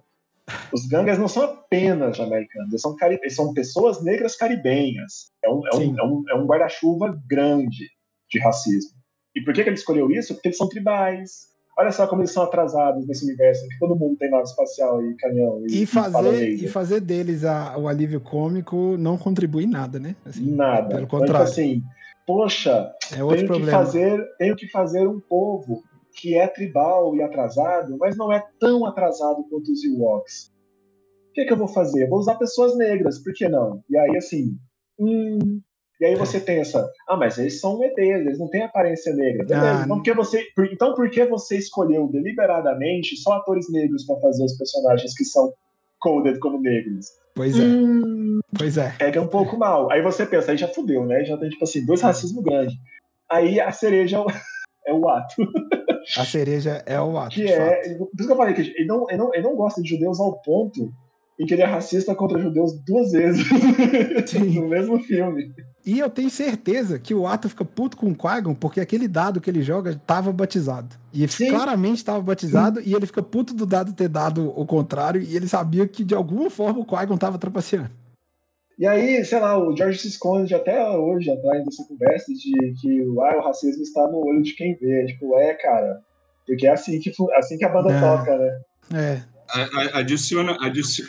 [0.73, 5.31] Os gangas não são apenas jamaicanos, eles são, cari- eles são pessoas negras caribenhas.
[5.43, 7.85] É um, é um, é um, é um guarda-chuva grande
[8.31, 8.91] de racismo.
[9.35, 10.33] E por que, que ele escolheu isso?
[10.33, 11.47] Porque eles são tribais.
[11.77, 15.03] Olha só como eles são atrasados nesse universo em que todo mundo tem nave espacial
[15.03, 15.61] e canhão.
[15.67, 20.15] E, E fazer, e fazer deles a- o alívio cômico não contribui em nada, né?
[20.25, 20.87] Assim, Nada.
[20.87, 21.43] Pelo Então, contrário.
[21.45, 21.83] assim,
[22.25, 23.77] poxa, é outro tenho que, problema.
[23.77, 25.83] fazer, tenho que fazer um povo
[26.17, 30.51] que é tribal e atrasado, mas não é tão atrasado quanto os Ewoks.
[31.29, 32.05] O que, que eu vou fazer?
[32.05, 33.83] Eu vou usar pessoas negras, por que não?
[33.89, 34.57] E aí, assim,
[34.99, 35.61] hum,
[36.01, 39.45] e aí você pensa, ah, mas eles são ETs, eles não têm aparência negra.
[39.45, 44.03] Beleza, Ah, então, por que você, então por que você escolheu deliberadamente só atores negros
[44.05, 45.53] para fazer os personagens que são
[45.99, 47.07] coded como negros?
[47.35, 48.89] Pois é, Hum, pois é.
[48.97, 49.91] pega um pouco mal.
[49.91, 51.23] Aí você pensa, aí já fudeu, né?
[51.23, 52.75] Já tem, tipo assim, dois racismo grandes.
[53.29, 54.25] Aí a cereja é o,
[54.87, 55.35] é o ato.
[56.15, 57.35] A cereja é o ato.
[57.35, 57.57] Que é.
[57.57, 57.97] fato.
[57.97, 60.19] Por isso que eu falei que ele não, ele, não, ele não gosta de judeus
[60.19, 60.93] ao ponto
[61.39, 63.45] em que ele é racista contra judeus duas vezes
[64.25, 64.59] Sim.
[64.59, 65.53] no mesmo filme.
[65.85, 69.39] E eu tenho certeza que o Ato fica puto com o Qui-Gon porque aquele dado
[69.39, 70.95] que ele joga tava batizado.
[71.13, 71.49] E ele Sim.
[71.49, 75.47] claramente estava batizado e ele fica puto do dado ter dado o contrário e ele
[75.47, 77.91] sabia que de alguma forma o Qui-Gon tava trapaceando.
[78.77, 83.01] E aí, sei lá, o George se esconde até hoje atrás dessa conversa de que
[83.21, 85.05] ah, o racismo está no olho de quem vê.
[85.07, 85.99] Tipo, é, cara.
[86.45, 87.99] Porque é assim que, fu- assim que a banda É.
[87.99, 88.61] toca, né?
[88.93, 89.61] É, A-
[89.97, 91.03] a- Adiciona, adici-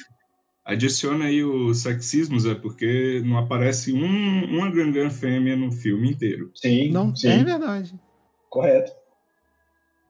[0.64, 6.50] adiciona aí os sexismos, é porque não aparece um, uma Gangan fêmea no filme inteiro.
[6.54, 7.28] Sim, não, sim.
[7.28, 7.94] é verdade.
[8.48, 8.92] Correto.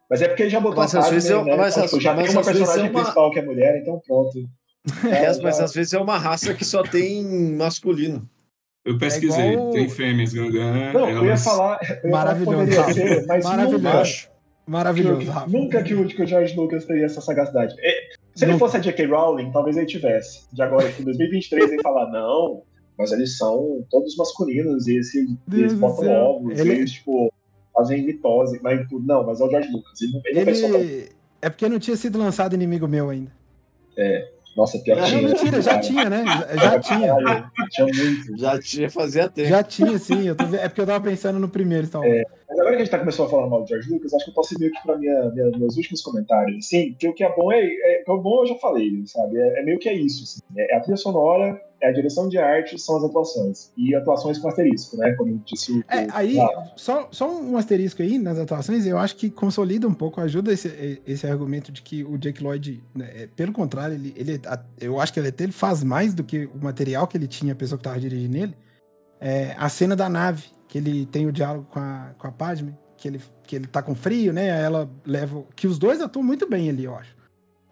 [0.09, 1.02] Mas é porque ele já botou Mas a é-
[1.44, 1.56] né?
[1.56, 3.78] mas Então, tipo, já mas tem uma vezes personagem é uma- principal que é mulher,
[3.82, 4.39] então pronto.
[5.11, 7.25] É, já- mas às vezes é uma raça que só tem
[7.57, 8.29] masculino.
[8.85, 10.93] Eu pesquisei, igual- tem fêmeas Gangan.
[10.93, 13.83] Não, eu ia elas- falar, eu ia falar que Maravilhoso, ser, mas Maravilhoso.
[13.83, 15.47] nunca, Maravilhoso, que, Rafa.
[15.51, 17.75] nunca que, o, que o George Lucas teria essa sagacidade.
[17.81, 17.93] É,
[18.35, 18.67] Se ele Nunca.
[18.67, 19.05] fosse a J.K.
[19.07, 20.47] Rowling, talvez ele tivesse.
[20.53, 22.63] De agora, em 2023, ele falar, não,
[22.97, 25.13] mas eles são todos masculinos e eles,
[25.53, 27.33] eles botam ovos, Ele- eles, tipo,
[27.75, 28.59] fazem mitose.
[28.63, 30.01] Mas, não, mas é o George Lucas.
[30.01, 30.77] Ele não, ele.
[30.77, 31.09] Ele.
[31.43, 33.33] É porque não tinha sido lançado inimigo meu ainda.
[34.59, 35.22] Nossa, pior que Não, tinha.
[35.22, 36.24] mentira, já tinha, né?
[36.60, 37.14] Já, tinha.
[37.70, 38.36] Tinha muito.
[38.39, 39.48] Já tinha fazia tempo.
[39.48, 40.26] Já tinha, sim.
[40.26, 40.44] Eu tô...
[40.56, 42.01] É porque eu tava pensando no primeiro, então.
[42.02, 44.30] Mas agora que a gente tá começando a falar mal de George Lucas, acho que
[44.30, 46.66] eu posso ir meio que pra minha, minha- meus últimos comentários.
[46.66, 48.02] Assim, que o que é bom é, é.
[48.02, 49.39] O que é bom eu já falei, sabe?
[49.39, 50.24] É, é meio que é isso.
[50.24, 50.40] assim.
[50.60, 53.71] É a trilha sonora, é a direção de arte, são as atuações.
[53.77, 55.13] E atuações com asterisco, né?
[55.13, 55.85] Como disse o.
[55.89, 59.87] É, o- aí, ah, só, só um asterisco aí nas atuações, eu acho que consolida
[59.87, 63.95] um pouco, ajuda esse, esse argumento de que o Jake Lloyd, né, é, pelo contrário,
[63.95, 64.41] ele, ele,
[64.81, 67.53] eu acho que ele até ele faz mais do que o material que ele tinha,
[67.53, 68.57] a pessoa que tava dirigindo ele.
[69.21, 72.75] É, a cena da nave, que ele tem o diálogo com a, com a Padme,
[72.97, 74.51] que ele, que ele tá com frio, né?
[74.51, 75.45] aí Ela leva.
[75.57, 77.17] Que os dois atuam muito bem ali, eu acho.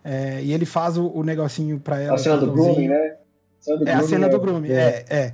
[0.05, 2.15] É, e ele faz o, o negocinho pra ela.
[2.15, 3.17] a cena do grooming, né?
[3.87, 5.33] É a cena do grooming, é- é, é.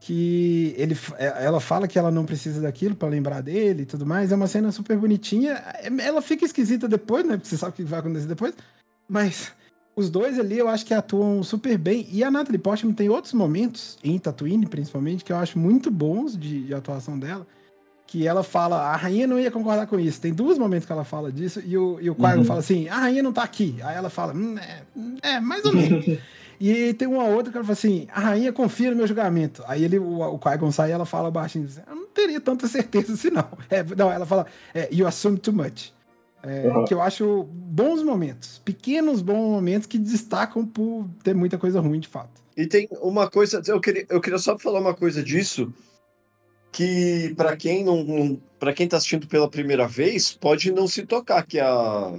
[0.00, 4.06] Que ele, é, ela fala que ela não precisa daquilo pra lembrar dele e tudo
[4.06, 4.32] mais.
[4.32, 5.62] É uma cena super bonitinha.
[5.82, 7.34] É, Ela fica esquisita depois, né?
[7.36, 8.54] Porque você sabe o que vai acontecer depois.
[9.06, 9.52] Mas
[9.94, 12.08] os dois ali eu acho que atuam super bem.
[12.10, 16.34] E a Natalie Portman tem outros momentos, em Tatooine principalmente, que eu acho muito bons
[16.34, 17.46] de, de atuação dela.
[18.06, 20.18] Que ela fala, a rainha não ia concordar com isso.
[20.20, 21.62] Tem dois momentos que ela fala disso.
[21.64, 22.44] E o, e o Qui-Gon Uhum.
[22.44, 23.76] fala assim: a rainha não tá aqui.
[23.82, 24.56] Aí ela fala: hum,
[25.22, 26.06] é, é, mais ou menos.
[26.60, 29.64] E tem uma outra que ela fala assim: a rainha confia no meu julgamento.
[29.66, 33.14] Aí ele, o, o Qui-Gon sai e ela fala baixinho: eu não teria tanta certeza
[33.14, 33.48] assim, não.
[33.70, 35.92] É, não, ela fala: é, you assume too much.
[36.42, 36.84] É, Uhum.
[36.86, 42.00] Que eu acho bons momentos, pequenos bons momentos que destacam por ter muita coisa ruim
[42.00, 42.42] de fato.
[42.56, 45.72] E tem uma coisa, eu queria, eu queria só falar uma coisa disso,
[46.72, 51.04] que pra quem não, não para quem tá assistindo pela primeira vez, pode não se
[51.04, 52.18] tocar que a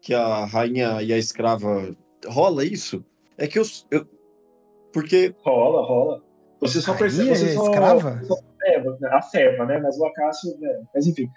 [0.00, 1.94] que a rainha e a escrava
[2.26, 3.04] rola isso.
[3.38, 4.06] É que eu, eu
[4.92, 6.22] porque Rola, rola.
[6.60, 7.28] Você só percebe.
[7.36, 8.20] Você é só, escrava?
[8.24, 8.82] só- é,
[9.14, 9.78] a serva, né?
[9.78, 10.58] Mas o Acácio.
[10.58, 10.70] né?
[10.94, 11.28] Mas enfim.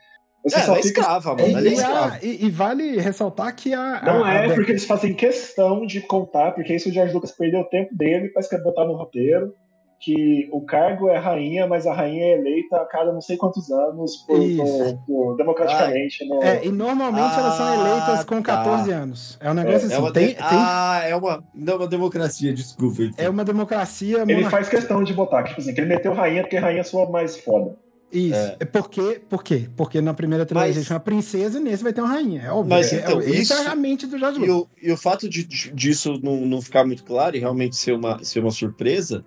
[0.46, 2.20] Você é, só ela é fica escrava, E, mano, ela é e escrava.
[2.26, 4.02] e- e vale ressaltar que a.
[4.02, 7.32] Não a- a é, porque eles fazem questão de contar, porque isso o George Lucas
[7.34, 9.54] perdeu o tempo dele para escrever- botar no roteiro,
[10.00, 13.70] que o cargo é rainha, mas a rainha é eleita a cada não sei quantos
[13.70, 16.26] anos por, por- por- democraticamente.
[16.26, 18.58] no- É, e normalmente elas são Ah, eleitas com tá.
[18.64, 19.38] 14 anos.
[19.42, 19.96] É um negócio É, assim.
[19.96, 23.04] É uma, tem, de- tem- Ah, é uma, não é uma democracia, desculpa.
[23.04, 23.26] então.
[23.26, 24.50] é uma democracia Ele monarquia.
[24.50, 27.76] faz questão de botar, tipo assim, que ele meteu rainha porque rainha soa mais foda.
[28.12, 28.34] Isso.
[28.36, 28.56] É.
[28.62, 28.66] É.
[28.66, 29.22] Por quê?
[29.30, 29.70] Por quê?
[29.76, 32.42] Porque na primeira trilogia Mas- tinha uma princesa e nesse vai ter uma rainha.
[32.44, 32.70] É óbvio.
[32.70, 35.30] Mas É- então, é, isso é a mente do George E o, e o fato
[35.30, 39.24] de, disso não, não ficar muito claro e realmente ser uma, ser uma surpresa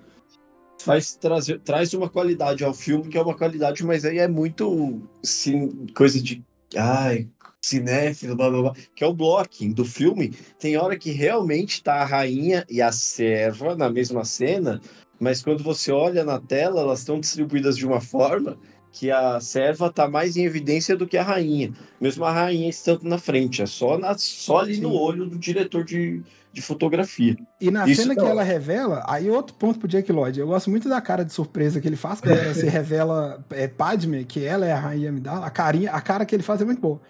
[0.82, 5.00] faz trazer, traz uma qualidade ao filme que é uma qualidade, mas aí é muito
[5.22, 6.44] sim, coisa de
[6.76, 7.28] ai,
[7.60, 10.34] cinéfilo, blá blá blá, que é o blocking do filme.
[10.59, 14.80] Tem hora que realmente tá a rainha e a serva na mesma cena,
[15.18, 18.59] mas quando você olha na tela, elas estão distribuídas de uma forma
[18.90, 21.72] que a serva tá mais em evidência do que a rainha.
[22.00, 25.84] Mesmo a rainha estando na frente, é só, na, só ali no olho do diretor
[25.84, 26.22] de,
[26.52, 27.36] de fotografia.
[27.60, 28.28] E na isso cena que não.
[28.28, 30.38] ela revela, aí outro ponto pro Jake Lloyd.
[30.38, 33.66] Eu gosto muito da cara de surpresa que ele faz quando ela se revela é,
[33.66, 35.46] Padme, que ela é a rainha Amidala.
[35.46, 37.00] A, carinha, a cara que ele faz é muito boa.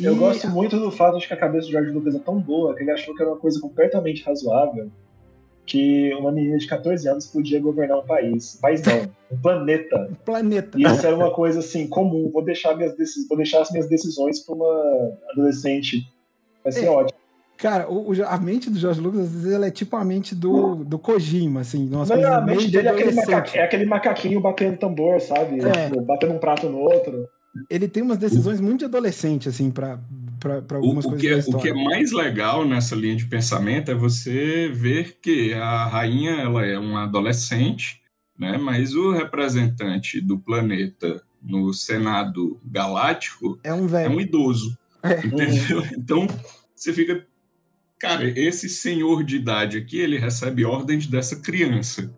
[0.00, 2.40] E Eu gosto muito do fato de que a cabeça do George Lucas é tão
[2.40, 4.90] boa que ele achou que era uma coisa completamente razoável
[5.64, 8.58] que uma menina de 14 anos podia governar um país.
[8.60, 10.08] País não, um planeta.
[10.10, 10.76] o planeta.
[10.76, 12.30] E isso era uma coisa assim, comum.
[12.32, 13.28] Vou deixar, minhas decis...
[13.28, 16.04] Vou deixar as minhas decisões para uma adolescente.
[16.64, 16.90] Vai ser É.
[16.90, 17.21] ótimo.
[17.62, 20.34] Cara, o, o- a mente do George Lucas, às vezes, ela é tipo a mente
[20.34, 21.88] do, do Kojima, assim.
[21.88, 23.20] Coisa a mente dele é aquele,
[23.54, 25.60] é aquele macaquinho batendo tambor, sabe?
[25.64, 25.88] É.
[25.88, 27.24] Tipo, batendo um prato no outro.
[27.70, 30.00] Ele tem umas decisões muito de adolescente, assim, pra,
[30.40, 33.14] pra, pra O, algumas o coisas que, é, o que é mais legal nessa linha
[33.14, 38.00] de pensamento é você ver que a rainha ela é uma adolescente,
[38.36, 38.58] né?
[38.58, 44.16] mas o representante do planeta no Senado Galáctico É um é velho.
[44.16, 44.76] um idoso.
[45.02, 45.24] É.
[45.24, 45.84] Entendeu?
[45.96, 46.26] Então
[46.74, 47.24] você fica.
[48.02, 52.12] Cara, esse senhor de idade aqui, ele recebe ordens dessa criança.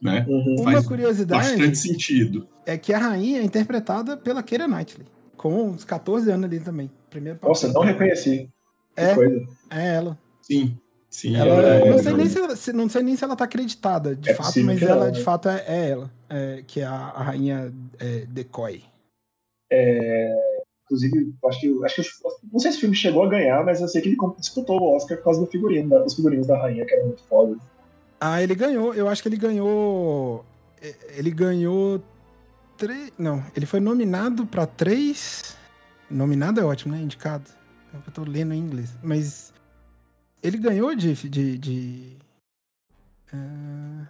[0.00, 0.26] Né?
[0.28, 0.56] Uhum.
[0.60, 2.46] Uma faz curiosidade Bastante sentido.
[2.66, 5.06] é que a rainha é interpretada pela Keira Knightley,
[5.38, 6.90] com uns 14 anos ali também.
[7.08, 8.50] Primeiro Nossa, não reconheci.
[8.94, 9.12] É,
[9.70, 10.18] é ela.
[10.42, 10.76] Sim.
[11.08, 14.14] Sim, Ela, ela é- não, sei nem se não sei nem se ela tá acreditada,
[14.14, 15.24] de É fato, mas ela, de né?
[15.24, 18.84] fato, é, é ela, é, que é a, a rainha é, Decoy.
[19.72, 20.32] É,
[20.90, 22.02] inclusive, acho que, acho que
[22.52, 24.96] não sei se o filme chegou a ganhar, mas eu sei que ele disputou o
[24.96, 27.56] Oscar por causa do figurino, da- dos figurinos da rainha, que eram muito foda.
[28.20, 30.44] Ah, ele ganhou, eu acho que ele ganhou.
[31.16, 32.02] Ele ganhou.
[32.76, 33.12] Três.
[33.18, 35.56] Não, ele foi nominado pra três.
[36.10, 37.00] Nominado é ótimo, né?
[37.02, 37.44] Indicado.
[37.94, 38.90] É eu tô lendo em inglês.
[39.02, 39.52] Mas.
[40.42, 41.14] Ele ganhou de.
[41.14, 42.16] de, de
[43.32, 44.06] ah,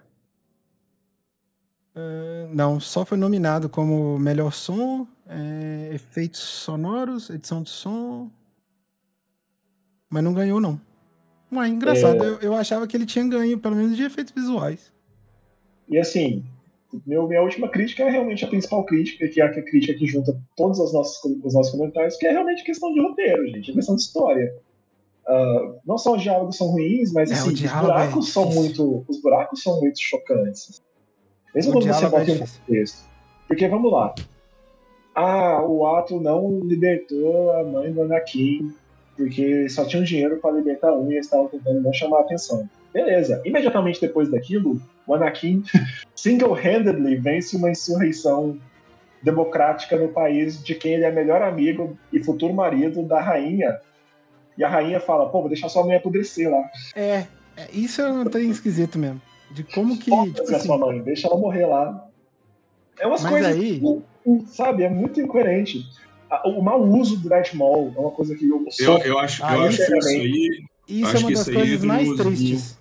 [2.01, 8.31] ah, não, só foi nominado como melhor som, é, efeitos sonoros, edição de som.
[10.09, 10.81] Mas não ganhou, não.
[11.53, 12.23] Ué, engraçado.
[12.23, 12.29] É.
[12.29, 14.93] Eu, eu achava que ele tinha ganho, pelo menos, de efeitos visuais.
[15.89, 16.45] E assim,
[17.07, 20.37] Meu, minha última crítica é realmente a principal crítica, que é a crítica que junta
[20.57, 23.95] todos os nossos, os nossos comentários, que é realmente questão de roteiro, gente, é questão
[23.95, 24.53] de história.
[25.29, 28.51] Uh, não só os diálogos são ruins, mas É, assim, os diálogo buracos é são
[28.51, 29.05] muito.
[29.07, 30.83] Os buracos são muito chocantes.
[31.55, 32.61] Mesmo quando você é bota um difícil.
[32.67, 33.11] contexto.
[33.49, 34.15] Porque vamos lá.
[35.15, 38.73] Ah, o ato não libertou a mãe do Anakin,
[39.17, 42.69] porque só tinham dinheiro para libertar um e eles estavam tentando não chamar a atenção.
[42.93, 43.43] Beleza.
[43.45, 45.63] Imediatamente depois daquilo, o Anakin
[46.15, 48.59] single-handedly vence uma insurreição
[49.23, 53.79] democrática no país de quem ele é melhor amigo e futuro marido da rainha.
[54.57, 56.63] E a rainha fala, pô, vou deixar sua mãe apodrecer lá.
[56.95, 59.21] É, é, isso é um trem esquisito mesmo.
[59.51, 60.05] De como que.
[60.11, 60.17] Tipo
[60.53, 62.07] a assim, sua mãe, deixa ela morrer lá.
[62.99, 63.83] É umas Mas coisas, aí-
[64.47, 65.85] sabe, é muito incoerente.
[66.45, 69.45] O mau uso do Darth Maul é uma coisa que eu Eu, sou eu acho,
[69.45, 71.57] Ah, eu acho que isso é aí isso acho é uma que das isso aí
[71.57, 72.79] coisas mais no- tristes.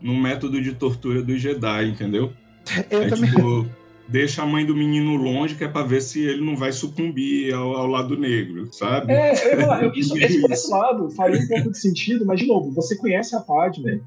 [0.00, 2.32] no método de tortura do Jedi, entendeu?
[2.90, 3.30] Eu é também.
[3.30, 3.66] tipo,
[4.08, 7.54] deixa a mãe do menino longe, que é pra ver se ele não vai sucumbir
[7.54, 9.12] ao, ao lado negro, sabe?
[9.12, 10.70] É, eu ia falar, eu- isso, esse, por esse Isso.
[10.70, 14.02] lado faria um pouco de sentido, mas de novo, você conhece a Padme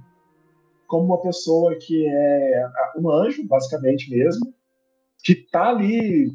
[0.89, 2.67] como uma pessoa que é
[2.97, 4.51] um anjo, basicamente mesmo,
[5.23, 6.31] que tá ali,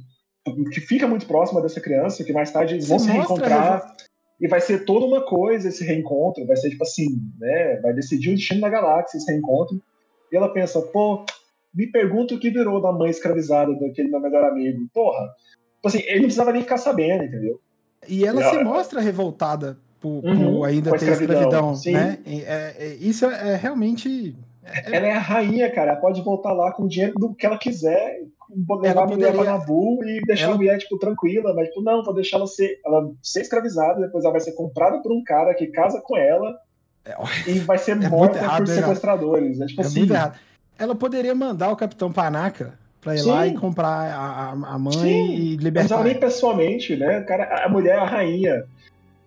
[0.72, 3.84] que fica muito próxima dessa criança, que mais tarde eles vão se reencontrar.
[4.40, 7.80] E vai ser toda uma coisa esse reencontro, vai ser tipo assim, né?
[7.80, 9.82] Vai decidir o destino da galáxia esse reencontro.
[10.30, 11.24] E ela pensa, pô,
[11.74, 14.88] me pergunta o que virou da mãe escravizada daquele meu melhor amigo.
[14.92, 15.28] Porra,
[15.74, 17.60] tipo assim, ele não precisava nem ficar sabendo, entendeu?
[18.08, 18.64] E ela É, se é.
[18.64, 22.18] mostra revoltada por, por Uhum, ainda com a ter escravidão, escravidão, né?
[22.26, 24.36] E, é- é- isso é, é realmente.
[24.62, 25.92] é- Ela é a rainha, cara.
[25.92, 28.20] Ela pode voltar lá com o dinheiro do que ela quiser,
[28.68, 31.54] levar Ela a mulher poderia- pra Nabu e deixar ela- a mulher, tipo, tranquila.
[31.54, 34.98] Mas, tipo, não, vou deixar ela ser, ela ser escravizada, depois ela vai ser comprada
[35.00, 36.54] por um cara que casa com ela
[37.06, 37.14] É,
[37.50, 39.58] e vai ser muito morta errado, por né, sequestradores.
[39.60, 39.98] É, tipo é assim.
[40.00, 40.38] muito errado.
[40.78, 43.50] Ela poderia mandar o Capitão Panaca pra ir lá Sim.
[43.50, 45.72] e comprar a, a- mãe Sim, e libertar.
[45.88, 47.20] precisava nem pessoalmente, né?
[47.20, 48.64] O cara, a mulher é a rainha.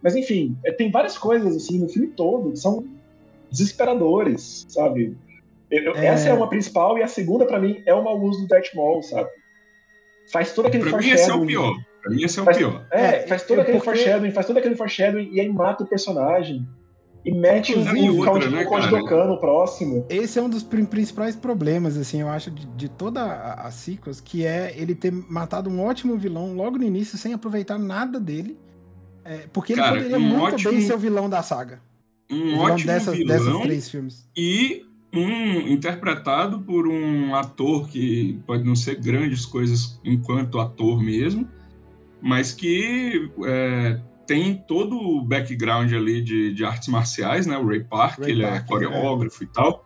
[0.02, 2.86] Mas enfim, é, tem várias coisas assim no filme todo que são
[3.52, 5.18] desesperadores, sabe?
[5.70, 6.06] Eu- É.
[6.08, 8.74] Essa é uma principal e a segunda pra mim é o mau uso do Darth
[8.76, 9.30] Maul, sabe?
[10.32, 11.48] Faz todo aquele Pra mim, esse é o foreshadowing.
[11.48, 11.76] pior.
[12.02, 12.86] Pra mim, esse é o Faz- pior.
[12.92, 15.84] É, É, faz todo eu- aquele porque- foreshadowing, faz todo aquele foreshadowing e aí mata
[15.84, 16.66] o personagem.
[17.26, 18.64] E mete o, Inclusive, o outra, né,
[19.40, 20.06] próximo.
[20.08, 23.72] Esse é um dos prin- principais problemas, assim, eu acho, de, de toda a, a
[23.72, 28.18] sequels, que é ele ter matado um ótimo vilão logo no início, sem aproveitar nada
[28.18, 28.58] dele.
[29.30, 31.82] É, porque ele Cara, poderia um muito ótimo- bem ser o vilão da saga.
[32.32, 34.30] O Um vilão ótimo dessas, vilão dessas três filmes.
[34.36, 41.48] e um interpretado por um ator que pode não ser grandes coisas enquanto ator mesmo,
[42.22, 47.58] mas que é, tem todo o background ali de, de artes marciais, né?
[47.58, 49.84] O Ray Park, Ray ele é Park, coreógrafo e tal.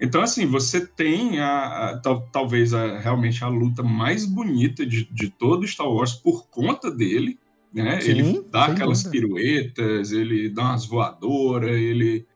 [0.00, 5.04] Então, assim, você tem a, a- tal- talvez a- realmente a luta mais bonita de,
[5.12, 7.38] de todo Star Wars por conta dele,
[7.72, 8.00] né?
[8.00, 9.26] Sim, ele dá aquelas dúvida.
[9.26, 12.26] piruetas, ele dá umas voadoras, ele.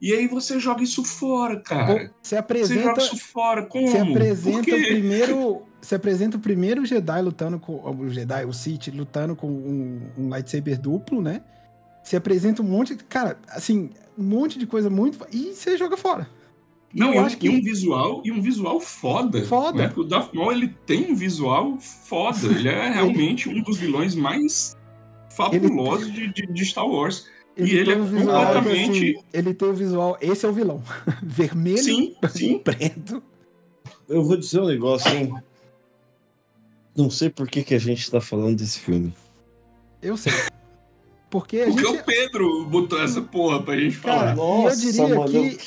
[0.00, 1.94] E aí você joga isso fora, cara.
[1.94, 3.66] Você Você apresenta, joga isso fora.
[3.66, 3.86] Como?
[3.86, 5.62] você apresenta o primeiro.
[5.80, 7.74] Você apresenta o primeiro Jedi lutando com.
[7.74, 11.42] O Jedi, o Sith, lutando com um, um lightsaber duplo, né?
[12.02, 12.96] Você apresenta um monte.
[12.96, 15.24] Cara, assim, um monte de coisa muito.
[15.32, 16.28] E você joga fora.
[16.94, 19.44] Não, eu e um, acho que- um visual e um visual foda.
[19.46, 19.78] Foda.
[19.78, 19.86] Né?
[19.88, 22.46] Porque o Darth Maul ele tem um visual foda.
[22.46, 24.76] Ele é realmente um dos vilões mais
[25.34, 27.26] fabulosos de, de, de Star Wars.
[27.56, 30.18] E ele é um visual, completamente- assim, ele tem o visual.
[30.20, 30.82] Esse é o vilão.
[31.22, 32.58] Vermelho Sim, sim.
[32.58, 33.22] preto.
[34.08, 35.32] Eu vou dizer um negócio, hein?
[36.96, 39.14] Não sei por que, que a gente tá falando desse filme.
[40.02, 40.32] Eu sei.
[41.30, 42.00] Porque a Porque gente.
[42.00, 44.62] o Pedro botou essa porra pra gente Cara, falar.
[44.62, 45.58] e eu diria mano, que-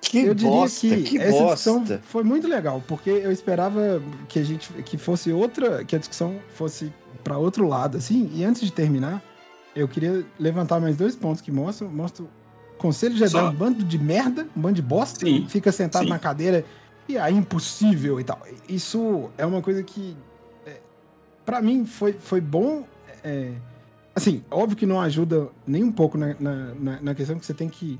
[0.00, 2.00] Que eu diria bosta, que, que, essa discussão bosta.
[2.04, 6.36] foi muito legal, porque eu esperava que a gente que fosse outra, que a discussão
[6.54, 6.92] fosse
[7.24, 8.30] para outro lado, assim.
[8.32, 9.22] E antes de terminar,
[9.74, 12.28] eu queria levantar mais dois pontos que mostram, mostram
[12.78, 16.10] Conselho Jedi, Só- um bando de merda, um bando de bosta, Sim, fica sentado sim.
[16.10, 16.64] na cadeira
[17.08, 18.40] e é impossível e tal.
[18.68, 20.16] Isso é uma coisa que
[20.64, 20.76] é,
[21.44, 22.84] para mim foi, foi bom.
[23.24, 23.50] é,
[24.14, 27.52] assim, óbvio que não ajuda nem um pouco na, na, na- na questão que você
[27.52, 27.98] tem que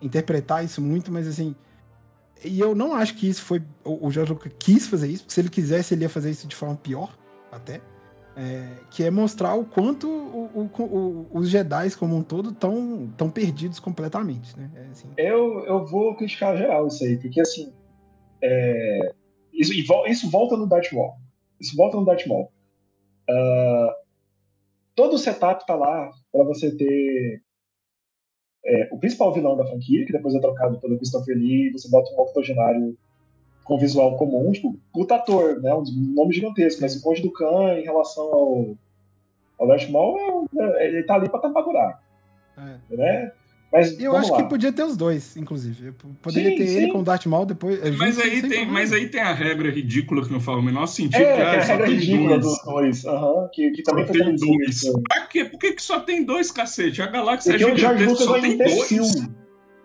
[0.00, 1.54] interpretar isso muito, mas assim.
[2.44, 3.62] E eu não acho que isso foi.
[3.84, 6.54] O, George Lucas quis fazer isso, porque se ele quisesse, ele ia fazer isso de
[6.54, 7.16] forma pior,
[7.50, 7.80] até.
[8.38, 13.10] É, que é mostrar o quanto o- o- o- os Jedi como um todo estão
[13.16, 14.70] tão perdidos completamente, né?
[14.74, 17.72] É, assim, Eu, eu vou criticar geral isso aí, porque assim.
[18.42, 19.14] é,
[19.54, 19.72] isso,
[20.06, 21.14] isso volta no Darth Maul.
[21.58, 22.52] Isso volta no Darth Maul.
[23.30, 23.94] Ah,
[24.94, 27.42] todo o setup tá lá para você ter
[28.66, 32.12] é, o principal vilão da franquia, que depois é trocado pelo Christopher Lee, você bota
[32.12, 32.96] um octogenário
[33.64, 35.72] com visual comum, tipo, puta ator, né?
[35.74, 35.84] Um
[36.14, 38.76] nome gigantesco, mas o Conde do Khan em relação ao,
[39.58, 42.00] ao Darth Maul, é, ele tá ali pra tampar buraco.
[42.58, 42.96] É.
[42.96, 43.32] Né?
[43.72, 44.42] Mas Eu acho lá.
[44.42, 45.92] que podia ter os dois, inclusive.
[46.22, 46.92] Poderia Sim, ter ele sim.
[46.92, 47.82] com o Darth Maul depois.
[47.84, 48.72] é, Mas aí, tem, problema.
[48.72, 51.16] mas aí tem a regra ridícula que não faz o menor sentido.
[51.16, 52.44] É, que, ah, é a só regra tem ridícula dois.
[52.44, 54.80] dos dois, aham, que, que também Só tem dois.
[55.08, 55.44] Pra quê?
[55.44, 57.02] Por que, que só tem dois, cacete?
[57.02, 59.28] A galáxia Porque é o George Lucas só é tem dois.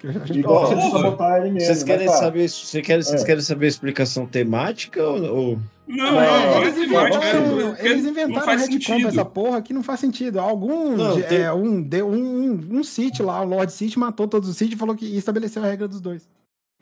[0.04, 0.92] Gosta de Porra.
[0.92, 1.68] sabotar ele mesmo.
[1.68, 2.26] Vocês querem, mas tá.
[2.26, 3.26] saber, vocês, querem, vocês É.
[3.26, 5.36] querem saber a explicação temática ou.
[5.36, 5.60] ou-
[5.92, 10.40] Não, Não, não, eles inventaram, é- eles inventaram retcon essa porra que não faz sentido.
[10.40, 12.14] Algum, Não, de- tem- é, um, de- um,
[12.52, 15.64] um, um Sith lá, o Lord Sith, matou todos os Sith e falou que estabeleceu
[15.64, 16.28] a regra dos dois.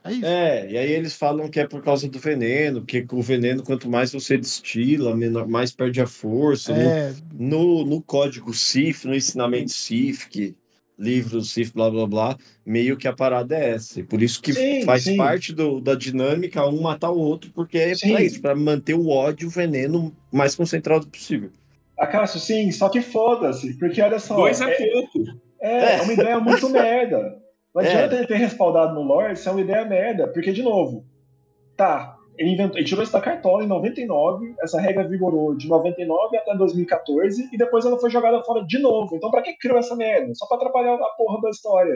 [0.03, 0.25] É isso.
[0.25, 3.89] É, e aí eles falam que é por causa do veneno, que o veneno, quanto
[3.89, 6.71] mais você destila, menor, mais perde a força.
[6.73, 10.55] No- É, No, no código CIF, no ensinamento CIF, que
[10.99, 14.03] livro CIF, blá blá blá, meio que a parada é essa.
[14.03, 15.15] Por isso que Sim, faz sim.
[15.15, 18.11] parte do, da dinâmica um matar o outro, porque é Sim.
[18.11, 21.49] pra isso, pra manter o ódio, o veneno mais concentrado possível.
[21.97, 24.35] Ah, Cássio, sim, só que foda-se, porque olha só.
[24.35, 25.19] Dois é, é, pouco.
[25.61, 27.37] é, é uma ideia muito merda.
[27.73, 27.87] Não É.
[27.87, 31.05] adianta ele ter respaldado no lore, isso é uma ideia merda, porque, de novo,
[31.77, 36.37] tá, ele, inventou, ele tirou isso da cartola em 99, essa regra vigorou de 99
[36.37, 39.13] até 2014, e depois ela foi jogada fora de novo.
[39.15, 40.33] Então, pra que criou essa merda?
[40.35, 41.95] Só pra atrapalhar a porra da história.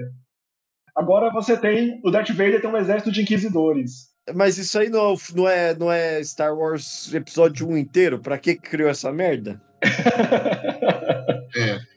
[0.93, 1.99] Agora você tem.
[2.03, 4.13] O Darth Vader tem um exército de inquisidores.
[4.35, 8.19] Mas isso aí não, não, é, não é Star Wars episódio 1 inteiro?
[8.19, 9.61] Pra que que criou essa merda?
[11.55, 11.92] É.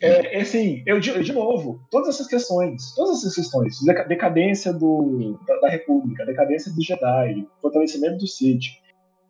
[0.00, 5.38] É, assim, eu de, de novo, todas essas questões, todas essas questões, deca- decadência do,
[5.46, 8.64] da, da República, decadência do Jedi, fortalecimento do Sith,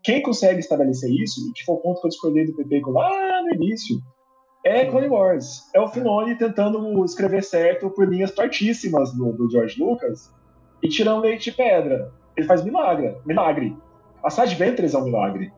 [0.03, 3.55] quem consegue estabelecer isso, que foi o ponto que eu discordei do PP lá no
[3.55, 3.99] início,
[4.65, 5.71] é Clone Wars.
[5.75, 10.33] É o Filoni tentando escrever certo por linhas tortíssimas do, do George Lucas
[10.83, 12.13] e tirando leite de pedra.
[12.37, 13.17] Ele faz milagre.
[13.25, 13.77] milagre.
[14.23, 15.53] A Side Ventress é um milagre.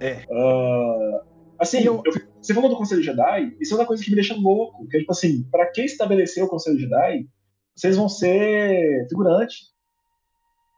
[0.00, 0.22] É.
[0.30, 1.20] Ah,
[1.58, 4.34] assim, eu- eu você falou do Conselho Jedi, isso é uma coisa que me deixa
[4.34, 4.86] louco.
[4.88, 7.26] Que é tipo assim, pra quem estabeleceu o Conselho Jedi,
[7.74, 9.06] vocês vão ser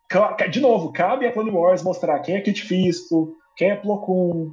[0.09, 4.01] ca- De novo, cabe a Clone Wars mostrar quem é Kit Fisto, quem é Plo
[4.01, 4.53] Koon.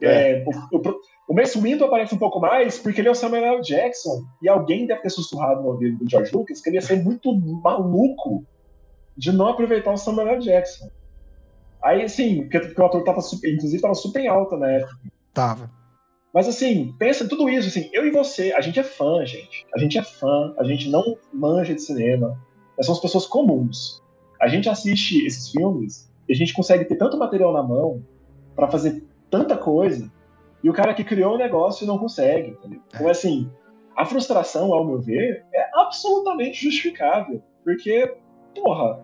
[0.00, 0.80] É, o, o,
[1.28, 3.62] o Mace Windu aparece um pouco mais porque ele é o Samuel L.
[3.62, 4.22] Jackson.
[4.40, 7.34] E alguém deve ter sussurrado no ouvido do George Lucas que ele ia ser muito
[7.34, 8.44] maluco
[9.16, 10.40] de não aproveitar o Samuel L.
[10.40, 10.88] Jackson.
[11.82, 14.92] Aí, assim, porque, porque o ator tava super, inclusive tava super em alta na época.
[16.32, 19.66] Mas assim, pensa em tudo isso, assim, eu e você, a gente é fã, gente.
[19.74, 22.38] A gente é fã, a gente não manja de cinema.
[22.76, 24.02] Nós somos pessoas comuns.
[24.40, 28.02] A gente assiste esses filmes e a gente consegue ter tanto material na mão
[28.54, 30.10] pra fazer tanta coisa
[30.62, 32.80] e o cara que criou o negócio não consegue, entendeu?
[32.94, 33.50] Então, assim,
[33.96, 37.42] a frustração, ao meu ver, é absolutamente justificável.
[37.64, 38.14] Porque,
[38.54, 39.00] porra,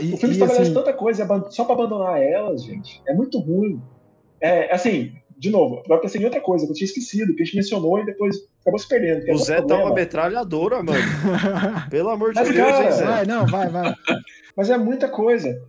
[0.00, 3.82] e, o filme estabelece assim, tanta coisa só pra abandonar elas, gente, é muito ruim.
[4.40, 7.56] É, assim, de novo, pensei em outra coisa que eu tinha esquecido, que a gente
[7.56, 9.28] mencionou e depois acabou se perdendo.
[9.28, 11.00] é O Zé tá uma metralhadora, mano.
[11.90, 13.04] Pelo amor de Mas, Deus, cara, Zé?
[13.04, 13.92] vai, não, vai, vai.
[14.56, 15.60] Mas é muita coisa.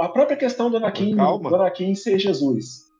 [0.00, 1.50] A própria questão do Anakin, Calma.
[1.50, 2.90] do Anakin ser Jesus.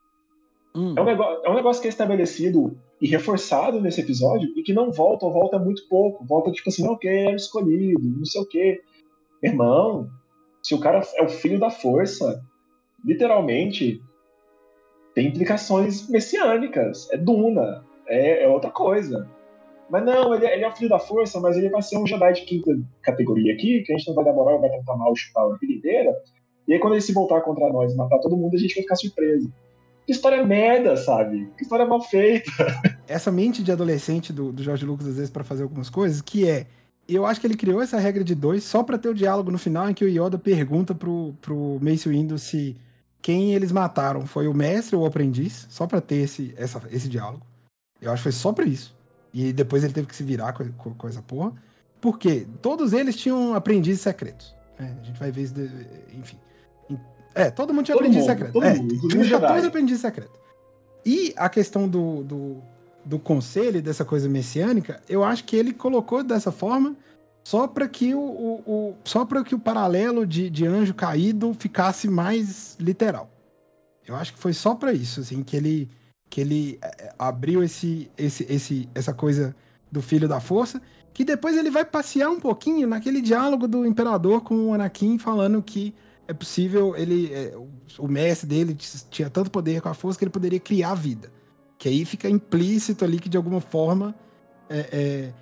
[0.77, 0.93] Hum.
[0.99, 4.75] É um, negócio, é um negócio que é estabelecido e reforçado nesse episódio e que
[4.75, 6.27] não volta, ou volta muito pouco.
[6.27, 8.83] Volta tipo assim, não, que é o escolhido, não sei o quê.
[9.43, 10.11] Irmão,
[10.63, 12.45] se o cara é o filho da força,
[13.03, 14.03] literalmente
[15.15, 17.09] tem implicações messiânicas.
[17.11, 19.29] É Duna, é, é outra coisa.
[19.91, 22.07] Mas não, ele, é- ele é o filho da força, mas ele vai ser um
[22.07, 25.15] Jedi de quinta categoria aqui, que a gente não vai dar moral, vai tentar mal
[25.15, 26.15] chutar a vida inteira.
[26.67, 28.83] E aí, quando ele se voltar contra nós e matar todo mundo, a gente vai
[28.83, 29.53] ficar surpreso.
[30.07, 31.49] Que história merda, sabe?
[31.57, 32.51] Que história mal feita.
[33.07, 36.49] essa mente de adolescente do, do Jorge Lucas, às vezes, pra fazer algumas coisas, que
[36.49, 36.67] é.
[37.09, 39.59] Eu acho que ele criou essa regra de dois só pra ter o diálogo no
[39.59, 42.77] final em que o Yoda pergunta pro, pro Mace Windu se
[43.23, 47.09] quem eles mataram foi o mestre ou o aprendiz, só pra ter esse, essa, esse
[47.09, 47.47] diálogo.
[48.01, 48.95] Eu acho que foi só pra isso.
[49.33, 51.53] E depois ele teve que se virar com, com, com essa porra.
[52.01, 54.53] Porque todos eles tinham aprendizes secretos.
[54.79, 54.97] né?
[55.01, 55.71] A gente vai ver isso, de-
[56.19, 56.37] enfim.
[57.35, 58.53] É, todo mundo tinha Todo aprendiz mundo, secreto.
[58.53, 59.67] todo É, mundo, tinha uns os 14 Jedi.
[59.69, 60.41] aprendizes secretos.
[61.07, 62.57] E a questão do, do,
[63.05, 66.95] do conselho, dessa coisa messiânica, eu acho que ele colocou dessa forma
[67.45, 71.53] só para que o, o, o- só para que o paralelo de, de anjo caído
[71.55, 73.31] ficasse mais literal.
[74.07, 75.89] Eu acho que foi só para isso, assim, que ele
[76.29, 79.55] que ele é, abriu esse, esse, esse, essa coisa
[79.91, 80.81] do filho da força,
[81.13, 85.63] que depois ele vai passear um pouquinho naquele diálogo do imperador com o Anakin falando
[85.63, 85.95] que
[86.27, 87.55] é possível ele é,
[87.99, 88.75] o, mestre dele
[89.11, 91.31] tinha tanto poder com a força que ele poderia criar vida.
[91.77, 94.15] Que aí fica implícito ali que de alguma forma
[94.71, 95.33] é, é,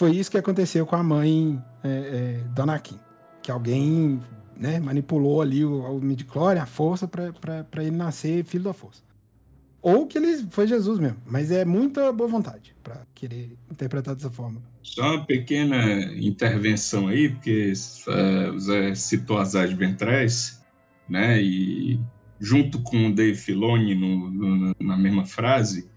[0.00, 2.98] foi isso que aconteceu com a mãe é, é, do Anakin.
[3.42, 4.18] Que alguém
[4.56, 9.02] né, manipulou ali o, o midichlorian, a força, pra ele nascer filho da força.
[9.82, 14.30] Ou que ele foi Jesus mesmo, mas é muita boa vontade pra querer interpretar dessa
[14.30, 14.62] forma.
[14.82, 17.70] Só uma pequena intervenção aí, porque
[18.06, 20.62] uh, o Zé citou áreas ventrais,
[21.06, 21.42] né?
[21.42, 22.00] E
[22.40, 25.89] junto com o Dave Filoni no, no, na mesma frase,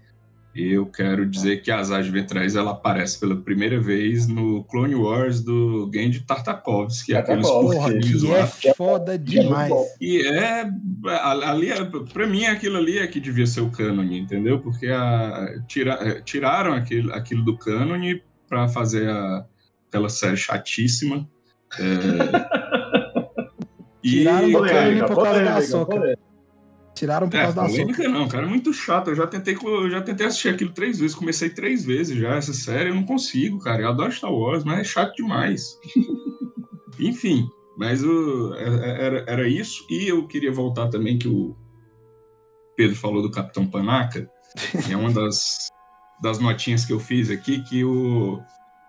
[0.54, 5.40] eu quero dizer que as áreas ventrais ela aparece pela primeira vez no Clone Wars
[5.40, 9.72] do Gendy Tartakovsky, que é aqueles Porra, que é foda demais.
[10.00, 10.70] E é
[11.42, 14.60] ali, é, para mim aquilo ali é que devia ser o cânone, entendeu?
[14.60, 19.44] Porque a, tira, tiraram aquilo, aquilo do cânone para fazer a,
[19.88, 21.28] aquela série chatíssima.
[21.80, 21.84] É...
[24.06, 26.33] tiraram do cânone por causa da.
[26.94, 29.10] Tiraram por é, causa da polêmica não, cara, é muito chato.
[29.10, 32.54] Eu já tentei, eu já tentei assistir aquilo três vezes, comecei três vezes já essa
[32.54, 33.82] série, eu não consigo, cara.
[33.82, 35.76] Eu adoro Star Wars, mas é chato demais.
[37.00, 39.84] Enfim, mas o, é, é, era, era isso.
[39.90, 41.56] E eu queria voltar também que o
[42.76, 44.30] Pedro falou do Capitão Panaca.
[44.88, 45.68] é uma das,
[46.22, 48.40] das notinhas que eu fiz aqui, que o,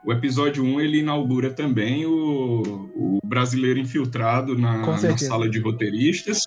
[0.06, 2.62] o episódio 1 ele inaugura também o,
[2.96, 6.44] o brasileiro infiltrado na, na sala de roteiristas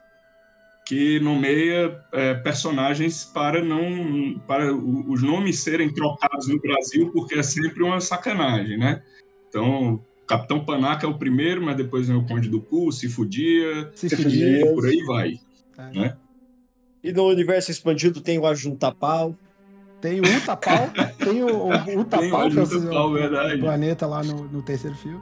[0.89, 7.43] que nomeia é, personagens para não para os nomes serem trocados no Brasil porque é
[7.43, 9.03] sempre uma sacanagem, né?
[9.51, 13.91] Então, Capitão Panaca é o primeiro, mas depois vem o Conde do Cu, se fudia,
[13.95, 15.41] se fudia, por aí vai,
[15.77, 15.99] é.
[15.99, 16.17] né?
[17.05, 19.37] E no universo expandido tem o Ajuntapau.
[20.01, 24.63] Tem o Utapau, tem o, o Utapau, que é o, o planeta lá no, no
[24.63, 25.21] terceiro filme.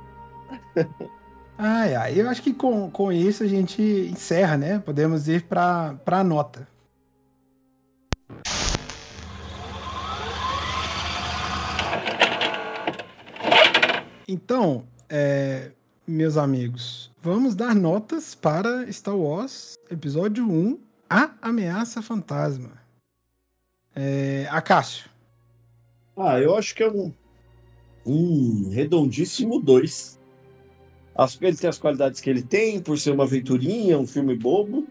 [1.59, 4.79] Ai, ai, eu acho que com, com isso a gente encerra, né?
[4.79, 6.69] Podemos ir para a nota.
[14.29, 15.71] Então, é,
[16.07, 20.79] meus amigos, vamos dar notas para Star Wars Episódio 1,
[21.09, 22.73] A Ameaça Fantasma.
[23.95, 25.09] É, Acácio.
[26.15, 27.11] Ah, eu acho que é um,
[28.05, 30.16] um redondíssimo 2.
[31.17, 34.37] Acho que ele tem as qualidades que ele tem, por ser uma aventurinha, um filme
[34.37, 34.87] bobo,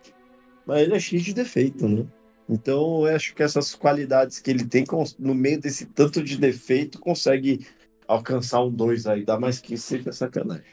[0.65, 2.05] mas ele é cheio de defeito, né?
[2.49, 4.85] Então eu acho que essas qualidades que ele tem,
[5.19, 7.65] no meio desse tanto de defeito, consegue
[8.07, 10.65] alcançar um 2 aí, dá mais que seja sacanagem.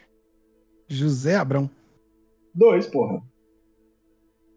[0.89, 1.71] José Abrão.
[2.55, 3.23] Dois, porra.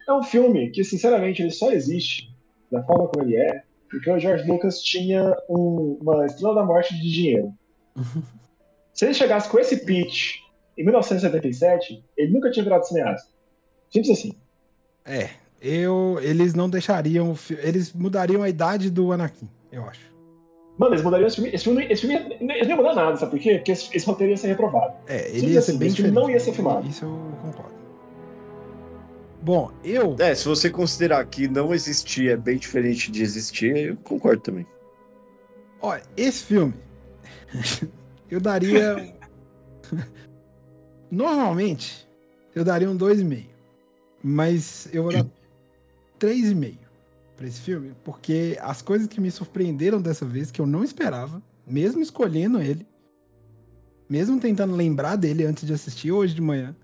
[0.08, 2.30] É um filme que, sinceramente, ele só existe
[2.72, 6.94] da forma como ele é, porque o George Lucas tinha um, uma estrela da morte
[6.94, 7.54] de dinheiro.
[8.94, 10.45] Se ele chegasse com esse pitch
[10.78, 13.30] em 1977, ele nunca tinha virado cineasta.
[13.90, 14.34] Simples assim.
[15.06, 15.30] É,
[15.62, 17.36] eu, eles não deixariam.
[17.62, 20.14] Eles mudariam a idade do Anakin, eu acho.
[20.78, 21.52] Mano, eles mudariam esse filme.
[21.54, 23.56] Esse filme, esse filme eles não iam mudar nada, sabe por quê?
[23.56, 24.94] Porque esse, esse roteiro ia ser reprovado.
[25.08, 26.88] É, ele Simples ia ser assim, bem esse filme não ia ser filmado.
[26.88, 27.76] Isso eu concordo.
[29.42, 30.16] Bom, eu.
[30.20, 34.66] É, se você considerar que não existir é bem diferente de existir, eu concordo também.
[35.82, 36.74] Olha, esse filme.
[38.30, 39.14] eu daria.
[41.16, 42.06] Normalmente,
[42.54, 43.46] eu daria um 2,5.
[44.22, 45.26] Mas eu vou dar
[46.20, 46.78] 3,5
[47.38, 51.42] para esse filme, porque as coisas que me surpreenderam dessa vez, que eu não esperava,
[51.66, 52.86] mesmo escolhendo ele,
[54.10, 56.76] mesmo tentando lembrar dele antes de assistir hoje de manhã,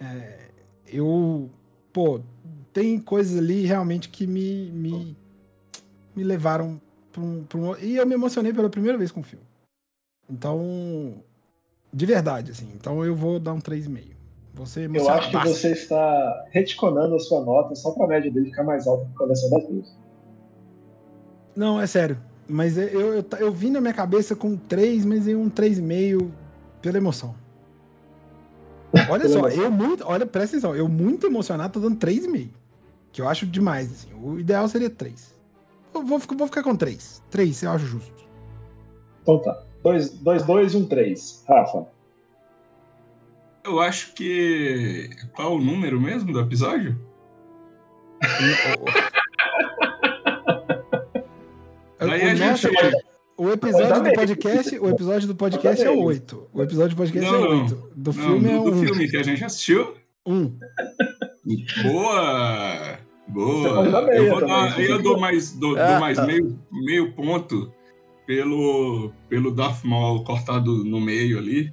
[0.00, 0.48] é,
[0.86, 1.50] eu.
[1.92, 2.20] Pô,
[2.72, 5.16] tem coisas ali realmente que me, me,
[6.16, 6.80] me levaram
[7.12, 7.76] para um, um.
[7.76, 9.44] E eu me emocionei pela primeira vez com o filme.
[10.28, 11.22] Então,
[11.92, 12.68] de verdade, assim.
[12.74, 14.12] Então eu vou dar um 3,5.
[14.54, 18.46] Você Eu acho que você está reticonando a sua nota só para a média dele
[18.46, 19.96] ficar mais alta por coleção das duas.
[21.56, 22.18] Não, é sério.
[22.46, 26.30] Mas eu, eu, eu, eu vim na minha cabeça com 3, mas em um 3,5
[26.82, 27.34] pela emoção.
[29.08, 30.04] Olha só, eu muito.
[30.06, 32.50] Olha, presta atenção, eu muito emocionado tô dando 3,5.
[33.10, 34.08] Que eu acho demais, assim.
[34.22, 35.34] O ideal seria 3.
[35.94, 37.22] Eu vou, vou ficar com 3.
[37.30, 38.22] 3, eu acho justo.
[39.22, 39.62] Então tá.
[39.82, 40.10] 2,
[40.44, 41.44] 2 e um 3.
[41.48, 41.86] Rafa.
[43.64, 45.10] Eu acho que.
[45.34, 46.96] Qual o número mesmo do episódio?
[51.98, 52.68] Aí a gente.
[53.36, 56.50] O episódio do podcast, o episódio do podcast é o 8.
[56.52, 57.74] O episódio do podcast não, é o 8.
[57.96, 59.94] Do não, filme é o Do filme que a gente assistiu?
[60.26, 60.58] 1.
[61.82, 62.98] Boa!
[63.26, 64.14] Boa!
[64.14, 67.72] Eu, vou dar, eu dou mais, dou, dou mais meio, meio ponto
[68.36, 71.64] pelo, pelo Darth Maul cortado no meio ali.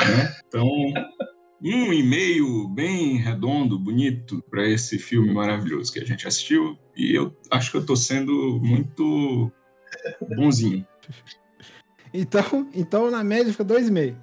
[0.00, 0.34] Né?
[0.46, 0.66] Então,
[1.62, 6.76] um e meio bem redondo, bonito, para esse filme maravilhoso que a gente assistiu.
[6.96, 9.52] E eu acho que eu estou sendo muito
[10.36, 10.84] bonzinho.
[12.12, 14.16] Então, então na média fica 2,5.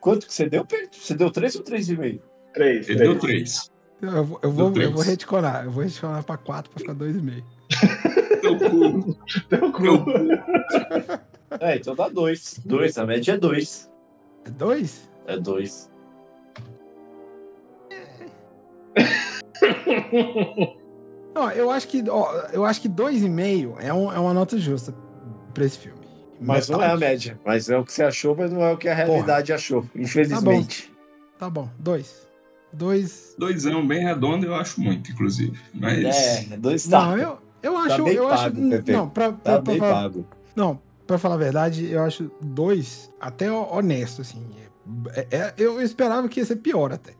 [0.00, 0.90] Quanto que você deu, Pedro?
[0.92, 2.20] Você deu 3 ou 3,5?
[2.52, 2.88] Três.
[2.88, 3.00] Ele três.
[3.00, 3.70] deu três.
[4.02, 5.02] Eu, vou- eu vou, Deu eu vou.
[5.02, 7.42] Eu retconar pra 4 pra ficar 2,5.
[8.44, 9.16] Teu cu.
[9.48, 9.82] Teu cu.
[9.82, 10.10] Teu cu.
[11.60, 12.60] É, então dá dois.
[12.64, 13.90] Dois, a média é dois.
[14.44, 15.10] É 2?
[15.26, 15.90] É dois.
[21.34, 24.94] Não, eu acho que, ó, eu acho que 2,5 é, um, é uma nota justa
[25.52, 25.98] pra esse filme.
[26.40, 27.40] Mas não é a média.
[27.44, 29.84] Mas é o que você achou, mas não é o que a realidade achou.
[29.94, 30.92] Infelizmente.
[31.38, 32.28] Tá bom, 2.
[32.72, 33.36] 2.
[33.38, 35.58] Doisão bem redondo, eu acho muito, inclusive.
[35.72, 36.50] Mas.
[36.50, 37.06] É, dois tá.
[37.06, 37.96] Não, eu, eu acho.
[37.96, 38.92] Tá bem eu acho pago, Pepe.
[38.92, 40.26] não, pra, pra, Tá pra bem falar, pago.
[40.54, 44.44] não, pra falar a verdade, eu acho 2 até ho- honesto, assim.
[45.14, 47.12] É- é- eu esperava que ia ser pior até.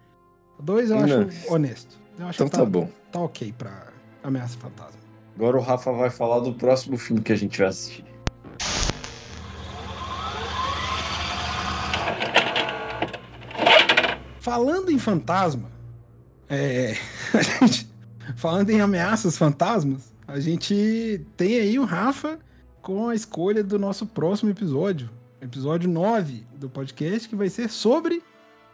[0.62, 1.28] 2 eu acho Não.
[1.54, 1.98] honesto.
[2.18, 2.88] Eu acho Então que tá bom.
[3.10, 3.88] Tá ok pra
[4.22, 5.00] Ameaça Fantasma.
[5.36, 8.04] Agora o Rafa vai falar do próximo filme que a gente vai assistir.
[14.40, 15.70] Falando em fantasma,
[16.48, 16.94] é,
[18.36, 22.38] falando em ameaças fantasmas, a gente tem aí o Rafa
[22.80, 25.10] com a escolha do nosso próximo episódio,
[25.40, 28.22] episódio 9 do podcast, que vai ser sobre.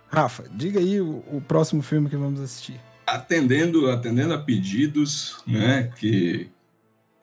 [0.09, 2.81] Rafa, diga aí o, o próximo filme que vamos assistir.
[3.07, 6.49] atendendo, atendendo a pedidos, né, que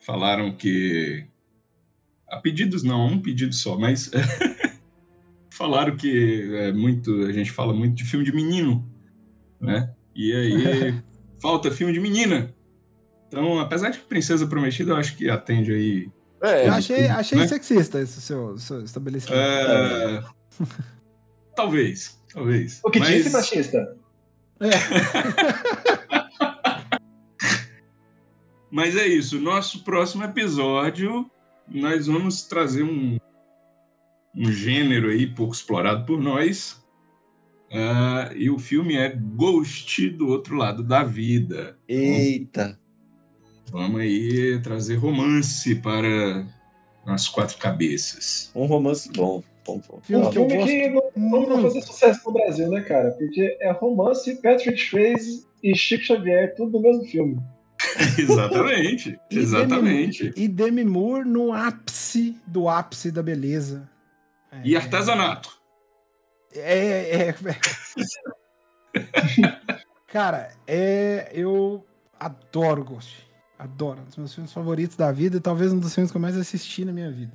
[0.00, 1.26] falaram que
[2.28, 4.10] a pedidos não, um pedido só, mas
[5.50, 8.86] falaram que é muito, a gente fala muito de filme de menino,
[9.60, 9.90] né?
[10.14, 11.02] E aí
[11.40, 12.54] falta filme de menina.
[13.28, 16.10] Então, apesar de Princesa Prometida, eu acho que atende aí.
[16.42, 17.46] É, Eu achei, achei né?
[17.46, 19.38] sexista esse seu, seu estabelecimento.
[19.38, 20.22] é,
[21.54, 22.80] talvez, talvez.
[22.84, 23.96] O que Mas- disse, machista?
[28.70, 29.40] Mas é isso.
[29.40, 31.30] Nosso próximo episódio,
[31.66, 33.18] nós vamos trazer um,
[34.34, 36.84] um gênero aí pouco explorado por nós.
[37.72, 41.78] Ah, e o filme é Ghost do Outro Lado da Vida.
[41.88, 42.78] Eita.
[43.70, 46.46] Vamos aí trazer romance para
[47.06, 48.50] as quatro cabeças.
[48.54, 49.42] Um romance bom.
[49.66, 50.00] bom, bom.
[50.02, 53.10] Filme Um filme que não, não fazer sucesso no Brasil, né, cara?
[53.12, 57.36] Porque é romance, Patrick Swayze e Chico Xavier, tudo no mesmo filme.
[58.18, 60.32] exatamente, E exatamente.
[60.36, 63.88] E Demi Moore no ápice do ápice da beleza.
[64.50, 65.58] É, E artesanato.
[66.54, 67.34] É, é, é.
[70.08, 71.30] Cara, é.
[71.32, 71.84] Eu
[72.18, 73.27] adoro Ghost.
[73.58, 74.00] Adoro.
[74.02, 76.36] Um dos meus filmes favoritos da vida e talvez um dos filmes que eu mais
[76.36, 77.32] assisti na minha vida.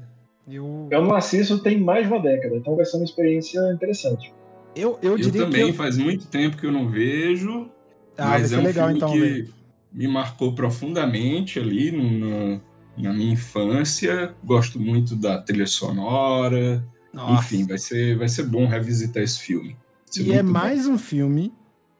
[0.47, 4.33] Eu, Eu não assisto tem mais de uma década, então vai ser uma experiência interessante.
[4.75, 5.69] eu, eu Eu, também que.
[5.71, 5.73] Eu...
[5.73, 7.69] faz muito tempo que eu não vejo.
[8.17, 9.53] Ah, vai mas ser é um legal filme então, que velho.
[9.91, 12.61] me marcou profundamente ali no-
[12.97, 14.33] na minha infância.
[14.43, 16.83] Gosto muito da trilha sonora.
[17.13, 17.55] Nossa.
[17.55, 19.75] Enfim, vai ser, vai ser bom revisitar esse filme.
[20.17, 20.51] E é muito bom.
[20.51, 21.53] mais um filme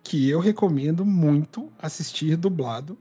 [0.04, 2.98] que eu recomendo muito assistir dublado.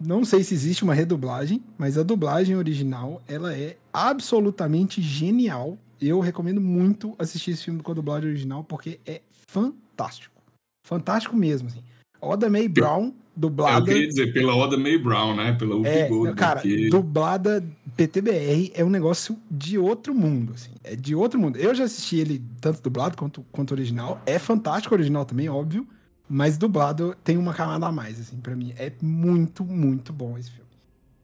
[0.00, 5.78] Não sei se existe uma redublagem, mas a dublagem original, ela é absolutamente genial.
[6.00, 10.34] Eu recomendo muito assistir esse filme com a dublagem original, porque é fantástico.
[10.86, 11.82] Fantástico mesmo, assim.
[12.20, 13.84] Oda May Brown, É, eu dublada...
[13.86, 15.52] queria dizer, pela Oda May Brown, né?
[15.52, 17.64] Pela Whoopi É, Goldberg, cara, dublada
[17.96, 20.72] PTBR é um negócio de outro mundo, assim.
[20.84, 21.58] É de outro mundo.
[21.58, 24.20] Eu já assisti ele tanto dublado quanto, quanto original.
[24.26, 25.86] É fantástico o original também, óbvio.
[26.28, 28.74] Mas dublado tem uma camada a mais, assim, pra mim.
[28.76, 30.66] É muito, muito bom esse filme.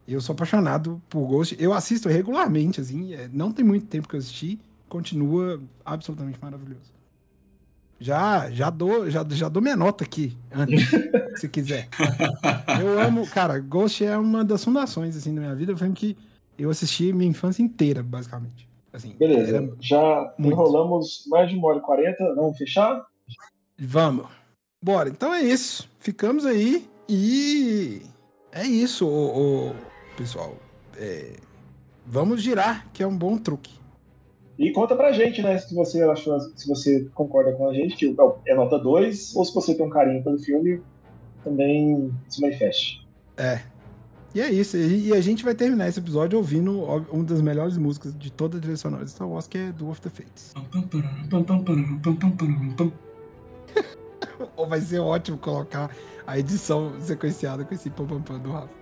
[0.07, 1.57] Eu sou apaixonado por Ghost.
[1.59, 3.15] Eu assisto regularmente, assim.
[3.15, 4.61] é, não tem muito tempo que eu assisti.
[4.89, 6.93] Continua absolutamente maravilhoso.
[7.99, 10.91] Já, já dou, já, já dou minha nota aqui, antes,
[11.39, 11.89] se quiser.
[12.81, 15.77] Eu amo, cara, Ghost é uma das fundações, assim, da minha vida.
[15.77, 16.17] Foi um que
[16.59, 18.69] eu assisti minha infância inteira, basicamente.
[18.93, 20.53] Assim, Beleza, já muito.
[20.53, 23.07] enrolamos mais de uma hora e quarenta, vamos fechar?
[23.79, 24.27] Vamos.
[24.83, 25.89] Bora, então é isso.
[25.99, 28.03] Ficamos aí e
[28.51, 29.75] é isso, ô, ô,
[30.17, 30.57] pessoal.
[30.97, 31.37] É,
[32.07, 33.73] Vamos girar, que é um bom truque.
[34.59, 38.15] E conta pra gente, né, se você achou, se você concorda com a gente, que
[38.47, 40.83] é nota 2, ou se você tem um carinho pelo filme,
[41.43, 43.07] também se manifeste.
[43.37, 43.61] É.
[44.35, 44.77] E é isso.
[44.77, 48.61] E a gente vai terminar esse episódio ouvindo uma das melhores músicas de toda a
[48.61, 50.55] trilha sonora de Star Wars, que é Do of the Fates.
[54.57, 55.91] Ou vai ser ótimo colocar
[56.27, 58.82] a edição sequenciada com esse pam pam pam do Rafa.